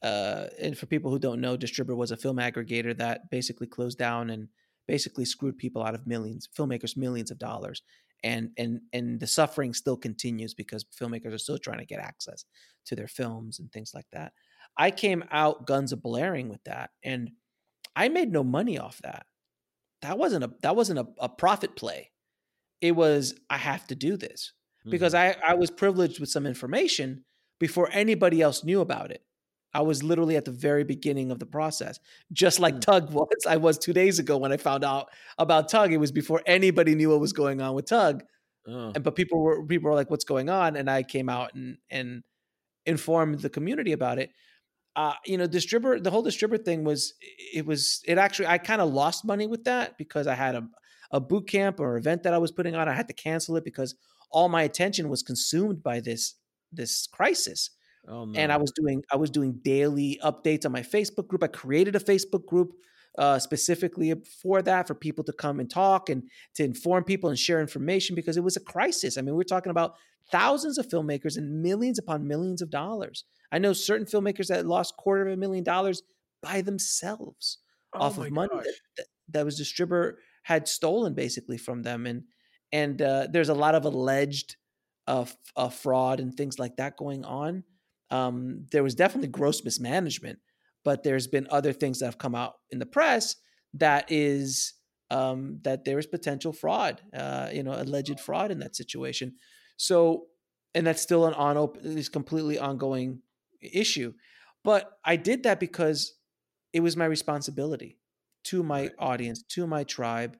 uh 0.02 0.46
and 0.60 0.76
for 0.76 0.86
people 0.86 1.10
who 1.10 1.18
don't 1.18 1.40
know 1.40 1.56
Distribber 1.56 1.96
was 1.96 2.10
a 2.10 2.16
film 2.16 2.38
aggregator 2.38 2.96
that 2.98 3.30
basically 3.30 3.66
closed 3.66 3.98
down 3.98 4.30
and 4.30 4.48
basically 4.86 5.24
screwed 5.24 5.58
people 5.58 5.82
out 5.84 5.94
of 5.94 6.06
millions 6.06 6.48
filmmakers 6.56 6.96
millions 6.96 7.30
of 7.30 7.38
dollars 7.38 7.82
and 8.24 8.50
and 8.56 8.80
and 8.92 9.20
the 9.20 9.26
suffering 9.26 9.74
still 9.74 9.96
continues 9.96 10.54
because 10.54 10.84
filmmakers 10.84 11.32
are 11.32 11.38
still 11.38 11.58
trying 11.58 11.78
to 11.78 11.86
get 11.86 12.00
access 12.00 12.44
to 12.86 12.96
their 12.96 13.08
films 13.08 13.58
and 13.60 13.70
things 13.70 13.92
like 13.94 14.06
that 14.12 14.32
i 14.76 14.90
came 14.90 15.24
out 15.30 15.66
guns 15.66 15.92
a 15.92 15.96
blaring 15.96 16.48
with 16.48 16.62
that 16.64 16.90
and 17.02 17.30
i 17.96 18.08
made 18.08 18.30
no 18.32 18.44
money 18.44 18.78
off 18.78 19.00
that. 19.02 19.26
That 20.02 20.16
wasn't 20.18 20.44
a 20.44 20.50
that 20.62 20.76
wasn't 20.76 21.00
a, 21.00 21.06
a 21.18 21.28
profit 21.28 21.74
play. 21.76 22.10
It 22.80 22.92
was 22.92 23.34
i 23.50 23.56
have 23.56 23.86
to 23.88 23.94
do 23.96 24.16
this 24.16 24.52
because 24.88 25.12
Mhm. 25.14 25.18
I, 25.42 25.52
I 25.52 25.54
was 25.54 25.70
privileged 25.70 26.20
with 26.20 26.28
some 26.30 26.46
information 26.46 27.24
before 27.58 27.88
anybody 27.92 28.40
else 28.40 28.62
knew 28.62 28.80
about 28.80 29.10
it. 29.10 29.22
I 29.74 29.82
was 29.82 30.02
literally 30.04 30.36
at 30.36 30.44
the 30.44 30.52
very 30.52 30.84
beginning 30.84 31.30
of 31.32 31.40
the 31.40 31.46
process 31.46 31.98
just 32.32 32.60
like 32.60 32.76
Mm. 32.76 32.80
Tugg 32.80 33.10
was. 33.18 33.46
I 33.48 33.56
was 33.56 33.76
two 33.78 33.92
days 33.92 34.18
ago 34.20 34.36
when 34.38 34.52
i 34.52 34.56
found 34.56 34.84
out 34.84 35.08
about 35.38 35.68
Tugg. 35.68 35.92
It 35.92 35.96
was 35.98 36.12
before 36.12 36.42
anybody 36.46 36.94
knew 36.94 37.10
what 37.10 37.20
was 37.20 37.32
going 37.32 37.60
on 37.60 37.74
with 37.74 37.86
Tugg 37.86 38.22
Oh, 38.68 38.92
and 38.94 39.02
but 39.02 39.16
people 39.16 39.40
were 39.42 39.66
people 39.66 39.90
were 39.90 39.96
like 39.96 40.10
what's 40.10 40.24
going 40.24 40.48
on? 40.48 40.76
And 40.76 40.88
i 40.88 41.02
came 41.02 41.28
out 41.28 41.54
and 41.54 41.78
and 41.90 42.22
informed 42.86 43.40
the 43.40 43.50
community 43.50 43.92
about 43.92 44.18
it 44.18 44.30
uh 44.98 45.14
you 45.24 45.38
know 45.38 45.46
Distribber 45.46 46.02
the 46.02 46.10
whole 46.10 46.24
Distribber 46.24 46.62
thing 46.62 46.84
was 46.84 47.14
it 47.54 47.64
was 47.64 48.02
it 48.06 48.18
actually 48.18 48.48
i 48.48 48.58
kind 48.58 48.82
of 48.82 48.92
lost 48.92 49.24
money 49.24 49.46
with 49.46 49.64
that 49.64 49.96
because 49.96 50.26
i 50.26 50.34
had 50.34 50.54
a 50.54 50.62
a 51.10 51.20
boot 51.20 51.48
camp 51.48 51.80
or 51.80 51.96
event 51.96 52.22
that 52.24 52.34
i 52.34 52.38
was 52.38 52.52
putting 52.52 52.74
on 52.74 52.88
i 52.88 52.92
had 52.92 53.08
to 53.08 53.14
cancel 53.14 53.56
it 53.56 53.64
because 53.64 53.94
all 54.30 54.48
my 54.48 54.62
attention 54.62 55.08
was 55.08 55.22
consumed 55.22 55.82
by 55.82 56.00
this 56.00 56.34
this 56.72 57.06
crisis 57.06 57.70
oh 58.08 58.24
no. 58.24 58.38
and 58.38 58.52
I 58.52 58.56
was 58.56 58.72
doing 58.72 59.02
I 59.12 59.16
was 59.16 59.30
doing 59.30 59.60
daily 59.62 60.18
updates 60.22 60.66
on 60.66 60.72
my 60.72 60.82
Facebook 60.82 61.28
group. 61.28 61.42
I 61.42 61.48
created 61.48 61.96
a 61.96 62.00
Facebook 62.00 62.46
group 62.46 62.72
uh, 63.18 63.38
specifically 63.38 64.14
for 64.40 64.62
that 64.62 64.86
for 64.86 64.94
people 64.94 65.24
to 65.24 65.32
come 65.32 65.58
and 65.58 65.68
talk 65.68 66.08
and 66.08 66.22
to 66.54 66.64
inform 66.64 67.04
people 67.04 67.28
and 67.28 67.38
share 67.38 67.60
information 67.60 68.14
because 68.14 68.36
it 68.36 68.44
was 68.44 68.56
a 68.56 68.60
crisis. 68.60 69.18
I 69.18 69.22
mean, 69.22 69.34
we're 69.34 69.42
talking 69.42 69.70
about 69.70 69.96
thousands 70.30 70.78
of 70.78 70.88
filmmakers 70.88 71.36
and 71.36 71.60
millions 71.60 71.98
upon 71.98 72.28
millions 72.28 72.62
of 72.62 72.70
dollars. 72.70 73.24
I 73.50 73.58
know 73.58 73.72
certain 73.72 74.06
filmmakers 74.06 74.46
that 74.46 74.66
lost 74.66 74.96
quarter 74.96 75.26
of 75.26 75.32
a 75.32 75.36
million 75.36 75.64
dollars 75.64 76.02
by 76.42 76.60
themselves 76.60 77.58
Oh 77.94 78.00
off 78.00 78.18
of 78.18 78.30
money 78.30 78.50
that, 78.96 79.06
that, 79.30 79.44
was 79.44 79.58
Distribber 79.58 80.14
had 80.42 80.68
stolen 80.68 81.14
basically 81.14 81.56
from 81.56 81.82
them 81.82 82.06
and 82.06 82.24
and 82.70 83.00
uh, 83.00 83.26
there's 83.32 83.48
a 83.48 83.54
lot 83.54 83.74
of 83.74 83.86
alleged 83.86 84.56
uh, 85.06 85.22
f- 85.22 85.36
uh, 85.56 85.70
fraud 85.70 86.20
and 86.20 86.34
things 86.34 86.58
like 86.58 86.76
that 86.76 86.98
going 86.98 87.24
on 87.24 87.64
um, 88.10 88.66
there 88.70 88.82
was 88.82 88.94
definitely 88.94 89.28
gross 89.28 89.64
mismanagement 89.64 90.38
but 90.84 91.02
there's 91.02 91.26
been 91.26 91.46
other 91.50 91.72
things 91.72 91.98
that 91.98 92.06
have 92.06 92.18
come 92.18 92.34
out 92.34 92.54
in 92.70 92.78
the 92.78 92.86
press 92.86 93.36
that 93.74 94.06
is 94.10 94.74
um, 95.10 95.58
that 95.62 95.84
there 95.84 95.98
is 95.98 96.06
potential 96.06 96.52
fraud 96.52 97.00
uh, 97.14 97.48
you 97.52 97.62
know 97.62 97.72
alleged 97.72 98.20
fraud 98.20 98.50
in 98.50 98.58
that 98.60 98.76
situation. 98.76 99.34
So 99.76 100.26
and 100.74 100.86
that's 100.86 101.02
still 101.02 101.26
an 101.26 101.34
on 101.34 101.56
open, 101.56 101.96
is 101.96 102.08
completely 102.08 102.58
ongoing 102.58 103.20
issue. 103.60 104.12
But 104.64 104.98
i 105.04 105.16
did 105.16 105.44
that 105.44 105.60
because 105.60 106.14
it 106.72 106.80
was 106.80 106.96
my 106.96 107.06
responsibility 107.06 107.98
to 108.44 108.62
my 108.62 108.90
audience 108.98 109.42
to 109.42 109.66
my 109.66 109.84
tribe. 109.84 110.36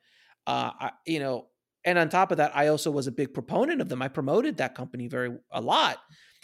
Uh 0.46 0.70
I, 0.81 0.90
you 1.07 1.20
know 1.20 1.48
and 1.85 1.98
on 1.98 2.09
top 2.09 2.33
of 2.33 2.38
that 2.38 2.55
i 2.57 2.68
also 2.68 2.90
was 2.90 3.07
a 3.07 3.12
big 3.12 3.33
proponent 3.33 3.81
of 3.81 3.88
them. 3.88 4.03
I 4.03 4.09
promoted 4.09 4.59
that 4.59 4.74
company 4.74 5.09
very 5.09 5.31
a 5.51 5.61
lot 5.61 5.98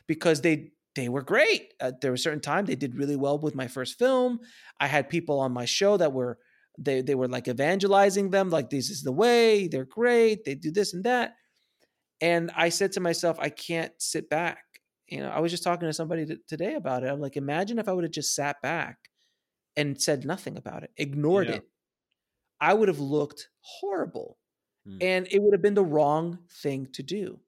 because 0.06 0.40
they 0.40 0.72
they 0.94 1.08
were 1.08 1.22
great. 1.22 1.74
Uh, 1.80 1.92
there 2.00 2.10
was 2.12 2.20
a 2.20 2.24
certain 2.24 2.40
time 2.40 2.64
they 2.66 2.76
did 2.76 2.94
really 2.94 3.16
well 3.16 3.38
with 3.38 3.54
my 3.54 3.66
first 3.68 3.98
film. 3.98 4.40
I 4.80 4.86
had 4.86 5.08
people 5.08 5.40
on 5.40 5.52
my 5.52 5.64
show 5.64 5.96
that 5.96 6.12
were 6.12 6.38
they 6.78 7.02
they 7.02 7.14
were 7.14 7.28
like 7.28 7.48
evangelizing 7.48 8.30
them 8.30 8.50
like 8.50 8.70
this 8.70 8.90
is 8.90 9.02
the 9.02 9.12
way 9.12 9.68
they're 9.68 9.84
great 9.84 10.44
they 10.44 10.54
do 10.56 10.70
this 10.72 10.92
and 10.94 11.04
that. 11.04 11.34
And 12.20 12.50
i 12.56 12.68
said 12.68 12.92
to 12.92 13.00
myself 13.00 13.36
i 13.40 13.48
can't 13.48 13.92
sit 13.98 14.28
back. 14.30 14.64
You 15.08 15.20
know 15.20 15.28
i 15.30 15.40
was 15.40 15.50
just 15.52 15.62
talking 15.64 15.88
to 15.88 15.92
somebody 15.92 16.26
t- 16.26 16.36
today 16.48 16.74
about 16.74 17.04
it. 17.04 17.08
I'm 17.08 17.20
like 17.20 17.36
imagine 17.36 17.78
if 17.78 17.88
i 17.88 17.92
would 17.92 18.04
have 18.04 18.12
just 18.12 18.34
sat 18.34 18.60
back 18.62 18.98
and 19.76 20.00
said 20.00 20.24
nothing 20.24 20.56
about 20.56 20.82
it 20.84 20.90
ignored 20.96 21.48
Yeah. 21.48 21.56
it. 21.56 21.62
I 22.60 22.74
would 22.74 22.88
have 22.88 23.00
looked 23.00 23.48
horrible. 23.60 24.38
Hmm. 24.86 24.98
and 25.00 25.28
it 25.30 25.40
would 25.42 25.54
have 25.54 25.62
been 25.62 25.74
the 25.74 25.84
wrong 25.84 26.40
thing 26.62 26.88
to 26.92 27.02
do 27.02 27.40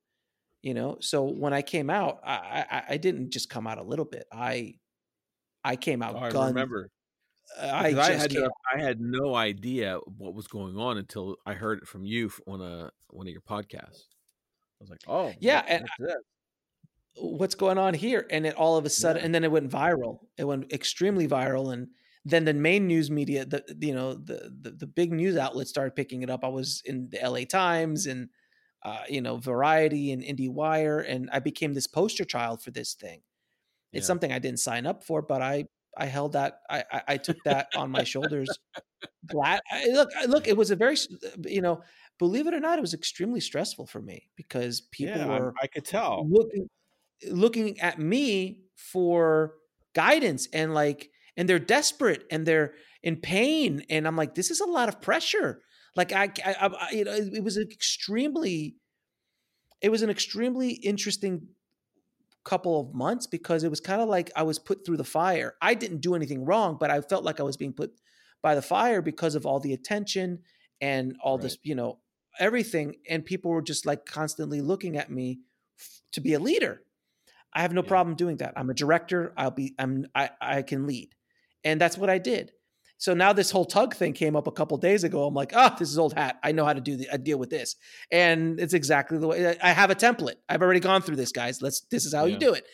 you 0.66 0.74
know 0.74 0.96
so 1.00 1.22
when 1.42 1.52
i 1.52 1.62
came 1.62 1.88
out 1.88 2.14
i 2.24 2.64
i, 2.76 2.82
I 2.94 2.96
didn't 2.96 3.30
just 3.30 3.48
come 3.48 3.66
out 3.70 3.78
a 3.78 3.82
little 3.92 4.04
bit 4.04 4.24
i 4.32 4.74
i 5.64 5.76
came 5.76 6.02
out 6.02 6.14
Oh, 6.16 6.18
I 6.18 6.30
guns 6.30 6.48
remember. 6.54 6.90
Uh, 7.56 7.66
i 7.66 7.86
I, 7.86 8.12
had 8.22 8.32
no, 8.32 8.50
I 8.74 8.78
had 8.88 9.00
no 9.00 9.34
idea 9.36 9.98
what 10.18 10.34
was 10.34 10.48
going 10.48 10.76
on 10.76 10.98
until 10.98 11.36
I 11.46 11.54
heard 11.54 11.78
it 11.82 11.86
from 11.86 12.04
you 12.04 12.32
on 12.48 12.60
a 12.60 12.90
one 13.10 13.28
of 13.28 13.32
your 13.32 13.40
podcasts. 13.54 14.02
I 14.76 14.80
was 14.80 14.90
like, 14.90 15.04
oh 15.06 15.32
Yeah, 15.38 15.62
that- 15.62 15.70
and 15.70 15.88
that's 16.00 16.24
what's 17.18 17.54
going 17.54 17.78
on 17.78 17.94
here 17.94 18.26
and 18.30 18.44
it 18.46 18.54
all 18.56 18.76
of 18.76 18.84
a 18.84 18.90
sudden 18.90 19.20
Yeah. 19.20 19.26
and 19.26 19.34
then 19.34 19.44
it 19.44 19.50
went 19.52 19.70
viral 19.70 20.18
it 20.36 20.44
went 20.44 20.72
extremely 20.72 21.26
viral 21.28 21.72
and 21.72 21.86
then 22.24 22.44
the 22.44 22.52
main 22.52 22.86
news 22.88 23.08
media 23.10 23.44
the 23.46 23.62
you 23.80 23.94
know 23.94 24.14
the, 24.14 24.50
the 24.62 24.70
the 24.72 24.86
big 24.86 25.12
news 25.12 25.36
outlets 25.36 25.70
started 25.70 25.94
picking 25.96 26.22
it 26.22 26.28
up 26.28 26.44
i 26.44 26.48
was 26.48 26.82
in 26.84 27.08
the 27.10 27.18
la 27.30 27.40
times 27.48 28.06
and 28.06 28.28
uh, 28.82 29.02
you 29.08 29.20
know 29.20 29.36
variety 29.36 30.12
and 30.12 30.22
indiewire 30.22 31.04
and 31.08 31.28
i 31.32 31.38
became 31.38 31.74
this 31.74 31.86
poster 31.86 32.24
child 32.24 32.62
for 32.62 32.70
this 32.70 32.94
thing 32.94 33.20
it's 33.92 34.04
Yeah. 34.04 34.06
something 34.06 34.32
i 34.32 34.38
didn't 34.38 34.60
sign 34.60 34.86
up 34.86 35.04
for 35.04 35.22
but 35.22 35.42
i 35.42 35.64
i 35.96 36.06
held 36.06 36.32
that 36.32 36.60
i 36.70 36.84
i, 36.92 37.02
I 37.08 37.16
took 37.16 37.42
that 37.44 37.68
on 37.74 37.90
my 37.90 38.04
shoulders 38.04 38.48
glad 39.26 39.60
I, 39.70 39.86
look 39.88 40.10
look 40.28 40.46
it 40.48 40.56
was 40.56 40.70
a 40.70 40.76
very 40.76 40.96
you 41.44 41.60
know 41.62 41.82
believe 42.18 42.46
it 42.46 42.54
or 42.54 42.60
not 42.60 42.78
it 42.78 42.82
was 42.82 42.94
extremely 42.94 43.40
stressful 43.40 43.86
for 43.86 44.00
me 44.00 44.28
because 44.36 44.82
people 44.82 45.20
yeah, 45.20 45.26
I- 45.26 45.40
were 45.40 45.54
I, 45.60 45.66
could 45.66 45.84
tell. 45.84 46.26
looking 46.28 46.68
looking 47.30 47.80
at 47.80 47.98
me 47.98 48.62
for 48.76 49.54
guidance 49.94 50.48
and 50.52 50.74
like 50.74 51.10
and 51.36 51.48
they're 51.48 51.58
desperate 51.58 52.24
and 52.30 52.46
they're 52.46 52.74
in 53.02 53.16
pain 53.16 53.84
and 53.90 54.06
i'm 54.06 54.16
like 54.16 54.34
this 54.34 54.50
is 54.50 54.60
a 54.60 54.66
lot 54.66 54.88
of 54.88 55.00
pressure 55.00 55.62
like 55.96 56.12
i, 56.12 56.30
I, 56.44 56.66
I 56.66 56.90
you 56.92 57.04
know 57.04 57.12
it, 57.12 57.34
it 57.34 57.44
was 57.44 57.58
extremely 57.58 58.76
it 59.80 59.90
was 59.90 60.02
an 60.02 60.10
extremely 60.10 60.70
interesting 60.72 61.48
couple 62.44 62.80
of 62.80 62.94
months 62.94 63.26
because 63.26 63.64
it 63.64 63.70
was 63.70 63.80
kind 63.80 64.00
of 64.00 64.08
like 64.08 64.30
i 64.36 64.42
was 64.42 64.58
put 64.58 64.84
through 64.86 64.96
the 64.96 65.04
fire. 65.04 65.54
I 65.60 65.74
didn't 65.74 66.00
do 66.00 66.14
anything 66.14 66.44
wrong 66.44 66.76
but 66.78 66.90
i 66.90 67.00
felt 67.00 67.24
like 67.24 67.40
i 67.40 67.42
was 67.42 67.56
being 67.56 67.72
put 67.72 67.92
by 68.42 68.54
the 68.54 68.62
fire 68.62 69.02
because 69.02 69.34
of 69.34 69.46
all 69.46 69.58
the 69.58 69.72
attention 69.72 70.42
and 70.80 71.16
all 71.22 71.38
Right. 71.38 71.42
this 71.42 71.58
you 71.64 71.74
know 71.74 71.98
everything 72.38 72.96
and 73.08 73.24
people 73.24 73.50
were 73.50 73.62
just 73.62 73.84
like 73.86 74.06
constantly 74.06 74.60
looking 74.60 74.96
at 74.96 75.10
me 75.10 75.40
f- 75.80 76.02
to 76.12 76.20
be 76.20 76.34
a 76.34 76.38
leader. 76.38 76.82
I 77.54 77.62
have 77.62 77.72
no 77.72 77.82
Yeah. 77.82 77.88
problem 77.88 78.16
doing 78.16 78.36
that. 78.38 78.52
I'm 78.56 78.70
a 78.70 78.74
director. 78.74 79.32
I'll 79.36 79.50
be 79.50 79.74
i'm 79.78 80.06
i, 80.14 80.30
I 80.40 80.62
can 80.62 80.86
lead. 80.86 81.14
And 81.64 81.80
that's 81.80 81.98
what 81.98 82.10
i 82.10 82.18
did 82.18 82.52
So 82.98 83.12
now 83.12 83.32
this 83.32 83.50
whole 83.50 83.64
Tugg 83.64 83.94
thing 83.94 84.12
came 84.14 84.36
up 84.36 84.46
a 84.46 84.52
couple 84.52 84.76
days 84.78 85.04
ago. 85.04 85.24
I'm 85.24 85.34
like, 85.34 85.52
oh, 85.54 85.74
this 85.78 85.90
is 85.90 85.98
old 85.98 86.14
hat. 86.14 86.38
I 86.42 86.52
know 86.52 86.64
how 86.64 86.72
to 86.72 86.80
do 86.80 86.96
the 86.96 87.08
I 87.12 87.18
deal 87.18 87.38
with 87.38 87.50
this, 87.50 87.76
and 88.10 88.58
it's 88.58 88.74
exactly 88.74 89.18
the 89.18 89.28
way 89.28 89.46
uh, 89.46 89.54
I 89.62 89.72
have 89.72 89.90
a 89.90 89.94
template. 89.94 90.36
I've 90.48 90.62
already 90.62 90.80
gone 90.80 91.02
through 91.02 91.16
this, 91.16 91.32
guys. 91.32 91.60
Let's. 91.60 91.80
This 91.82 92.06
is 92.06 92.14
how 92.14 92.24
yeah. 92.24 92.34
you 92.34 92.38
do 92.38 92.54
it. 92.54 92.64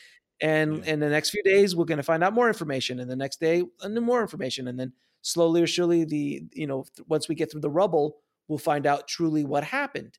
And 0.41 0.85
yeah. 0.85 0.93
in 0.93 1.01
the 1.01 1.09
next 1.09 1.31
few 1.31 1.43
days, 1.43 1.75
we're 1.75 1.85
going 1.85 1.99
to 1.99 2.05
find 2.05 2.23
out 2.23 2.35
more 2.35 2.49
information, 2.49 3.01
and 3.01 3.11
the 3.11 3.17
next 3.17 3.41
day, 3.41 3.65
more 3.85 4.21
information, 4.21 4.69
and 4.69 4.79
then 4.79 4.93
slowly 5.23 5.63
or 5.63 5.67
surely, 5.67 6.05
the 6.05 6.43
you 6.53 6.67
know, 6.67 6.85
once 7.09 7.29
we 7.29 7.35
get 7.35 7.51
through 7.51 7.61
the 7.61 7.71
rubble, 7.71 8.19
we'll 8.47 8.59
find 8.59 8.87
out 8.87 9.09
truly 9.09 9.45
what 9.45 9.65
happened. 9.65 10.19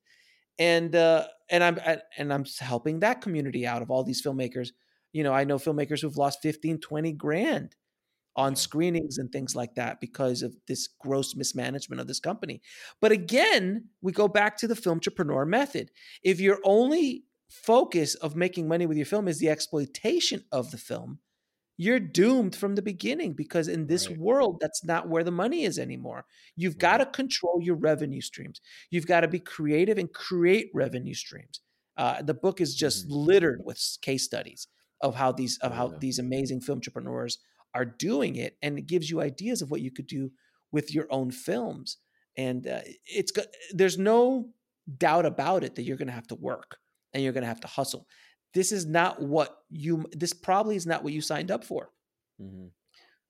And 0.59 0.95
uh, 0.95 1.27
and 1.49 1.63
I'm 1.63 1.79
and 2.17 2.33
I'm 2.33 2.45
helping 2.59 2.99
that 2.99 3.21
community 3.21 3.65
out 3.65 3.81
of 3.81 3.89
all 3.89 4.03
these 4.03 4.21
filmmakers. 4.21 4.69
You 5.13 5.23
know, 5.23 5.33
I 5.33 5.45
know 5.45 5.57
filmmakers 5.57 6.01
who've 6.01 6.17
lost 6.17 6.41
15, 6.41 6.79
20 6.79 7.11
grand 7.13 7.75
on 8.35 8.55
screenings 8.55 9.17
and 9.17 9.31
things 9.31 9.55
like 9.55 9.75
that 9.75 10.01
because 10.01 10.41
of 10.41 10.55
this 10.67 10.87
gross 10.99 11.35
mismanagement 11.35 12.01
of 12.01 12.07
this 12.07 12.19
company. 12.19 12.61
But 12.99 13.11
again, 13.11 13.89
we 14.01 14.11
go 14.11 14.27
back 14.27 14.57
to 14.57 14.67
the 14.67 14.75
Filmtrepreneur 14.75 15.47
method. 15.47 15.91
If 16.23 16.39
your 16.39 16.59
only 16.63 17.25
focus 17.49 18.15
of 18.15 18.35
making 18.35 18.67
money 18.67 18.85
with 18.85 18.97
your 18.97 19.05
film 19.05 19.27
is 19.27 19.39
the 19.39 19.49
exploitation 19.49 20.43
of 20.51 20.71
the 20.71 20.77
film, 20.77 21.19
you're 21.77 21.99
doomed 21.99 22.55
from 22.55 22.75
the 22.75 22.81
beginning 22.81 23.33
because 23.33 23.67
in 23.67 23.87
this 23.87 24.07
right. 24.07 24.17
world 24.19 24.57
that's 24.59 24.83
not 24.83 25.09
where 25.09 25.23
the 25.23 25.31
money 25.31 25.63
is 25.63 25.79
anymore 25.79 26.25
you've 26.55 26.75
right. 26.75 26.79
got 26.79 26.97
to 26.97 27.05
control 27.07 27.59
your 27.61 27.75
revenue 27.75 28.21
streams 28.21 28.61
you've 28.91 29.07
got 29.07 29.21
to 29.21 29.27
be 29.27 29.39
creative 29.39 29.97
and 29.97 30.13
create 30.13 30.69
revenue 30.73 31.15
streams 31.15 31.61
uh, 31.97 32.21
the 32.21 32.33
book 32.33 32.61
is 32.61 32.75
just 32.75 33.07
mm-hmm. 33.07 33.25
littered 33.25 33.61
with 33.65 33.79
case 34.01 34.23
studies 34.23 34.67
of 35.01 35.15
how 35.15 35.31
these 35.31 35.57
of 35.59 35.73
how 35.73 35.89
yeah. 35.89 35.97
these 35.99 36.19
amazing 36.19 36.61
film 36.61 36.77
entrepreneurs 36.77 37.39
are 37.73 37.85
doing 37.85 38.35
it 38.35 38.57
and 38.61 38.77
it 38.77 38.87
gives 38.87 39.09
you 39.09 39.21
ideas 39.21 39.61
of 39.61 39.71
what 39.71 39.81
you 39.81 39.91
could 39.91 40.07
do 40.07 40.31
with 40.71 40.93
your 40.93 41.07
own 41.09 41.31
films 41.31 41.97
and 42.37 42.67
uh, 42.67 42.79
it's 43.05 43.31
there's 43.73 43.97
no 43.97 44.49
doubt 44.97 45.25
about 45.25 45.63
it 45.63 45.75
that 45.75 45.83
you're 45.83 45.97
going 45.97 46.07
to 46.07 46.13
have 46.13 46.27
to 46.27 46.35
work 46.35 46.77
and 47.13 47.23
you're 47.23 47.33
going 47.33 47.43
to 47.43 47.47
have 47.47 47.61
to 47.61 47.67
hustle 47.67 48.07
this 48.53 48.71
is 48.71 48.85
not 48.85 49.21
what 49.21 49.59
you 49.69 50.05
this 50.11 50.33
probably 50.33 50.75
is 50.75 50.85
not 50.85 51.03
what 51.03 51.13
you 51.13 51.21
signed 51.21 51.51
up 51.51 51.63
for 51.63 51.89
mm-hmm. 52.41 52.67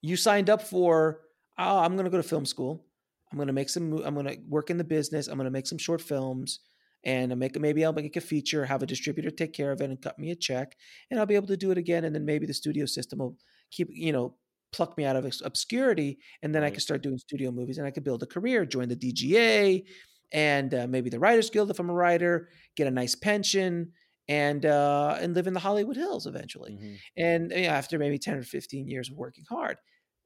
you 0.01 0.15
signed 0.15 0.49
up 0.49 0.61
for 0.61 1.21
oh 1.57 1.79
i'm 1.79 1.93
going 1.93 2.05
to 2.05 2.11
go 2.11 2.17
to 2.17 2.23
film 2.23 2.45
school 2.45 2.85
i'm 3.31 3.37
going 3.37 3.47
to 3.47 3.53
make 3.53 3.69
some 3.69 3.93
i'm 4.05 4.13
going 4.13 4.25
to 4.25 4.37
work 4.47 4.69
in 4.69 4.77
the 4.77 4.83
business 4.83 5.27
i'm 5.27 5.37
going 5.37 5.45
to 5.45 5.51
make 5.51 5.67
some 5.67 5.77
short 5.77 6.01
films 6.01 6.59
and 7.03 7.31
I 7.31 7.35
make 7.35 7.59
maybe 7.59 7.83
I'll 7.83 7.93
make 7.93 8.15
a 8.15 8.21
feature, 8.21 8.65
have 8.65 8.81
a 8.81 8.87
distributor 8.87 9.29
take 9.29 9.53
care 9.53 9.71
of 9.71 9.81
it, 9.81 9.89
and 9.89 10.01
cut 10.01 10.17
me 10.17 10.31
a 10.31 10.35
check, 10.35 10.75
and 11.11 11.19
I'll 11.19 11.25
be 11.25 11.35
able 11.35 11.47
to 11.47 11.57
do 11.57 11.71
it 11.71 11.77
again. 11.77 12.05
And 12.05 12.15
then 12.15 12.25
maybe 12.25 12.45
the 12.45 12.53
studio 12.53 12.85
system 12.85 13.19
will 13.19 13.37
keep 13.73 13.89
you 13.91 14.11
know 14.11 14.35
pluck 14.71 14.97
me 14.97 15.05
out 15.05 15.15
of 15.15 15.25
obscurity, 15.43 16.17
and 16.41 16.53
then 16.53 16.63
right. 16.63 16.69
I 16.69 16.71
could 16.71 16.81
start 16.81 17.03
doing 17.03 17.17
studio 17.17 17.51
movies, 17.51 17.77
and 17.77 17.87
I 17.87 17.91
could 17.91 18.03
build 18.03 18.23
a 18.23 18.25
career, 18.25 18.65
join 18.65 18.89
the 18.89 18.95
DGA, 18.95 19.83
and 20.31 20.73
uh, 20.73 20.87
maybe 20.87 21.09
the 21.09 21.19
Writers 21.19 21.49
Guild 21.49 21.69
if 21.69 21.79
I'm 21.79 21.89
a 21.89 21.93
writer, 21.93 22.49
get 22.75 22.87
a 22.87 22.91
nice 22.91 23.15
pension, 23.15 23.91
and 24.27 24.65
uh, 24.65 25.17
and 25.19 25.35
live 25.35 25.47
in 25.47 25.53
the 25.53 25.59
Hollywood 25.59 25.95
Hills 25.95 26.25
eventually. 26.25 26.73
Mm-hmm. 26.73 26.93
And 27.17 27.51
you 27.51 27.61
know, 27.63 27.69
after 27.69 27.99
maybe 27.99 28.17
ten 28.17 28.35
or 28.35 28.43
fifteen 28.43 28.87
years 28.87 29.09
of 29.09 29.15
working 29.15 29.45
hard, 29.49 29.77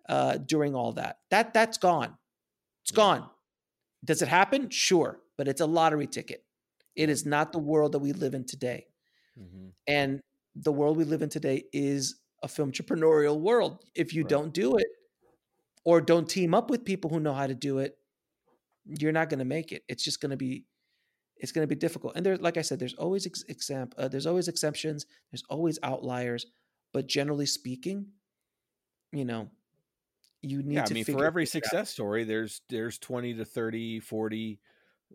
uh, 0.09 0.37
during 0.37 0.75
all 0.75 0.93
that, 0.93 1.17
that 1.29 1.53
that's 1.53 1.77
gone. 1.77 2.15
It's 2.83 2.91
yeah. 2.91 2.95
gone. 2.95 3.29
Does 4.05 4.21
it 4.21 4.27
happen? 4.27 4.69
Sure, 4.69 5.19
but 5.37 5.47
it's 5.47 5.61
a 5.61 5.65
lottery 5.65 6.07
ticket. 6.07 6.43
It 6.95 7.09
is 7.09 7.25
not 7.25 7.51
the 7.51 7.59
world 7.59 7.91
that 7.91 7.99
we 7.99 8.13
live 8.13 8.33
in 8.33 8.45
today. 8.45 8.87
Mm-hmm. 9.39 9.67
And 9.87 10.21
the 10.55 10.71
world 10.71 10.97
we 10.97 11.03
live 11.03 11.21
in 11.21 11.29
today 11.29 11.65
is 11.71 12.15
a 12.43 12.47
film 12.47 12.71
entrepreneurial 12.71 13.39
world. 13.39 13.79
If 13.95 14.13
you 14.13 14.23
right. 14.23 14.29
don't 14.29 14.53
do 14.53 14.77
it 14.77 14.87
or 15.83 16.01
don't 16.01 16.29
team 16.29 16.53
up 16.53 16.69
with 16.69 16.85
people 16.85 17.09
who 17.09 17.19
know 17.19 17.33
how 17.33 17.47
to 17.47 17.55
do 17.55 17.79
it, 17.79 17.97
you're 18.85 19.11
not 19.11 19.29
going 19.29 19.39
to 19.39 19.45
make 19.45 19.71
it. 19.71 19.83
It's 19.87 20.03
just 20.03 20.21
going 20.21 20.31
to 20.31 20.37
be 20.37 20.65
it's 21.39 21.51
going 21.51 21.63
to 21.63 21.67
be 21.67 21.79
difficult. 21.79 22.13
And 22.15 22.25
there's 22.25 22.41
like 22.41 22.57
I 22.57 22.61
said, 22.61 22.79
there's 22.79 22.95
always 22.95 23.25
ex- 23.25 23.43
exam- 23.47 23.91
uh, 23.97 24.07
there's 24.07 24.25
always 24.25 24.47
exceptions, 24.47 25.05
there's 25.31 25.43
always 25.49 25.77
outliers, 25.83 26.45
but 26.93 27.07
generally 27.07 27.45
speaking, 27.45 28.07
you 29.11 29.25
know, 29.25 29.49
you 30.41 30.63
need 30.63 30.75
yeah, 30.75 30.83
to 30.85 30.93
I 30.93 30.95
mean 30.95 31.05
for 31.05 31.25
every 31.25 31.45
success 31.45 31.81
out. 31.81 31.87
story 31.87 32.23
there's 32.23 32.61
there's 32.69 32.97
20 32.99 33.35
to 33.35 33.45
30, 33.45 33.99
40 33.99 34.59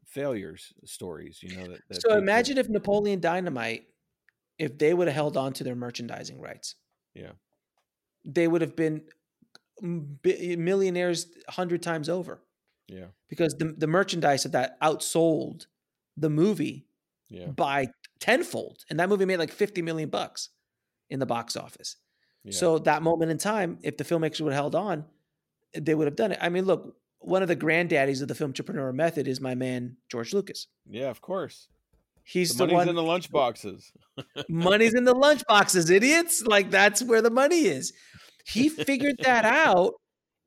failures 0.04 0.72
stories, 0.84 1.38
you 1.42 1.56
know 1.56 1.68
that, 1.68 1.80
that 1.88 2.02
So 2.02 2.08
people... 2.08 2.18
imagine 2.18 2.58
if 2.58 2.68
Napoleon 2.68 3.20
Dynamite 3.20 3.86
if 4.58 4.78
they 4.78 4.94
would 4.94 5.08
have 5.08 5.14
held 5.14 5.36
on 5.36 5.52
to 5.54 5.64
their 5.64 5.74
merchandising 5.74 6.40
rights 6.40 6.76
yeah. 7.14 7.32
They 8.24 8.46
would 8.46 8.60
have 8.60 8.76
been 8.76 9.02
millionaires 9.80 11.26
a 11.48 11.52
hundred 11.52 11.82
times 11.82 12.08
over. 12.08 12.40
Yeah. 12.88 13.06
Because 13.28 13.54
the, 13.54 13.74
the 13.76 13.86
merchandise 13.86 14.44
of 14.44 14.52
that 14.52 14.80
outsold 14.80 15.66
the 16.16 16.30
movie 16.30 16.86
yeah. 17.28 17.46
by 17.46 17.88
tenfold. 18.20 18.84
And 18.90 19.00
that 19.00 19.08
movie 19.08 19.24
made 19.24 19.38
like 19.38 19.50
50 19.50 19.82
million 19.82 20.08
bucks 20.08 20.50
in 21.10 21.18
the 21.18 21.26
box 21.26 21.56
office. 21.56 21.96
Yeah. 22.44 22.52
So 22.52 22.78
that 22.80 23.02
moment 23.02 23.30
in 23.30 23.38
time, 23.38 23.78
if 23.82 23.96
the 23.96 24.04
filmmakers 24.04 24.40
would 24.40 24.52
have 24.52 24.60
held 24.60 24.74
on, 24.74 25.04
they 25.76 25.94
would 25.94 26.06
have 26.06 26.16
done 26.16 26.32
it. 26.32 26.38
I 26.40 26.48
mean, 26.48 26.66
look, 26.66 26.96
one 27.18 27.42
of 27.42 27.48
the 27.48 27.56
granddaddies 27.56 28.20
of 28.20 28.28
the 28.28 28.34
Filmtrepreneur 28.34 28.92
method 28.92 29.28
is 29.28 29.40
my 29.40 29.54
man 29.54 29.96
George 30.10 30.34
Lucas. 30.34 30.66
Yeah, 30.88 31.08
of 31.08 31.20
course. 31.20 31.68
He's 32.24 32.54
the, 32.54 32.66
the 32.66 32.74
one 32.74 32.88
in 32.88 32.94
the 32.94 33.02
lunch 33.02 33.30
boxes. 33.30 33.92
money's 34.48 34.94
in 34.94 35.04
the 35.04 35.14
lunch 35.14 35.42
boxes, 35.48 35.90
idiots. 35.90 36.42
Like 36.46 36.70
that's 36.70 37.02
where 37.02 37.22
the 37.22 37.30
money 37.30 37.66
is. 37.66 37.92
He 38.44 38.68
figured 38.68 39.16
that 39.24 39.44
out 39.66 39.94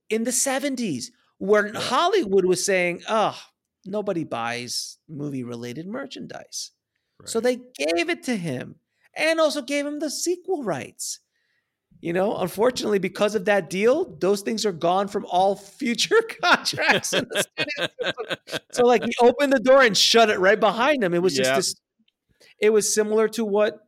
in 0.09 0.23
the 0.23 0.31
70s, 0.31 1.05
where. 1.37 1.73
Hollywood 1.73 2.45
was 2.45 2.65
saying, 2.65 3.01
oh, 3.09 3.39
nobody 3.85 4.23
buys 4.23 4.97
movie 5.07 5.43
related 5.43 5.87
merchandise. 5.87 6.71
Right. 7.19 7.29
So 7.29 7.39
they 7.39 7.55
gave 7.55 8.09
it 8.09 8.23
to 8.23 8.35
him 8.35 8.75
and 9.15 9.39
also 9.39 9.61
gave 9.61 9.85
him 9.85 9.99
the 9.99 10.09
sequel 10.09 10.63
rights. 10.63 11.19
You 12.05 12.13
know, 12.13 12.37
unfortunately, 12.37 12.99
because 12.99 13.33
of 13.33 13.45
that 13.45 13.67
deal, 13.67 14.15
those 14.19 14.41
things 14.41 14.63
are 14.63 14.71
gone 14.71 15.07
from 15.07 15.25
all 15.25 15.55
future 15.55 16.21
contracts. 16.43 17.09
so, 18.71 18.85
like, 18.85 19.03
he 19.03 19.11
opened 19.19 19.51
the 19.51 19.59
door 19.59 19.81
and 19.81 19.97
shut 19.97 20.29
it 20.29 20.37
right 20.37 20.59
behind 20.59 21.03
him. 21.03 21.15
It 21.15 21.23
was 21.23 21.35
just 21.35 21.55
this. 21.55 21.75
It 22.59 22.69
was 22.69 22.93
similar 22.93 23.27
to 23.29 23.43
what 23.43 23.79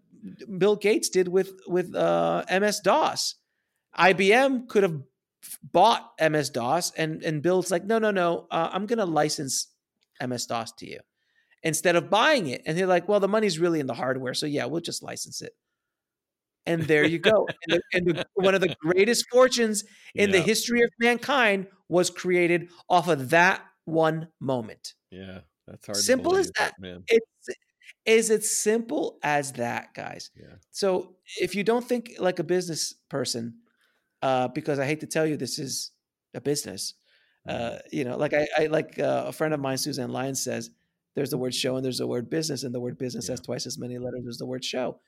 Bill 0.58 0.76
Gates 0.76 1.10
did 1.10 1.28
with 1.28 1.60
with 1.68 1.94
uh, 1.94 2.44
MS 2.50 2.80
DOS. 2.80 3.36
IBM 3.96 4.68
could 4.68 4.82
have 4.82 5.00
bought 5.72 6.12
MS 6.20 6.50
DOS, 6.50 6.94
and 6.98 7.22
and 7.22 7.44
Bill's 7.44 7.70
like, 7.70 7.86
no, 7.86 8.00
no, 8.00 8.10
no, 8.10 8.48
uh, 8.50 8.70
I'm 8.72 8.88
going 8.88 8.98
to 8.98 9.06
license 9.06 9.68
MS 10.28 10.48
DOS 10.48 10.72
to 10.80 10.90
you 10.90 11.02
instead 11.62 11.96
of 11.96 12.10
buying 12.10 12.48
it. 12.48 12.64
And 12.66 12.76
they're 12.76 12.88
like, 12.88 13.08
well, 13.08 13.20
the 13.20 13.28
money's 13.28 13.60
really 13.60 13.80
in 13.80 13.86
the 13.86 13.94
hardware, 13.94 14.34
so 14.34 14.48
yeah, 14.48 14.66
we'll 14.66 14.82
just 14.82 15.04
license 15.04 15.44
it 15.44 15.54
and 16.68 16.84
there 16.84 17.06
you 17.06 17.20
go. 17.20 17.48
and, 17.68 17.80
the, 17.80 17.82
and 17.94 18.08
the, 18.08 18.26
one 18.36 18.54
of 18.54 18.62
the 18.62 18.76
greatest 18.80 19.26
fortunes 19.32 19.84
in 20.14 20.30
yeah. 20.30 20.38
the 20.38 20.42
history 20.42 20.82
of 20.84 20.90
mankind 21.00 21.68
was 21.90 22.10
created 22.10 22.70
off 22.90 23.08
of 23.08 23.30
that 23.32 23.62
one 23.86 24.28
moment. 24.40 24.94
Yeah, 25.10 25.40
that's 25.66 25.86
hard. 25.86 25.98
Simple 25.98 26.36
as 26.36 26.52
that, 26.58 26.74
man. 26.80 27.04
It's 27.08 27.26
is 28.06 28.30
it 28.30 28.46
simple 28.46 29.20
as 29.22 29.52
that, 29.54 29.94
guys? 29.94 30.32
Yeah. 30.36 30.56
So 30.72 31.16
if 31.42 31.56
you 31.56 31.64
don't 31.66 31.84
think 31.84 32.14
like 32.20 32.40
a 32.40 32.44
business 32.44 32.96
person, 33.10 33.56
uh, 34.22 34.48
because 34.48 34.80
I 34.80 34.86
hate 34.86 35.02
to 35.02 35.08
tell 35.08 35.26
you, 35.26 35.36
this 35.36 35.60
is 35.60 35.92
a 36.34 36.40
business. 36.40 36.94
Mm-hmm. 37.48 37.76
Uh, 37.76 37.80
you 37.92 38.06
know, 38.06 38.18
like 38.18 38.34
I, 38.34 38.48
I 38.58 38.66
like 38.68 38.98
uh, 38.98 39.26
a 39.28 39.34
friend 39.34 39.54
of 39.54 39.60
mine, 39.60 39.78
Suzanne 39.78 40.12
Lyons 40.12 40.42
says, 40.42 40.72
there's 41.16 41.32
the 41.32 41.38
word 41.38 41.54
show 41.54 41.76
and 41.76 41.84
there's 41.84 41.98
the 41.98 42.08
word 42.08 42.30
business, 42.30 42.64
and 42.64 42.74
the 42.74 42.80
word 42.80 42.98
business 42.98 43.28
yeah. 43.28 43.34
has 43.34 43.42
twice 43.42 43.66
as 43.66 43.78
many 43.78 43.98
letters 43.98 44.26
as 44.26 44.38
the 44.38 44.46
word 44.46 44.64
show 44.64 45.00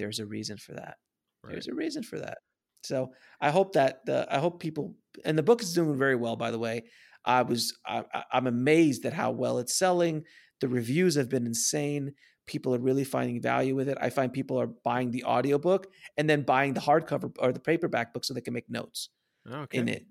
there's 0.00 0.18
a 0.18 0.26
reason 0.26 0.56
for 0.56 0.72
that. 0.72 0.96
Right. 1.44 1.52
There's 1.52 1.68
a 1.68 1.74
reason 1.74 2.02
for 2.02 2.18
that. 2.18 2.38
So 2.82 3.12
I 3.40 3.50
hope 3.50 3.74
that 3.74 4.04
the 4.06 4.26
I 4.34 4.38
hope 4.38 4.60
people 4.60 4.94
and 5.24 5.36
the 5.36 5.42
book 5.42 5.62
is 5.62 5.74
doing 5.74 5.98
very 5.98 6.16
well. 6.16 6.36
By 6.36 6.50
the 6.50 6.58
way, 6.58 6.84
I 7.24 7.42
was 7.42 7.78
I, 7.86 8.04
I'm 8.32 8.46
amazed 8.46 9.04
at 9.04 9.12
how 9.12 9.30
well 9.30 9.58
it's 9.58 9.78
selling. 9.78 10.24
The 10.60 10.68
reviews 10.68 11.14
have 11.16 11.28
been 11.28 11.46
insane. 11.46 12.14
People 12.46 12.74
are 12.74 12.78
really 12.78 13.04
finding 13.04 13.40
value 13.40 13.76
with 13.76 13.88
it. 13.88 13.98
I 14.00 14.10
find 14.10 14.32
people 14.32 14.58
are 14.58 14.66
buying 14.66 15.10
the 15.10 15.24
audiobook 15.24 15.86
and 16.16 16.28
then 16.28 16.42
buying 16.42 16.74
the 16.74 16.80
hardcover 16.80 17.30
or 17.38 17.52
the 17.52 17.60
paperback 17.60 18.12
book 18.12 18.24
so 18.24 18.34
they 18.34 18.40
can 18.40 18.54
make 18.54 18.68
notes 18.68 19.10
okay. 19.50 19.78
in 19.78 19.88
it. 19.88 20.06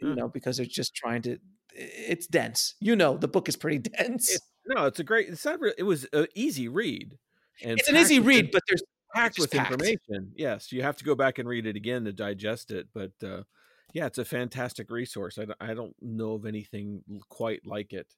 You 0.00 0.10
hmm. 0.10 0.14
know, 0.14 0.28
because 0.28 0.58
they're 0.58 0.66
just 0.66 0.94
trying 0.94 1.22
to. 1.22 1.38
It's 1.72 2.26
dense. 2.26 2.74
You 2.80 2.96
know, 2.96 3.16
the 3.16 3.28
book 3.28 3.48
is 3.48 3.56
pretty 3.56 3.78
dense. 3.96 4.38
No, 4.66 4.84
it's 4.86 5.00
a 5.00 5.04
great. 5.04 5.28
It's 5.28 5.44
not. 5.44 5.58
Really, 5.58 5.74
it 5.78 5.84
was 5.84 6.06
an 6.12 6.26
easy 6.34 6.68
read. 6.68 7.16
And 7.62 7.78
it's 7.78 7.88
an 7.88 7.96
easy 7.96 8.20
read, 8.20 8.50
but 8.52 8.62
there's 8.68 8.82
packed 9.14 9.38
with 9.38 9.50
packed. 9.50 9.72
information. 9.72 10.32
Yes, 10.36 10.72
you 10.72 10.82
have 10.82 10.96
to 10.96 11.04
go 11.04 11.14
back 11.14 11.38
and 11.38 11.48
read 11.48 11.66
it 11.66 11.76
again 11.76 12.04
to 12.04 12.12
digest 12.12 12.70
it. 12.70 12.88
But 12.94 13.12
uh, 13.22 13.42
yeah, 13.92 14.06
it's 14.06 14.18
a 14.18 14.24
fantastic 14.24 14.90
resource. 14.90 15.38
I, 15.38 15.46
I 15.60 15.74
don't 15.74 15.94
know 16.00 16.32
of 16.34 16.46
anything 16.46 17.02
quite 17.28 17.66
like 17.66 17.92
it 17.92 18.14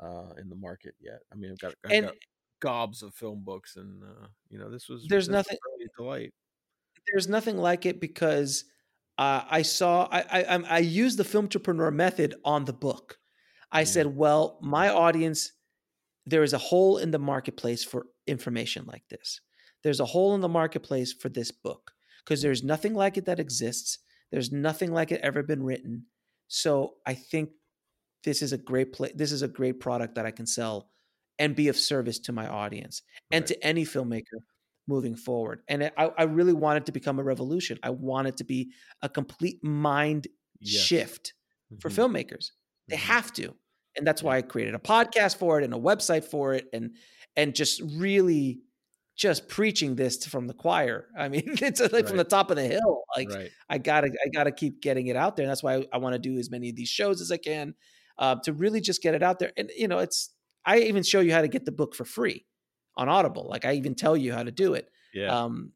uh, 0.00 0.32
in 0.38 0.48
the 0.48 0.56
market 0.56 0.94
yet. 1.00 1.20
I 1.32 1.36
mean, 1.36 1.52
I've 1.52 1.58
got, 1.58 1.74
I've 1.84 1.92
and, 1.92 2.06
got 2.06 2.14
gobs 2.60 3.02
of 3.02 3.14
film 3.14 3.42
books, 3.44 3.76
and 3.76 4.02
uh, 4.02 4.26
you 4.48 4.58
know, 4.58 4.70
this 4.70 4.88
was 4.88 5.06
there's 5.08 5.26
this 5.26 5.32
nothing 5.32 5.58
really 5.76 5.90
delight. 5.96 6.32
There's 7.10 7.28
nothing 7.28 7.58
like 7.58 7.86
it 7.86 8.00
because 8.00 8.64
uh, 9.18 9.42
I 9.48 9.62
saw 9.62 10.08
I, 10.10 10.24
I 10.30 10.62
I 10.68 10.78
used 10.78 11.18
the 11.18 11.24
Filmtrepreneur 11.24 11.92
method 11.92 12.34
on 12.44 12.64
the 12.64 12.72
book. 12.72 13.18
I 13.70 13.80
Yeah. 13.80 13.86
said, 13.86 14.16
well, 14.16 14.58
my 14.60 14.90
audience, 14.90 15.52
there 16.26 16.42
is 16.42 16.52
a 16.52 16.58
hole 16.58 16.98
in 16.98 17.10
the 17.10 17.18
marketplace 17.18 17.82
for 17.84 18.06
information 18.26 18.84
like 18.86 19.08
this. 19.08 19.40
There's 19.82 20.00
a 20.00 20.04
hole 20.06 20.34
in 20.34 20.40
the 20.40 20.48
marketplace 20.48 21.12
for 21.12 21.28
this 21.28 21.50
book 21.50 21.92
because 22.24 22.42
there's 22.42 22.62
nothing 22.62 22.94
like 22.94 23.16
it 23.16 23.24
that 23.26 23.40
exists. 23.40 23.98
There's 24.30 24.52
nothing 24.52 24.92
like 24.92 25.12
it 25.12 25.20
ever 25.22 25.42
been 25.42 25.62
written. 25.62 26.06
So 26.48 26.96
I 27.06 27.14
think 27.14 27.50
this 28.24 28.42
is 28.42 28.52
a 28.52 28.58
great 28.58 28.92
play. 28.92 29.12
This 29.14 29.32
is 29.32 29.42
a 29.42 29.48
great 29.48 29.80
product 29.80 30.14
that 30.14 30.26
I 30.26 30.30
can 30.30 30.46
sell 30.46 30.90
and 31.38 31.56
be 31.56 31.68
of 31.68 31.76
service 31.76 32.18
to 32.20 32.32
my 32.32 32.46
audience 32.46 33.02
and 33.32 33.46
to 33.46 33.64
any 33.66 33.84
filmmaker 33.84 34.38
moving 34.86 35.16
forward. 35.16 35.62
And 35.68 35.90
I, 35.96 36.10
I 36.18 36.22
really 36.24 36.52
want 36.52 36.76
it 36.78 36.86
to 36.86 36.92
become 36.92 37.18
a 37.18 37.22
revolution. 37.24 37.78
I 37.82 37.90
want 37.90 38.28
it 38.28 38.36
to 38.38 38.44
be 38.44 38.72
a 39.02 39.08
complete 39.08 39.62
mind 39.64 40.28
Yes. 40.60 40.84
shift 40.84 41.34
for 41.80 41.88
Mhm. 41.90 41.94
filmmakers. 41.96 42.52
They 42.88 42.96
Mhm. 42.96 43.00
have 43.00 43.32
to. 43.34 43.56
And 43.96 44.06
that's 44.06 44.22
why 44.22 44.36
I 44.38 44.42
created 44.42 44.74
a 44.74 44.78
podcast 44.78 45.36
for 45.36 45.60
it 45.60 45.64
and 45.64 45.74
a 45.74 45.78
website 45.78 46.24
for 46.24 46.54
it 46.54 46.68
and 46.72 46.96
and 47.36 47.54
just 47.54 47.80
really 47.82 48.60
just 49.16 49.48
preaching 49.48 49.94
this 49.94 50.24
from 50.24 50.46
the 50.46 50.54
choir. 50.54 51.06
I 51.18 51.28
mean, 51.28 51.44
it's 51.46 51.80
like 51.92 52.08
from 52.08 52.16
the 52.16 52.24
top 52.24 52.50
of 52.50 52.56
the 52.56 52.66
hill. 52.66 53.02
Like 53.16 53.30
right. 53.30 53.50
I 53.68 53.78
gotta 53.78 54.08
I 54.08 54.28
gotta 54.34 54.52
keep 54.52 54.80
getting 54.80 55.08
it 55.08 55.16
out 55.16 55.36
there. 55.36 55.44
And 55.44 55.50
that's 55.50 55.62
why 55.62 55.76
I, 55.76 55.86
I 55.92 55.98
want 55.98 56.14
to 56.14 56.18
do 56.18 56.38
as 56.38 56.50
many 56.50 56.70
of 56.70 56.76
these 56.76 56.88
shows 56.88 57.20
as 57.20 57.30
I 57.30 57.36
can 57.36 57.74
uh, 58.18 58.36
to 58.44 58.52
really 58.52 58.80
just 58.80 59.02
get 59.02 59.14
it 59.14 59.22
out 59.22 59.38
there. 59.38 59.52
And 59.56 59.70
you 59.76 59.88
know, 59.88 59.98
it's 59.98 60.30
I 60.64 60.78
even 60.80 61.02
show 61.02 61.20
you 61.20 61.32
how 61.32 61.42
to 61.42 61.48
get 61.48 61.64
the 61.64 61.72
book 61.72 61.94
for 61.94 62.04
free 62.04 62.46
on 62.96 63.08
Audible. 63.08 63.46
Like 63.48 63.64
I 63.64 63.74
even 63.74 63.94
tell 63.94 64.16
you 64.16 64.32
how 64.32 64.42
to 64.42 64.50
do 64.50 64.74
it. 64.74 64.88
Yeah. 65.12 65.44
Um, 65.44 65.72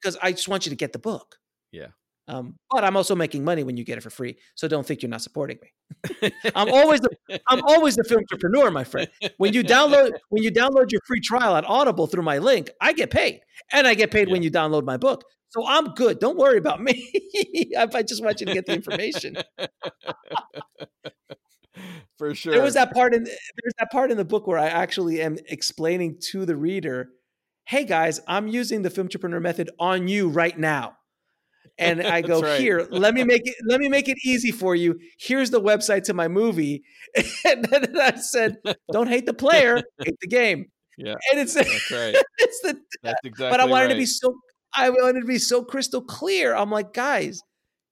because 0.00 0.16
I 0.22 0.30
just 0.32 0.48
want 0.48 0.64
you 0.64 0.70
to 0.70 0.76
get 0.76 0.92
the 0.92 0.98
book. 0.98 1.36
Yeah. 1.72 1.88
Um, 2.28 2.56
but 2.70 2.84
I'm 2.84 2.96
also 2.96 3.16
making 3.16 3.42
money 3.42 3.64
when 3.64 3.76
you 3.76 3.84
get 3.84 3.98
it 3.98 4.02
for 4.02 4.10
free. 4.10 4.36
So 4.54 4.68
don't 4.68 4.86
think 4.86 5.02
you're 5.02 5.08
not 5.08 5.22
supporting 5.22 5.58
me. 5.62 6.30
I'm 6.54 6.68
always 6.68 7.00
the, 7.00 7.08
I'm 7.46 7.62
always 7.64 7.96
the 7.96 8.02
Filmtrepreneur, 8.02 8.72
my 8.72 8.84
friend. 8.84 9.08
When 9.36 9.52
you 9.52 9.62
download 9.62 10.12
when 10.30 10.42
you 10.42 10.50
download 10.50 10.90
your 10.90 11.00
free 11.06 11.20
trial 11.20 11.56
at 11.56 11.64
Audible 11.64 12.06
through 12.06 12.22
my 12.22 12.38
link, 12.38 12.70
I 12.80 12.92
get 12.92 13.10
paid, 13.10 13.40
and 13.72 13.86
I 13.86 13.94
get 13.94 14.10
paid 14.10 14.30
when 14.30 14.42
you 14.42 14.50
download 14.50 14.84
my 14.84 14.96
book. 14.96 15.24
So 15.50 15.66
I'm 15.66 15.94
good. 15.94 16.18
Don't 16.18 16.36
worry 16.36 16.58
about 16.58 16.82
me. 16.82 17.10
I 17.76 17.86
I 17.94 18.02
just 18.02 18.22
want 18.22 18.40
you 18.40 18.46
to 18.46 18.54
get 18.54 18.66
the 18.66 18.74
information. 18.74 19.36
For 22.18 22.34
sure. 22.34 22.52
There 22.52 22.62
was 22.62 22.74
that 22.74 22.92
part 22.92 23.14
in 23.14 23.24
there's 23.24 23.74
that 23.78 23.90
part 23.92 24.10
in 24.10 24.16
the 24.16 24.24
book 24.24 24.46
where 24.46 24.58
I 24.58 24.66
actually 24.66 25.20
am 25.20 25.38
explaining 25.48 26.18
to 26.32 26.44
the 26.44 26.56
reader, 26.56 27.10
"Hey 27.66 27.84
guys, 27.84 28.20
I'm 28.26 28.48
using 28.48 28.82
the 28.82 28.90
Filmtrepreneur 28.90 29.40
method 29.40 29.70
on 29.78 30.08
you 30.08 30.28
right 30.28 30.58
now." 30.58 30.97
And 31.78 32.02
I 32.02 32.20
go, 32.32 32.40
right. 32.40 32.60
"Here, 32.60 32.86
let 32.90 33.14
me 33.14 33.24
make 33.24 33.42
it 33.46 33.54
let 33.66 33.80
me 33.80 33.88
make 33.88 34.08
it 34.08 34.18
easy 34.24 34.50
for 34.50 34.74
you. 34.74 34.98
Here's 35.18 35.50
the 35.50 35.60
website 35.60 36.04
to 36.04 36.14
my 36.14 36.28
movie." 36.28 36.82
And 37.44 37.64
then 37.64 37.98
I 37.98 38.16
said, 38.16 38.58
"Don't 38.92 39.08
hate 39.08 39.26
the 39.26 39.34
player, 39.34 39.82
hate 40.04 40.18
the 40.20 40.28
game." 40.28 40.66
Yeah. 40.98 41.14
And 41.30 41.40
it's 41.40 41.54
That's 41.54 41.90
right. 41.90 42.14
it's 42.38 42.60
the 42.60 42.78
That's 43.02 43.20
exactly. 43.24 43.50
but 43.50 43.60
I 43.60 43.64
wanted 43.64 43.86
right. 43.86 43.92
to 43.94 43.98
be 43.98 44.06
so 44.06 44.34
I 44.76 44.90
wanted 44.90 45.20
to 45.20 45.26
be 45.26 45.38
so 45.38 45.64
crystal 45.64 46.02
clear. 46.02 46.54
I'm 46.54 46.70
like, 46.70 46.92
guys, 46.92 47.40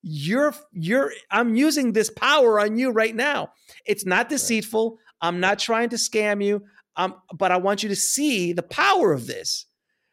you're 0.03 0.55
you're 0.73 1.13
I'm 1.31 1.55
using 1.55 1.93
this 1.93 2.11
power 2.11 2.61
on 2.61 2.77
you 2.77 2.91
right 2.91 3.15
now. 3.15 3.51
It's 3.87 4.05
not 4.05 4.29
deceitful. 4.29 4.99
I'm 5.23 5.41
not 5.41 5.59
trying 5.59 5.89
to 5.91 5.97
scam 5.97 6.45
you. 6.45 6.63
Um, 6.97 7.15
but 7.35 7.53
I 7.53 7.59
want 7.59 7.83
you 7.83 7.89
to 7.91 7.97
see 7.97 8.53
the 8.53 8.63
power 8.63 9.13
of 9.13 9.27
this. 9.27 9.67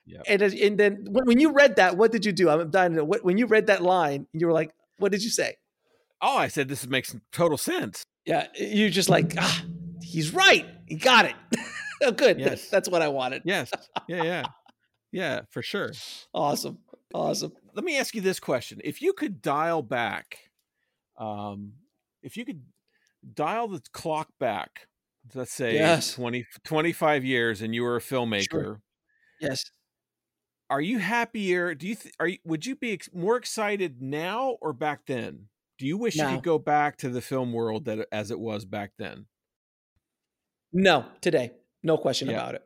Yep. 0.06 0.24
And, 0.28 0.42
and 0.42 0.78
then 0.78 1.06
when, 1.10 1.26
when 1.26 1.40
you 1.40 1.52
read 1.52 1.78
that, 1.78 1.98
what 1.98 2.12
did 2.12 2.26
you 2.26 2.32
do? 2.32 2.50
I'm 2.50 2.70
dying 2.70 2.92
to 2.92 2.98
know. 2.98 3.04
What, 3.06 3.24
when 3.24 3.38
you 3.38 3.46
read 3.46 3.68
that 3.68 3.82
line, 3.82 4.28
you 4.34 4.48
were 4.48 4.54
like, 4.54 4.74
what 4.98 5.12
did 5.12 5.24
you 5.24 5.30
say? 5.30 5.56
Oh, 6.22 6.38
I 6.38 6.48
said 6.48 6.68
this 6.68 6.86
makes 6.88 7.16
total 7.32 7.58
sense. 7.58 8.04
Yeah, 8.26 8.48
you're 8.56 8.90
just 8.90 9.10
like, 9.10 9.34
ah, 9.38 9.66
he's 10.02 10.34
right. 10.34 10.66
He 10.88 10.96
got 10.96 11.26
it. 11.26 11.36
oh, 12.04 12.12
good. 12.12 12.40
Yes. 12.40 12.70
That's 12.70 12.90
what 12.90 13.02
I 13.02 13.10
wanted. 13.10 13.42
Yes. 13.46 13.72
Yeah. 14.08 14.24
Yeah. 14.24 14.44
Yeah. 15.16 15.42
For 15.52 15.62
sure. 15.62 15.92
Awesome. 16.34 16.80
Awesome. 17.14 17.52
Let 17.76 17.86
me 17.86 18.00
ask 18.00 18.16
you 18.16 18.22
this 18.22 18.40
question: 18.40 18.82
If 18.84 19.00
you 19.00 19.14
could 19.14 19.44
dial 19.44 19.84
back, 19.84 20.40
um, 21.20 21.74
if 22.24 22.36
you 22.36 22.46
could 22.46 22.64
dial 23.36 23.68
the 23.68 23.80
clock 23.92 24.30
back, 24.40 24.88
let's 25.36 25.54
say 25.54 25.76
Yes. 25.76 26.16
20, 26.16 26.48
25 26.64 27.24
years, 27.24 27.62
and 27.62 27.76
you 27.76 27.84
were 27.84 27.96
a 27.96 28.02
filmmaker. 28.02 28.80
Yes. 29.40 29.64
Are 30.74 30.82
you 30.82 30.98
happier? 30.98 31.76
Do 31.76 31.88
you 31.88 31.94
th- 31.94 32.16
are 32.20 32.28
you, 32.28 32.40
would 32.46 32.66
you 32.66 32.76
be 32.76 32.94
ex- 32.94 33.10
more 33.14 33.38
excited 33.38 34.02
now 34.02 34.58
or 34.60 34.74
back 34.74 35.06
then? 35.06 35.50
Do 35.78 35.86
you 35.86 35.98
wish 36.00 36.16
you 36.16 36.26
could 36.26 36.42
go 36.42 36.58
back 36.58 36.98
to 36.98 37.10
the 37.10 37.22
film 37.22 37.54
world 37.54 37.86
that 37.86 38.08
as 38.12 38.32
it 38.32 38.40
was 38.40 38.66
back 38.66 38.94
then? 38.98 39.28
No, 40.72 41.06
today, 41.22 41.52
no 41.84 41.96
question 41.96 42.28
Yeah. 42.28 42.34
about 42.38 42.56
it. 42.56 42.64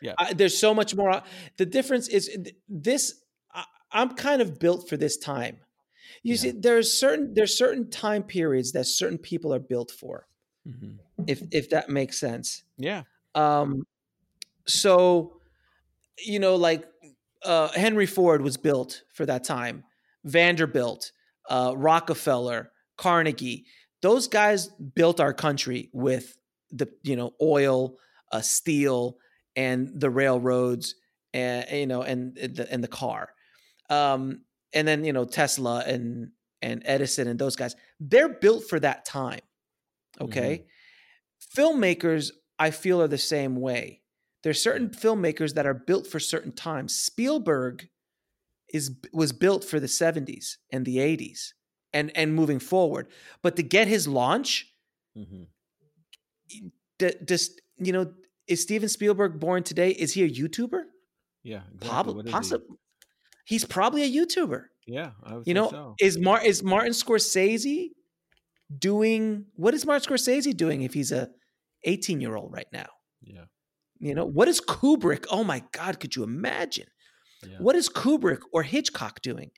Yeah. 0.00 0.14
I, 0.18 0.32
there's 0.32 0.56
so 0.56 0.72
much 0.72 0.94
more. 0.96 1.22
The 1.58 1.66
difference 1.66 2.08
is 2.08 2.34
this. 2.66 3.20
I, 3.52 3.64
I'm 3.92 4.14
kind 4.14 4.40
of 4.40 4.58
built 4.58 4.88
for 4.88 4.96
this 4.96 5.18
time. 5.18 5.58
You 6.22 6.32
Yeah. 6.36 6.40
see, 6.40 6.50
there's 6.52 6.98
certain 6.98 7.34
there's 7.34 7.58
certain 7.58 7.90
time 7.90 8.22
periods 8.22 8.72
that 8.72 8.84
certain 8.86 9.18
people 9.18 9.52
are 9.52 9.58
built 9.58 9.90
for. 9.90 10.26
Mhm. 10.66 10.96
If 11.26 11.42
if 11.52 11.68
that 11.70 11.90
makes 11.90 12.18
sense. 12.18 12.62
Yeah. 12.78 13.02
Um, 13.34 13.82
so, 14.66 15.36
you 16.18 16.38
know, 16.38 16.56
like 16.56 16.89
uh, 17.44 17.68
Henry 17.68 18.06
Ford 18.06 18.42
was 18.42 18.56
built 18.56 19.02
for 19.12 19.26
that 19.26 19.44
time. 19.44 19.84
Vanderbilt, 20.24 21.12
uh, 21.48 21.72
Rockefeller, 21.76 22.70
Carnegie, 22.96 23.64
those 24.02 24.28
guys 24.28 24.68
built 24.68 25.20
our 25.20 25.32
country 25.32 25.90
with 25.92 26.36
the 26.70 26.88
you 27.02 27.16
know 27.16 27.32
oil, 27.40 27.96
uh, 28.32 28.40
steel, 28.40 29.16
and 29.56 29.90
the 29.98 30.10
railroads, 30.10 30.94
and 31.32 31.66
you 31.70 31.86
know, 31.86 32.02
and 32.02 32.34
the 32.36 32.66
and 32.70 32.84
the 32.84 32.88
car, 32.88 33.30
um, 33.88 34.42
and 34.72 34.86
then 34.86 35.04
you 35.04 35.12
know 35.12 35.24
Tesla 35.24 35.82
and 35.86 36.30
and 36.62 36.82
Edison 36.84 37.28
and 37.28 37.38
those 37.38 37.56
guys. 37.56 37.74
They're 37.98 38.28
built 38.28 38.64
for 38.68 38.78
that 38.80 39.04
time. 39.04 39.40
Okay 40.20 40.64
filmmakers 41.56 42.30
i 42.58 42.70
feel 42.70 43.00
are 43.02 43.08
the 43.08 43.18
same 43.18 43.56
way 43.56 43.99
there's 44.42 44.62
certain 44.62 44.88
filmmakers 44.90 45.54
that 45.54 45.66
are 45.66 45.74
built 45.74 46.06
for 46.06 46.20
certain 46.20 46.52
times 46.52 46.94
spielberg 46.94 47.88
is 48.72 48.90
was 49.12 49.32
built 49.32 49.64
for 49.64 49.80
the 49.80 49.86
70s 49.88 50.56
and 50.72 50.84
the 50.86 50.98
80s 50.98 51.52
and 51.92 52.10
and 52.16 52.34
moving 52.34 52.58
forward 52.60 53.08
but 53.42 53.56
to 53.56 53.62
get 53.62 53.88
his 53.88 54.06
launch 54.08 54.66
Mhm. 55.16 55.46
d- 56.98 57.14
does 57.24 57.58
you 57.78 57.92
know 57.92 58.12
is 58.46 58.62
steven 58.62 58.88
spielberg 58.88 59.38
born 59.40 59.62
today 59.62 59.90
is 59.90 60.12
he 60.14 60.22
a 60.24 60.28
youtuber 60.30 60.82
Yeah. 61.42 61.62
Exactly. 61.74 62.30
is 62.30 62.50
he? 62.50 62.56
he's 63.46 63.64
probably 63.64 64.02
a 64.04 64.10
youtuber 64.10 64.66
Yeah. 64.86 65.12
I 65.24 65.36
would 65.36 65.46
you 65.46 65.54
know 65.54 65.70
so. 65.70 65.94
is 66.00 66.18
Mar- 66.18 66.44
is 66.44 66.62
martin 66.62 66.92
scorsese 66.92 67.90
doing 68.78 69.46
what 69.56 69.74
is 69.74 69.84
martin 69.86 70.08
scorsese 70.08 70.56
doing 70.56 70.82
if 70.82 70.94
he's 70.94 71.12
a 71.12 71.28
18 71.84 72.20
year 72.20 72.36
old 72.36 72.52
right 72.52 72.68
now 72.72 72.88
Yeah. 73.22 73.44
You 74.00 74.14
know, 74.14 74.24
what 74.24 74.48
is 74.48 74.60
Kubrick? 74.60 75.26
Oh 75.30 75.44
my 75.44 75.62
God, 75.72 76.00
could 76.00 76.16
you 76.16 76.22
imagine? 76.22 76.86
Yeah. 77.46 77.58
What 77.58 77.76
is 77.76 77.88
Kubrick 77.88 78.40
or 78.52 78.62
Hitchcock 78.62 79.20
doing 79.22 79.50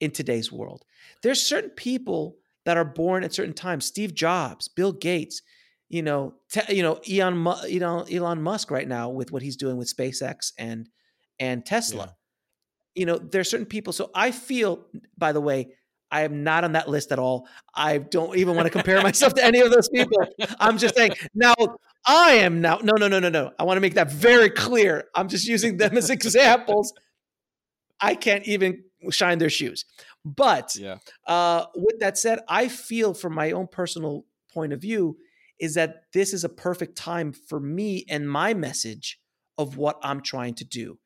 in 0.00 0.10
today's 0.10 0.50
world? 0.50 0.84
There's 1.22 1.40
certain 1.40 1.70
people 1.70 2.36
that 2.64 2.76
are 2.76 2.84
born 2.84 3.24
at 3.24 3.32
certain 3.32 3.54
times. 3.54 3.84
Steve 3.84 4.14
Jobs, 4.14 4.68
Bill 4.68 4.92
Gates, 4.92 5.42
you 5.88 6.02
know, 6.02 6.34
te- 6.50 6.74
you 6.74 6.82
know, 6.82 7.00
Elon, 7.08 7.56
you 7.68 7.80
know, 7.80 8.02
Elon 8.10 8.42
Musk 8.42 8.70
right 8.70 8.88
now 8.88 9.10
with 9.10 9.30
what 9.30 9.42
he's 9.42 9.56
doing 9.56 9.76
with 9.76 9.94
SpaceX 9.94 10.52
and 10.58 10.88
and 11.38 11.64
Tesla. 11.64 12.16
You 12.94 13.06
know, 13.06 13.18
there's 13.18 13.48
certain 13.48 13.66
people. 13.66 13.92
So 13.92 14.10
I 14.14 14.32
feel, 14.32 14.86
by 15.16 15.32
the 15.32 15.40
way, 15.40 15.74
I 16.12 16.22
am 16.22 16.44
not 16.44 16.62
on 16.62 16.72
that 16.72 16.88
list 16.88 17.10
at 17.10 17.18
all. 17.18 17.48
I 17.74 17.98
don't 17.98 18.36
even 18.36 18.54
want 18.54 18.66
to 18.66 18.70
compare 18.70 19.00
myself 19.02 19.34
to 19.34 19.44
any 19.44 19.60
of 19.60 19.70
those 19.72 19.88
people. 19.88 20.18
I'm 20.60 20.76
just 20.78 20.94
saying 20.94 21.12
now 21.34 21.54
I 22.06 22.32
am 22.34 22.60
now. 22.60 22.78
No, 22.82 22.92
no, 22.96 23.08
no, 23.08 23.18
no, 23.18 23.28
no. 23.30 23.52
I 23.58 23.64
want 23.64 23.76
to 23.78 23.80
make 23.80 23.94
that 23.94 24.12
very 24.12 24.50
clear. 24.50 25.04
I'm 25.14 25.28
just 25.28 25.46
using 25.48 25.78
them 25.78 25.96
as 25.96 26.10
examples. 26.10 26.92
I 28.00 28.14
can't 28.14 28.44
even 28.46 28.84
shine 29.10 29.38
their 29.38 29.50
shoes. 29.50 29.84
But 30.24 30.76
Yeah. 30.76 30.98
uh, 31.26 31.66
with 31.74 31.98
that 32.00 32.18
said, 32.18 32.40
I 32.48 32.68
feel 32.68 33.14
from 33.14 33.34
my 33.34 33.52
own 33.52 33.66
personal 33.68 34.26
point 34.52 34.72
of 34.72 34.80
view 34.80 35.16
is 35.58 35.74
that 35.74 36.02
this 36.12 36.32
is 36.34 36.44
a 36.44 36.48
perfect 36.48 36.96
time 36.96 37.32
for 37.32 37.58
me 37.60 38.04
and 38.08 38.28
my 38.28 38.52
message 38.54 39.18
of 39.56 39.76
what 39.76 39.98
I'm 40.02 40.20
trying 40.20 40.54
to 40.56 40.64
do. 40.64 40.98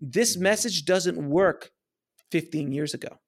This 0.00 0.36
Mhm. 0.36 0.40
message 0.40 0.84
doesn't 0.84 1.30
work 1.30 1.72
15 2.30 2.72
years 2.72 2.94
ago. 2.94 3.18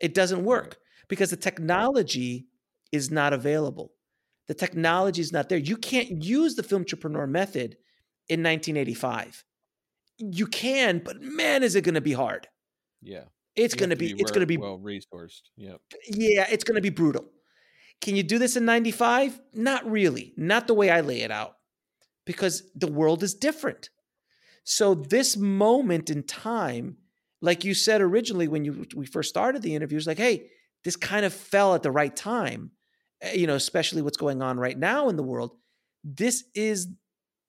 It 0.00 0.14
doesn't 0.14 0.44
work 0.44 0.78
because 1.08 1.30
the 1.30 1.36
technology 1.36 2.46
is 2.92 3.10
not 3.10 3.32
available. 3.32 3.92
The 4.46 4.54
technology 4.54 5.20
is 5.20 5.32
not 5.32 5.48
there. 5.48 5.58
You 5.58 5.76
can't 5.76 6.22
use 6.22 6.54
the 6.54 6.62
Filmtrepreneur 6.62 7.28
method 7.28 7.76
in 8.28 8.42
1985. 8.42 9.44
You 10.18 10.46
can, 10.46 11.00
but 11.04 11.20
man, 11.20 11.62
is 11.62 11.74
it 11.74 11.82
going 11.82 11.94
to 11.94 12.00
be 12.00 12.12
hard. 12.12 12.46
Yeah. 13.02 13.24
It's 13.56 13.74
going 13.74 13.90
to 13.90 13.96
be 13.96 14.14
it's 14.18 14.32
going 14.32 14.40
to 14.40 14.46
be 14.46 14.56
well 14.56 14.78
resourced. 14.78 15.42
Yep. 15.56 15.80
yeah, 16.08 16.46
it's 16.50 16.64
going 16.64 16.74
to 16.74 16.80
be 16.80 16.90
brutal. 16.90 17.24
Can 18.00 18.16
you 18.16 18.22
do 18.22 18.38
this 18.38 18.56
in 18.56 18.64
95? 18.64 19.40
Not 19.54 19.88
really. 19.88 20.34
Not 20.36 20.66
the 20.66 20.74
way 20.74 20.90
I 20.90 21.00
lay 21.00 21.22
it 21.22 21.30
out. 21.30 21.54
Because 22.26 22.70
the 22.74 22.90
world 22.90 23.22
is 23.22 23.34
different. 23.34 23.90
So 24.64 24.94
this 24.94 25.36
moment 25.36 26.10
in 26.10 26.22
time, 26.22 26.96
like 27.44 27.64
you 27.64 27.74
said 27.74 28.00
originally 28.00 28.48
when 28.48 28.64
you 28.64 28.86
we 28.94 29.06
first 29.06 29.28
started 29.28 29.62
the 29.62 29.74
interviews 29.74 30.06
like, 30.06 30.18
"Hey, 30.18 30.50
this 30.84 30.96
kind 30.96 31.24
of 31.26 31.32
fell 31.32 31.74
at 31.74 31.82
the 31.82 31.90
right 31.92 32.14
time." 32.14 32.72
eh, 33.22 33.34
You 33.34 33.46
know, 33.46 33.54
especially 33.56 34.02
what's 34.02 34.16
going 34.18 34.42
on 34.42 34.58
right 34.58 34.78
now 34.78 35.08
in 35.10 35.16
the 35.16 35.22
world. 35.22 35.52
This 36.04 36.44
is 36.54 36.88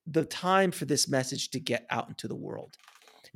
the 0.07 0.25
time 0.25 0.71
for 0.71 0.85
this 0.85 1.07
message 1.07 1.49
to 1.51 1.59
get 1.59 1.85
out 1.89 2.07
into 2.09 2.27
the 2.27 2.35
world 2.35 2.77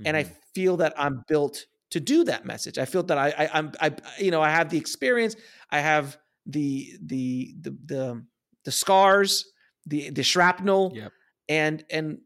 and 0.06 0.16
I 0.18 0.24
Mhm. 0.24 0.36
feel 0.54 0.78
that 0.78 0.94
I'm 0.98 1.24
built 1.28 1.66
to 1.92 2.00
do 2.00 2.24
that 2.26 2.46
message. 2.46 2.78
I 2.78 2.86
feel 2.86 3.04
that 3.04 3.18
I, 3.18 3.30
I 3.32 3.50
I'm 3.58 3.72
I 3.82 3.96
you 4.20 4.32
know 4.32 4.42
I 4.42 4.50
have 4.52 4.70
the 4.70 4.78
experience, 4.78 5.36
I 5.72 5.80
have 5.80 6.18
the 6.46 6.98
the 7.02 7.56
the 7.62 7.72
the, 7.86 8.26
the 8.66 8.72
scars, 8.72 9.46
the 9.86 10.10
the 10.12 10.24
shrapnel, 10.24 10.94
Yep. 10.96 11.12
and 11.50 11.86
and 11.92 12.20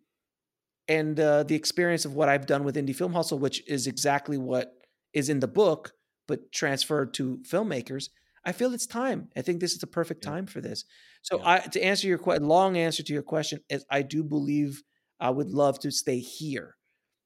and 0.88 1.20
uh, 1.20 1.44
the 1.44 1.56
experience 1.56 2.06
of 2.06 2.14
what 2.14 2.30
I've 2.30 2.46
done 2.46 2.64
with 2.64 2.76
Indie 2.76 2.96
Film 2.96 3.14
Hustle, 3.14 3.40
which 3.40 3.66
is 3.68 3.88
exactly 3.88 4.38
what 4.38 4.74
is 5.14 5.30
in 5.30 5.40
the 5.40 5.48
book, 5.48 5.94
but 6.28 6.52
transferred 6.52 7.14
to 7.16 7.38
filmmakers. 7.50 8.10
I 8.46 8.52
feel 8.52 8.74
it's 8.74 8.88
time. 8.88 9.30
I 9.38 9.42
think 9.42 9.60
this 9.62 9.72
is 9.74 9.80
the 9.80 9.88
perfect 9.88 10.24
Yeah. 10.26 10.32
time 10.32 10.46
for 10.48 10.60
this. 10.62 10.84
So 11.22 11.38
Yeah. 11.40 11.50
I 11.50 11.60
to 11.60 11.82
answer 11.82 12.08
your 12.08 12.18
que- 12.18 12.40
long 12.40 12.78
answer 12.78 13.04
to 13.04 13.14
your 13.14 13.24
question 13.24 13.60
is 13.70 13.86
I 13.90 14.02
do 14.02 14.24
believe 14.24 14.84
I 15.20 15.30
would 15.30 15.50
love 15.52 15.80
to 15.80 15.92
stay 15.92 16.20
here 16.20 16.76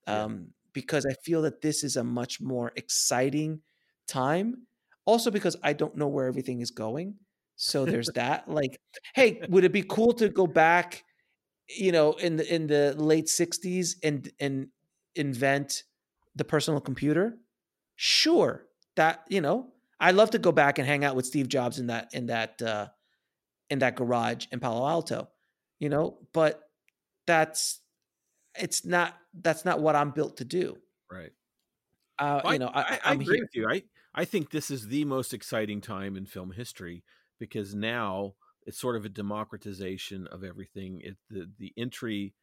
Yeah. 0.08 0.24
um, 0.26 0.54
because 0.74 1.06
I 1.06 1.14
feel 1.24 1.42
that 1.44 1.62
this 1.62 1.84
is 1.84 1.96
a 1.96 2.04
much 2.04 2.40
more 2.40 2.72
exciting 2.76 3.62
time. 4.08 4.68
Also, 5.06 5.32
because 5.32 5.56
I 5.64 5.74
don't 5.74 5.96
know 5.96 6.08
where 6.08 6.28
everything 6.28 6.62
is 6.62 6.70
going. 6.72 7.16
So 7.56 7.86
there's 7.86 8.10
that. 8.16 8.48
Like, 8.50 8.80
hey, 9.16 9.42
would 9.50 9.64
it 9.64 9.72
be 9.72 9.82
cool 9.82 10.14
to 10.14 10.30
go 10.30 10.46
back, 10.46 11.04
you 11.70 11.92
know, 11.92 12.14
in 12.14 12.38
the 12.38 12.54
in 12.54 12.68
the 12.68 12.94
late 12.98 13.28
'60s 13.28 13.98
and 14.04 14.32
and 14.40 14.70
invent 15.16 15.84
the 16.36 16.46
personal 16.46 16.82
computer? 16.82 17.38
Sure, 17.96 18.68
that 18.96 19.26
you 19.30 19.42
know, 19.42 19.74
I'd 20.00 20.16
love 20.16 20.32
to 20.32 20.40
go 20.40 20.52
back 20.52 20.78
and 20.80 20.88
hang 20.88 21.04
out 21.04 21.16
with 21.16 21.26
Steve 21.26 21.50
Jobs 21.50 21.80
in 21.80 21.88
that 21.88 22.14
in 22.14 22.28
that 22.28 22.62
uh, 22.62 22.88
in 23.70 23.80
that 23.80 23.96
garage 23.96 24.48
in 24.52 24.60
Palo 24.60 24.88
Alto, 24.88 25.30
you 25.80 25.90
know. 25.90 26.28
But 26.34 26.62
that's 27.28 27.82
it's 28.60 28.86
not 28.86 29.18
that's 29.34 29.66
not 29.66 29.82
what 29.82 29.96
I'm 29.96 30.12
built 30.12 30.38
to 30.38 30.46
do. 30.46 30.78
Right. 31.12 31.32
Uh, 32.20 32.44
Well, 32.44 32.54
you 32.54 32.60
know, 32.60 32.68
I, 32.68 32.82
I, 32.82 33.00
I 33.06 33.12
I'm 33.12 33.22
agree 33.22 33.38
here. 33.38 33.42
with 33.42 33.56
you. 33.56 33.68
I, 33.70 33.84
I 34.14 34.26
think 34.26 34.52
this 34.52 34.72
is 34.72 34.88
the 34.88 35.06
most 35.06 35.34
exciting 35.34 35.82
time 35.82 36.16
in 36.16 36.26
film 36.26 36.52
history 36.52 37.04
because 37.40 37.76
now 37.76 38.36
it's 38.68 38.80
sort 38.80 38.98
of 38.98 39.06
a 39.06 39.10
democratization 39.10 40.28
of 40.28 40.44
everything. 40.44 41.02
It 41.02 41.16
the 41.30 41.50
the 41.58 41.74
entry 41.78 42.34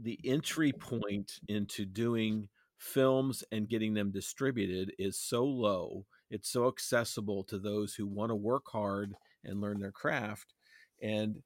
the 0.00 0.18
entry 0.24 0.72
point 0.72 1.32
into 1.48 1.84
doing 1.84 2.48
films 2.78 3.44
and 3.50 3.68
getting 3.68 3.92
them 3.92 4.12
distributed 4.12 4.92
is 4.98 5.18
so 5.18 5.44
low. 5.44 6.06
It's 6.30 6.48
so 6.48 6.68
accessible 6.68 7.42
to 7.44 7.58
those 7.58 7.94
who 7.94 8.06
want 8.06 8.30
to 8.30 8.36
work 8.36 8.64
hard 8.70 9.14
and 9.44 9.60
learn 9.60 9.80
their 9.80 9.92
craft. 9.92 10.54
And 11.02 11.42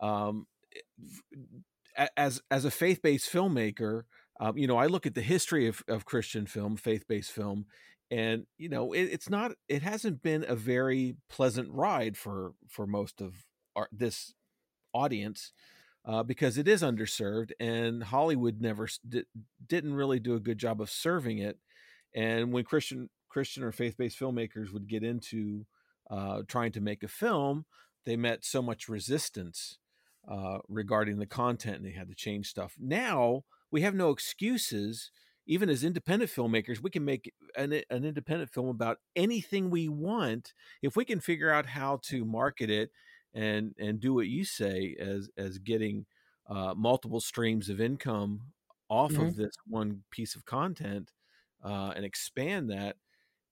um, 0.00 0.46
as 2.16 2.40
as 2.50 2.64
a 2.64 2.70
faith 2.70 3.02
based 3.02 3.32
filmmaker, 3.32 4.02
um, 4.38 4.56
you 4.56 4.68
know, 4.68 4.76
I 4.76 4.86
look 4.86 5.06
at 5.06 5.14
the 5.14 5.22
history 5.22 5.66
of, 5.66 5.82
of 5.88 6.04
Christian 6.04 6.46
film, 6.46 6.76
faith 6.76 7.08
based 7.08 7.32
film, 7.32 7.66
and 8.12 8.46
you 8.58 8.68
know, 8.68 8.92
it, 8.92 9.04
it's 9.04 9.28
not, 9.28 9.52
it 9.68 9.82
hasn't 9.82 10.22
been 10.22 10.44
a 10.46 10.54
very 10.54 11.16
pleasant 11.28 11.72
ride 11.72 12.16
for 12.16 12.52
for 12.68 12.86
most 12.86 13.20
of 13.20 13.44
this 13.92 14.34
audience 14.92 15.52
uh, 16.06 16.22
because 16.22 16.56
it 16.56 16.68
is 16.68 16.82
underserved, 16.82 17.50
and 17.58 18.02
Hollywood 18.04 18.60
never 18.60 18.88
di- 19.08 19.24
didn't 19.66 19.94
really 19.94 20.20
do 20.20 20.34
a 20.34 20.40
good 20.40 20.58
job 20.58 20.80
of 20.80 20.90
serving 20.90 21.38
it. 21.38 21.58
And 22.14 22.52
when 22.52 22.64
Christian 22.64 23.10
Christian 23.28 23.64
or 23.64 23.72
faith 23.72 23.96
based 23.96 24.18
filmmakers 24.18 24.72
would 24.72 24.88
get 24.88 25.02
into 25.02 25.66
uh, 26.10 26.42
trying 26.46 26.72
to 26.72 26.80
make 26.80 27.02
a 27.02 27.08
film, 27.08 27.66
they 28.04 28.16
met 28.16 28.44
so 28.44 28.62
much 28.62 28.88
resistance 28.88 29.78
uh, 30.30 30.58
regarding 30.68 31.18
the 31.18 31.26
content, 31.26 31.78
and 31.78 31.84
they 31.84 31.90
had 31.90 32.08
to 32.08 32.14
change 32.14 32.48
stuff. 32.48 32.74
Now 32.78 33.42
we 33.70 33.82
have 33.82 33.94
no 33.94 34.10
excuses. 34.10 35.10
Even 35.48 35.68
as 35.68 35.84
independent 35.84 36.28
filmmakers, 36.28 36.82
we 36.82 36.90
can 36.90 37.04
make 37.04 37.32
an, 37.56 37.72
an 37.88 38.04
independent 38.04 38.50
film 38.50 38.66
about 38.66 38.98
anything 39.14 39.70
we 39.70 39.88
want 39.88 40.52
if 40.82 40.96
we 40.96 41.04
can 41.04 41.20
figure 41.20 41.52
out 41.52 41.66
how 41.66 42.00
to 42.02 42.24
market 42.24 42.68
it 42.68 42.90
and 43.36 43.74
and 43.78 44.00
do 44.00 44.14
what 44.14 44.26
you 44.26 44.44
say 44.44 44.96
as 44.98 45.28
as 45.36 45.58
getting 45.58 46.06
uh, 46.48 46.74
multiple 46.76 47.20
streams 47.20 47.68
of 47.68 47.80
income 47.80 48.40
off 48.88 49.12
Mhm. 49.12 49.28
of 49.28 49.36
this 49.36 49.54
one 49.66 50.02
piece 50.10 50.34
of 50.36 50.44
content 50.44 51.10
uh, 51.64 51.92
and 51.96 52.04
expand 52.04 52.70
that. 52.70 52.96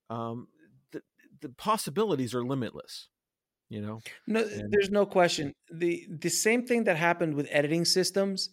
Um, 0.09 0.47
the, 0.91 1.01
the 1.41 1.49
possibilities 1.49 2.33
are 2.33 2.43
limitless. 2.43 3.09
You 3.69 3.81
know, 3.81 3.99
No, 4.27 4.41
And- 4.41 4.71
there's 4.71 4.89
no 4.91 5.05
question. 5.05 5.53
the 5.71 6.07
The 6.09 6.29
same 6.29 6.65
thing 6.65 6.85
that 6.85 6.97
happened 6.97 7.33
with 7.35 7.47
editing 7.51 7.83
systems 7.85 8.49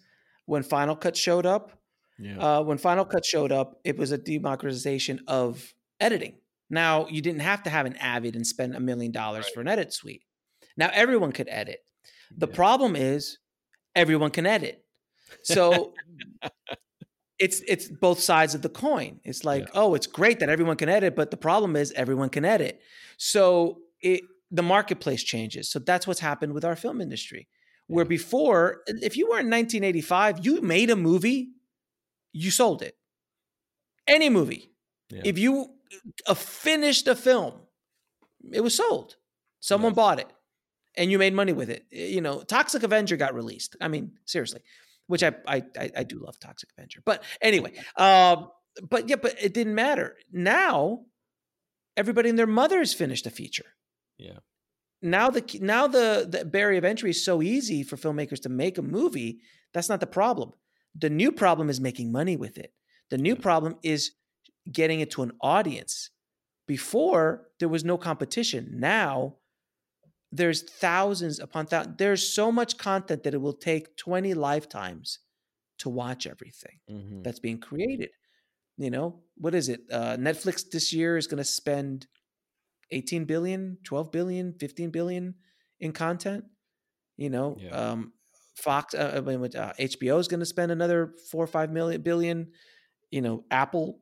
when 0.46 0.62
Final 0.62 0.96
Cut 0.96 1.16
showed 1.16 1.46
up. 1.46 1.80
yeah, 2.18 2.38
Uh, 2.38 2.62
when 2.62 2.78
Final 2.78 3.04
Cut 3.04 3.24
showed 3.24 3.52
up, 3.52 3.80
it 3.84 3.96
was 3.96 4.10
a 4.10 4.18
democratization 4.18 5.20
of 5.28 5.72
editing. 6.00 6.40
Now 6.70 7.06
you 7.08 7.20
didn't 7.22 7.42
have 7.42 7.62
to 7.64 7.70
have 7.70 7.86
an 7.86 7.96
Avid 7.96 8.34
and 8.34 8.46
spend 8.46 8.74
a 8.74 8.80
million 8.80 9.12
dollars 9.12 9.46
for 9.50 9.60
an 9.60 9.68
edit 9.68 9.92
suite. 9.92 10.24
Now 10.76 10.90
everyone 10.92 11.32
could 11.32 11.48
edit. 11.48 11.80
The 12.36 12.46
Yeah. 12.48 12.54
problem 12.54 12.96
is 12.96 13.38
everyone 13.94 14.30
can 14.30 14.46
edit. 14.46 14.84
So 15.42 15.94
it's 17.38 17.60
it's 17.66 17.88
both 17.88 18.20
sides 18.20 18.54
of 18.54 18.62
the 18.62 18.68
coin. 18.68 19.20
It's 19.24 19.44
like, 19.50 19.68
oh, 19.74 19.94
it's 19.94 20.06
great 20.06 20.40
that 20.40 20.48
everyone 20.48 20.76
can 20.76 20.88
edit, 20.88 21.14
but 21.16 21.30
the 21.30 21.36
problem 21.36 21.76
is 21.76 21.92
everyone 21.92 22.28
can 22.30 22.44
edit. 22.44 22.80
So 23.16 23.80
it 24.00 24.22
the 24.50 24.62
marketplace 24.62 25.22
changes. 25.22 25.70
So 25.70 25.78
that's 25.78 26.06
what's 26.06 26.20
happened 26.20 26.52
with 26.52 26.64
our 26.64 26.76
film 26.76 27.00
industry. 27.00 27.48
Where 27.86 28.04
Yeah. 28.04 28.08
before, 28.08 28.82
if 28.86 29.16
you 29.16 29.26
were 29.28 29.40
in 29.40 29.48
1985, 29.48 30.44
you 30.44 30.60
made 30.60 30.90
a 30.90 30.96
movie, 30.96 31.52
you 32.32 32.50
sold 32.50 32.82
it. 32.82 32.96
Any 34.06 34.28
movie. 34.28 34.72
Yeah. 35.10 35.22
If 35.24 35.38
you 35.38 35.74
uh, 36.26 36.34
finished 36.34 37.06
a 37.08 37.14
film, 37.14 37.54
it 38.52 38.60
was 38.60 38.74
sold. 38.74 39.16
Someone 39.60 39.94
bought 39.94 40.18
it 40.20 40.26
and 40.96 41.10
you 41.10 41.18
made 41.18 41.34
money 41.34 41.52
with 41.52 41.70
it. 41.70 41.86
You 41.90 42.20
know, 42.20 42.42
Toxic 42.42 42.82
Avenger 42.82 43.16
got 43.16 43.34
released. 43.34 43.76
I 43.80 43.88
mean, 43.88 44.12
seriously, 44.26 44.62
which 45.06 45.22
I 45.22 45.32
I 45.46 45.62
I, 45.78 45.90
I 45.98 46.02
do 46.04 46.18
love 46.18 46.38
Toxic 46.38 46.70
Avenger. 46.76 47.00
But 47.04 47.22
anyway, 47.40 47.72
um, 47.96 48.48
but 48.88 49.08
yeah, 49.08 49.16
but 49.16 49.36
it 49.42 49.54
didn't 49.54 49.74
matter. 49.74 50.16
Now, 50.32 51.06
everybody 51.96 52.28
and 52.28 52.38
their 52.38 52.46
mother 52.46 52.78
has 52.78 52.94
finished 52.94 53.26
a 53.26 53.30
feature. 53.30 53.66
yeah, 54.18 54.38
Now 55.02 55.30
the 55.30 55.42
now 55.60 55.86
the 55.86 56.26
the 56.30 56.44
barrier 56.44 56.78
of 56.78 56.84
entry 56.84 57.10
is 57.10 57.24
so 57.24 57.42
easy 57.42 57.82
for 57.82 57.96
filmmakers 57.96 58.40
to 58.42 58.48
make 58.48 58.78
a 58.78 58.82
movie. 58.82 59.40
That's 59.74 59.88
not 59.88 60.00
the 60.00 60.06
problem. 60.06 60.52
The 60.94 61.10
new 61.10 61.32
problem 61.32 61.70
is 61.70 61.80
making 61.80 62.12
money 62.12 62.36
with 62.36 62.58
it. 62.58 62.72
The 63.10 63.18
new 63.18 63.34
Yeah. 63.34 63.40
problem 63.40 63.76
is 63.82 64.12
getting 64.70 65.00
it 65.00 65.10
to 65.12 65.22
an 65.22 65.32
audience. 65.40 66.10
Before 66.66 67.48
there 67.58 67.68
was 67.68 67.84
no 67.84 67.98
competition. 67.98 68.78
Now 68.78 69.36
there's 70.32 70.62
thousands 70.62 71.38
upon 71.38 71.66
thousands. 71.66 71.96
There's 71.98 72.26
so 72.34 72.50
much 72.50 72.78
content 72.78 73.22
that 73.24 73.34
it 73.34 73.40
will 73.40 73.52
take 73.52 73.96
20 73.96 74.34
lifetimes 74.34 75.18
to 75.78 75.90
watch 75.90 76.26
everything 76.26 76.80
Mhm. 76.90 77.22
that's 77.24 77.40
being 77.40 77.60
created. 77.60 78.10
You 78.78 78.90
know, 78.90 79.24
what 79.36 79.54
is 79.54 79.68
it? 79.68 79.82
Uh, 79.90 80.16
Netflix 80.16 80.68
this 80.70 80.92
year 80.92 81.16
is 81.16 81.26
going 81.26 81.38
to 81.38 81.44
spend 81.44 82.06
18 82.90 83.24
billion, 83.26 83.78
12 83.84 84.10
billion, 84.12 84.54
15 84.54 84.90
billion 84.90 85.34
in 85.80 85.92
content. 85.92 86.44
You 87.16 87.30
know, 87.30 87.56
Yeah. 87.58 87.92
um, 87.92 88.14
Fox, 88.56 88.94
uh, 88.94 89.14
I 89.16 89.20
mean, 89.20 89.40
with, 89.40 89.56
uh, 89.56 89.72
HBO 89.78 90.18
is 90.18 90.28
going 90.28 90.40
to 90.40 90.46
spend 90.46 90.72
another 90.72 91.14
four 91.30 91.44
or 91.44 91.46
five 91.48 91.70
million 91.72 92.02
billion. 92.02 92.52
You 93.10 93.22
know, 93.22 93.44
Apple 93.50 94.00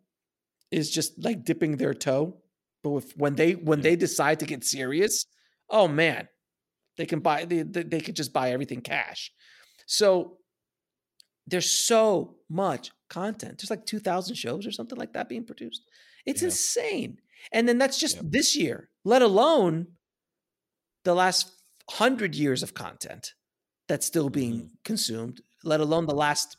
is 0.71 0.91
just 0.91 1.23
like 1.23 1.45
dipping 1.45 1.77
their 1.77 1.95
toe. 1.95 2.43
But 2.83 2.97
if, 2.97 3.17
when 3.17 3.35
they 3.37 3.53
when 3.55 3.81
Yeah. 3.81 3.83
they 3.83 3.97
decide 3.97 4.41
to 4.41 4.47
get 4.47 4.65
serious, 4.65 5.27
oh 5.71 5.89
man, 5.89 6.29
they 6.97 7.07
can 7.07 7.21
buy 7.21 7.45
they, 7.45 7.63
they 7.63 7.83
they 7.85 8.01
could 8.01 8.17
just 8.17 8.33
buy 8.33 8.51
everything 8.53 8.81
cash. 8.81 9.33
So 9.87 10.39
there's 11.47 11.71
so 11.71 12.37
much 12.49 12.91
content. 13.09 13.59
There's 13.59 13.71
like 13.71 13.87
2,000 13.87 14.37
shows 14.37 14.67
or 14.67 14.71
something 14.73 14.99
like 14.99 15.15
that 15.15 15.29
being 15.29 15.45
produced. 15.45 15.83
It's 16.27 16.43
Yeah. 16.43 16.47
insane. 16.49 17.19
And 17.53 17.69
then 17.69 17.79
that's 17.79 17.99
just 17.99 18.17
Yep. 18.17 18.25
this 18.29 18.57
year, 18.57 18.91
let 19.05 19.23
alone 19.23 19.89
the 21.05 21.15
last 21.15 21.51
hundred 21.91 22.35
years 22.35 22.63
of 22.63 22.75
content 22.75 23.35
that's 23.89 24.07
still 24.07 24.29
being 24.31 24.55
Mm-hmm. 24.55 24.67
consumed, 24.85 25.41
let 25.65 25.81
alone 25.81 26.07
the 26.07 26.15
last, 26.15 26.57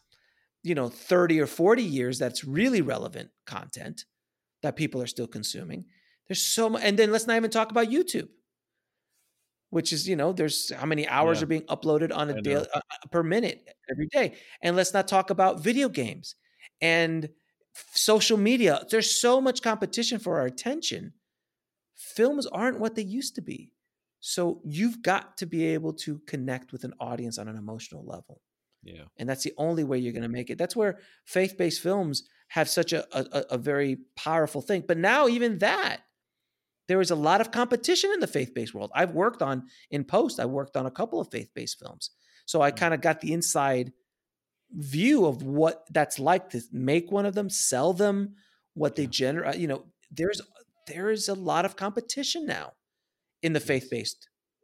you 0.63 0.75
know, 0.75 0.89
30 0.89 1.39
or 1.39 1.47
40 1.47 1.83
years 1.83 2.19
that's 2.19 2.43
really 2.43 2.81
relevant 2.81 3.29
content. 3.45 4.05
that 4.63 4.75
people 4.75 5.01
are 5.01 5.07
still 5.07 5.25
consuming. 5.27 5.85
There's 6.27 6.41
so 6.43 6.69
much, 6.69 6.83
and 6.83 6.99
then 6.99 7.11
let's 7.11 7.25
not 7.25 7.35
even 7.35 7.49
talk 7.49 7.71
about 7.71 7.87
YouTube, 7.87 8.27
which 9.71 9.91
is 9.93 10.07
you 10.07 10.15
know 10.15 10.33
there's 10.33 10.71
how 10.73 10.85
many 10.85 11.07
hours 11.07 11.39
Yeah. 11.39 11.43
are 11.43 11.47
being 11.47 11.63
uploaded 11.63 12.15
on 12.15 12.29
a 12.29 12.35
daily 12.35 12.67
uh, 12.73 12.79
uh, 12.79 13.07
per 13.11 13.23
minute 13.23 13.67
every 13.91 14.07
day, 14.07 14.35
and 14.63 14.75
let's 14.77 14.93
not 14.93 15.07
talk 15.09 15.31
about 15.31 15.61
video 15.63 15.89
games 15.89 16.35
and 16.81 17.29
social 17.93 18.37
media. 18.37 18.85
There's 18.91 19.11
so 19.21 19.41
much 19.41 19.61
competition 19.63 20.19
for 20.19 20.39
our 20.39 20.45
attention. 20.47 21.13
Films 21.95 22.47
aren't 22.47 22.79
what 22.79 22.95
they 22.95 23.03
used 23.03 23.35
to 23.35 23.41
be, 23.41 23.73
so 24.19 24.61
you've 24.65 25.01
got 25.01 25.37
to 25.37 25.45
be 25.45 25.65
able 25.67 25.93
to 25.93 26.19
connect 26.27 26.71
with 26.71 26.83
an 26.83 26.93
audience 26.99 27.37
on 27.37 27.47
an 27.47 27.57
emotional 27.57 28.05
level 28.05 28.41
Yeah. 28.83 29.05
and 29.17 29.29
that's 29.29 29.43
the 29.43 29.53
only 29.57 29.83
way 29.83 29.99
you're 29.99 30.13
going 30.13 30.23
to 30.23 30.29
make 30.29 30.49
it 30.49 30.57
that's 30.57 30.75
where 30.75 30.99
faith-based 31.25 31.81
films 31.81 32.23
have 32.49 32.69
such 32.69 32.93
a, 32.93 33.05
a, 33.17 33.45
a 33.51 33.57
very 33.57 33.97
powerful 34.15 34.61
thing 34.61 34.83
but 34.87 34.97
now 34.97 35.27
even 35.27 35.59
that 35.59 36.01
there 36.91 36.99
is 36.99 37.11
a 37.11 37.15
lot 37.29 37.39
of 37.41 37.51
competition 37.51 38.11
in 38.13 38.19
the 38.19 38.27
faith-based 38.37 38.73
world. 38.75 38.91
I've 38.93 39.13
worked 39.23 39.41
on 39.41 39.67
in 39.95 40.03
post 40.03 40.41
i 40.41 40.45
worked 40.45 40.75
on 40.75 40.85
a 40.85 40.91
couple 40.99 41.21
of 41.21 41.31
faith-based 41.31 41.79
films. 41.79 42.11
So 42.51 42.61
i 42.61 42.71
Mm. 42.71 42.77
kind 42.81 42.93
of 42.93 42.99
got 43.07 43.21
the 43.21 43.31
inside 43.37 43.93
view 44.97 45.25
of 45.31 45.41
what 45.43 45.85
that's 45.97 46.19
like 46.19 46.49
to 46.49 46.59
make 46.73 47.07
one 47.17 47.25
of 47.29 47.33
them 47.39 47.49
sell 47.49 47.93
them 48.03 48.35
what 48.81 48.95
they 48.97 49.07
generate 49.21 49.57
you 49.63 49.67
know 49.71 49.81
there's 50.19 50.41
there 50.87 51.09
is 51.17 51.29
a 51.29 51.33
lot 51.51 51.63
of 51.65 51.75
competition 51.85 52.45
now 52.45 52.67
in 53.45 53.53
the 53.53 53.59
faith-based 53.71 54.21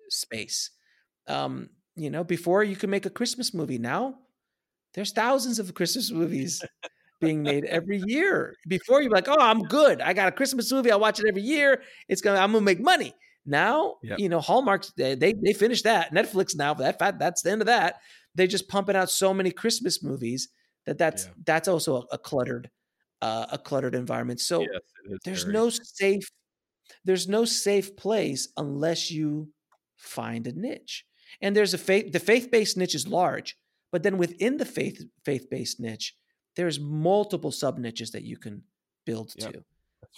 space. 0.10 0.60
Um 1.28 1.54
you 2.04 2.10
know 2.14 2.24
before 2.24 2.62
you 2.70 2.76
could 2.80 2.90
make 2.96 3.06
a 3.06 3.18
christmas 3.20 3.54
movie. 3.54 3.80
Now 3.94 4.04
there's 4.94 5.14
thousands 5.24 5.58
of 5.60 5.74
christmas 5.80 6.12
movies 6.12 6.54
being 7.20 7.42
made 7.44 7.66
every 7.66 8.02
year. 8.06 8.56
Before 8.68 9.02
you're 9.02 9.12
like 9.12 9.28
oh 9.28 9.40
i'm 9.40 9.62
good. 9.64 10.02
I 10.02 10.14
got 10.14 10.28
a 10.28 10.32
christmas 10.32 10.72
movie 10.72 10.92
i 10.92 10.96
watch 10.96 11.20
it 11.20 11.26
every 11.28 11.42
year. 11.42 11.82
It's 12.08 12.22
gonna 12.22 12.40
i'm 12.40 12.52
gonna 12.52 12.64
make 12.66 12.80
money. 12.80 13.14
Now 13.46 13.96
Yep. 14.04 14.20
you 14.20 14.30
know 14.30 14.40
hallmark 14.40 14.86
they 14.96 15.16
they, 15.16 15.34
they 15.34 15.54
finished 15.54 15.84
that. 15.86 16.14
Netflix 16.14 16.56
now 16.56 16.74
that 16.76 17.00
that 17.00 17.20
that's 17.20 17.42
the 17.42 17.52
end 17.52 17.62
of 17.62 17.68
that. 17.68 17.96
They're 18.36 18.48
just 18.48 18.68
pumping 18.68 18.96
out 18.96 19.10
so 19.10 19.34
many 19.34 19.52
christmas 19.52 20.04
movies 20.04 20.50
that 20.86 20.98
that's 20.98 21.26
Yeah. 21.26 21.32
that's 21.46 21.68
also 21.68 21.98
a, 22.02 22.16
a 22.16 22.18
cluttered 22.18 22.70
uh, 23.22 23.48
a 23.52 23.58
cluttered 23.58 23.96
environment. 23.96 24.40
So 24.42 24.62
yes, 24.62 24.82
there's 25.26 25.44
very- 25.44 25.54
no 25.54 25.70
safe 25.70 26.30
there's 27.04 27.28
no 27.28 27.46
safe 27.46 27.96
place 27.98 28.48
unless 28.58 29.10
you 29.12 29.50
find 29.96 30.46
a 30.48 30.52
niche. 30.54 31.04
And 31.42 31.56
there's 31.56 31.74
a 31.74 31.78
faith 31.78 32.12
the 32.14 32.20
faith-based 32.20 32.78
niche 32.78 32.96
is 32.96 33.08
large 33.08 33.58
but 33.92 34.04
then 34.04 34.18
within 34.18 34.58
the 34.58 34.66
faith 34.66 35.02
faith-based 35.26 35.80
niche 35.80 36.14
there's 36.58 36.80
multiple 36.82 37.52
sub 37.54 37.80
niches 37.80 38.12
that 38.12 38.24
you 38.24 38.38
can 38.38 38.64
build 39.06 39.34
Yep. 39.38 39.54
to 39.54 39.64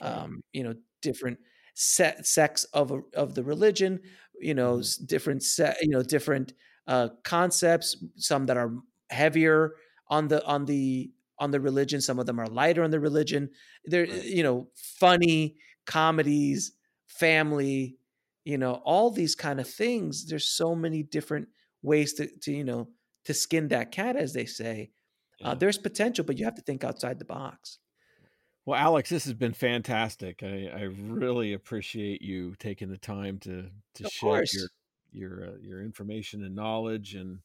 right. 0.01 0.11
um, 0.23 0.41
you 0.53 0.63
know 0.63 0.75
different 1.03 1.39
se- 1.75 2.21
sects 2.23 2.65
of 2.73 2.91
a, 2.91 3.01
of 3.15 3.35
the 3.35 3.43
religion 3.43 4.01
you 4.41 4.55
know 4.55 4.77
Mhm. 4.79 5.07
different 5.07 5.43
se- 5.43 5.77
you 5.81 5.89
know 5.89 6.03
different 6.03 6.53
uh, 6.87 7.09
concepts 7.23 7.97
some 8.17 8.47
that 8.47 8.57
are 8.57 8.73
heavier 9.11 9.75
on 10.09 10.27
the 10.29 10.45
on 10.45 10.65
the 10.65 11.11
on 11.39 11.51
the 11.51 11.59
religion 11.61 12.01
some 12.01 12.19
of 12.19 12.25
them 12.27 12.39
are 12.39 12.47
lighter 12.47 12.83
on 12.83 12.91
the 12.91 12.99
religion 12.99 13.49
they're 13.85 14.07
Right. 14.07 14.23
you 14.25 14.43
know 14.43 14.69
funny 14.75 15.57
comedies 15.85 16.73
family 17.07 17.97
you 18.45 18.57
know 18.57 18.75
all 18.85 19.11
these 19.11 19.35
kind 19.35 19.59
of 19.59 19.67
things 19.69 20.25
there's 20.27 20.47
so 20.47 20.75
many 20.75 21.03
different 21.03 21.47
ways 21.81 22.13
to, 22.13 22.27
to 22.43 22.51
you 22.51 22.63
know 22.63 22.89
to 23.25 23.33
skin 23.33 23.67
that 23.69 23.91
cat 23.91 24.15
as 24.15 24.33
they 24.33 24.45
say 24.45 24.91
uh, 25.43 25.53
there's 25.55 25.77
potential 25.77 26.23
but 26.25 26.37
you 26.37 26.45
have 26.45 26.55
to 26.55 26.61
think 26.61 26.83
outside 26.83 27.17
the 27.19 27.25
box 27.25 27.79
Well, 28.65 28.79
Alex, 28.79 29.09
this 29.09 29.23
has 29.25 29.33
been 29.33 29.53
fantastic. 29.53 30.43
I, 30.43 30.69
I 30.73 30.81
really 30.83 31.53
appreciate 31.53 32.21
you 32.21 32.55
taking 32.59 32.89
the 32.89 32.97
time 32.97 33.39
to 33.39 33.69
to 33.95 34.03
Of 34.05 34.11
share 34.11 34.29
course. 34.29 34.53
your 34.53 34.67
your 35.11 35.47
uh, 35.47 35.57
your 35.61 35.81
information 35.81 36.43
and 36.43 36.55
knowledge, 36.55 37.15
and 37.15 37.39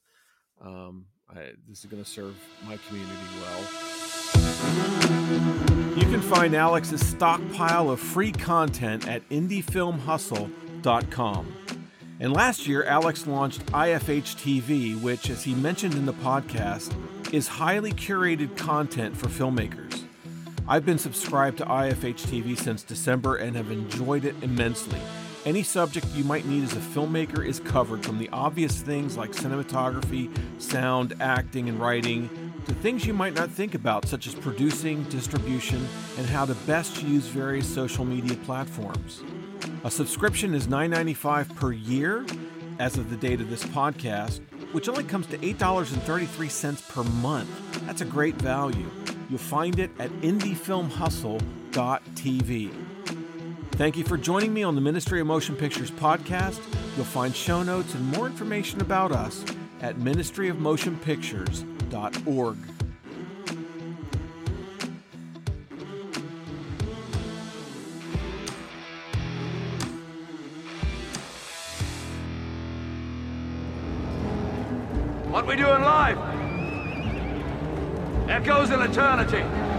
um, 0.60 1.06
I, 1.30 1.52
this 1.66 1.78
is 1.78 1.86
going 1.86 2.02
to 2.04 2.10
serve 2.10 2.36
my 2.66 2.76
community 2.88 3.16
well. 3.40 4.74
You 5.96 6.04
can 6.10 6.20
find 6.20 6.54
Alex's 6.54 7.04
stockpile 7.06 7.88
of 7.90 8.00
free 8.00 8.32
content 8.32 9.08
at 9.08 9.26
indiefilmhustle.com. 9.30 11.54
And 12.20 12.32
last 12.32 12.68
year, 12.68 12.84
Alex 12.84 13.26
launched 13.26 13.66
IFH 13.66 14.36
TV, 14.36 15.00
which, 15.00 15.30
as 15.30 15.42
he 15.42 15.54
mentioned 15.54 15.94
in 15.94 16.06
the 16.06 16.12
podcast, 16.12 16.94
is 17.34 17.48
highly 17.48 17.92
curated 17.92 18.56
content 18.56 19.16
for 19.16 19.26
filmmakers. 19.26 20.04
I've 20.68 20.86
been 20.86 20.98
subscribed 20.98 21.58
to 21.58 21.64
IFH 21.64 22.26
TV 22.26 22.56
since 22.56 22.84
December 22.84 23.36
and 23.36 23.56
have 23.56 23.70
enjoyed 23.70 24.24
it 24.24 24.36
immensely. 24.42 25.00
Any 25.44 25.62
subject 25.62 26.06
you 26.14 26.24
might 26.24 26.46
need 26.46 26.64
as 26.64 26.72
a 26.72 26.76
filmmaker 26.76 27.44
is 27.44 27.60
covered 27.60 28.02
from 28.02 28.18
the 28.18 28.30
obvious 28.30 28.80
things 28.80 29.18
like 29.18 29.32
cinematography, 29.32 30.34
sound, 30.58 31.14
acting, 31.20 31.68
and 31.68 31.78
writing 31.78 32.30
to 32.64 32.72
things 32.74 33.04
you 33.04 33.12
might 33.12 33.34
not 33.34 33.50
think 33.50 33.74
about, 33.74 34.06
such 34.06 34.26
as 34.26 34.34
producing, 34.34 35.02
distribution, 35.04 35.86
and 36.16 36.26
how 36.26 36.46
to 36.46 36.54
best 36.66 37.02
use 37.02 37.26
various 37.26 37.66
social 37.66 38.06
media 38.06 38.36
platforms. 38.38 39.22
A 39.84 39.90
subscription 39.90 40.54
is 40.54 40.66
$9.95 40.66 41.54
per 41.56 41.72
year 41.72 42.24
as 42.78 42.96
of 42.98 43.10
the 43.10 43.16
date 43.16 43.40
of 43.40 43.50
this 43.50 43.64
podcast, 43.64 44.40
which 44.72 44.88
only 44.88 45.02
comes 45.04 45.26
to 45.28 45.38
$8.33 45.38 46.88
per 46.88 47.04
month. 47.20 47.86
That's 47.86 48.00
a 48.00 48.06
great 48.06 48.34
value. 48.36 48.90
You'll 49.28 49.38
find 49.38 49.78
it 49.78 49.90
at 49.98 50.10
indiefilmhustle.tv. 50.20 52.70
Thank 53.72 53.96
you 53.96 54.04
for 54.04 54.16
joining 54.16 54.54
me 54.54 54.62
on 54.62 54.76
the 54.76 54.80
Ministry 54.80 55.20
of 55.20 55.26
Motion 55.26 55.56
Pictures 55.56 55.90
podcast. 55.90 56.60
You'll 56.96 57.04
find 57.04 57.34
show 57.34 57.62
notes 57.62 57.94
and 57.94 58.06
more 58.16 58.26
information 58.26 58.80
about 58.80 59.12
us 59.12 59.44
at 59.80 59.96
ministryofmotionpictures.org. 59.96 62.73
What 75.44 75.58
we 75.58 75.62
do 75.62 75.70
in 75.72 75.82
life 75.82 76.16
echoes 78.30 78.70
in 78.70 78.80
eternity. 78.80 79.73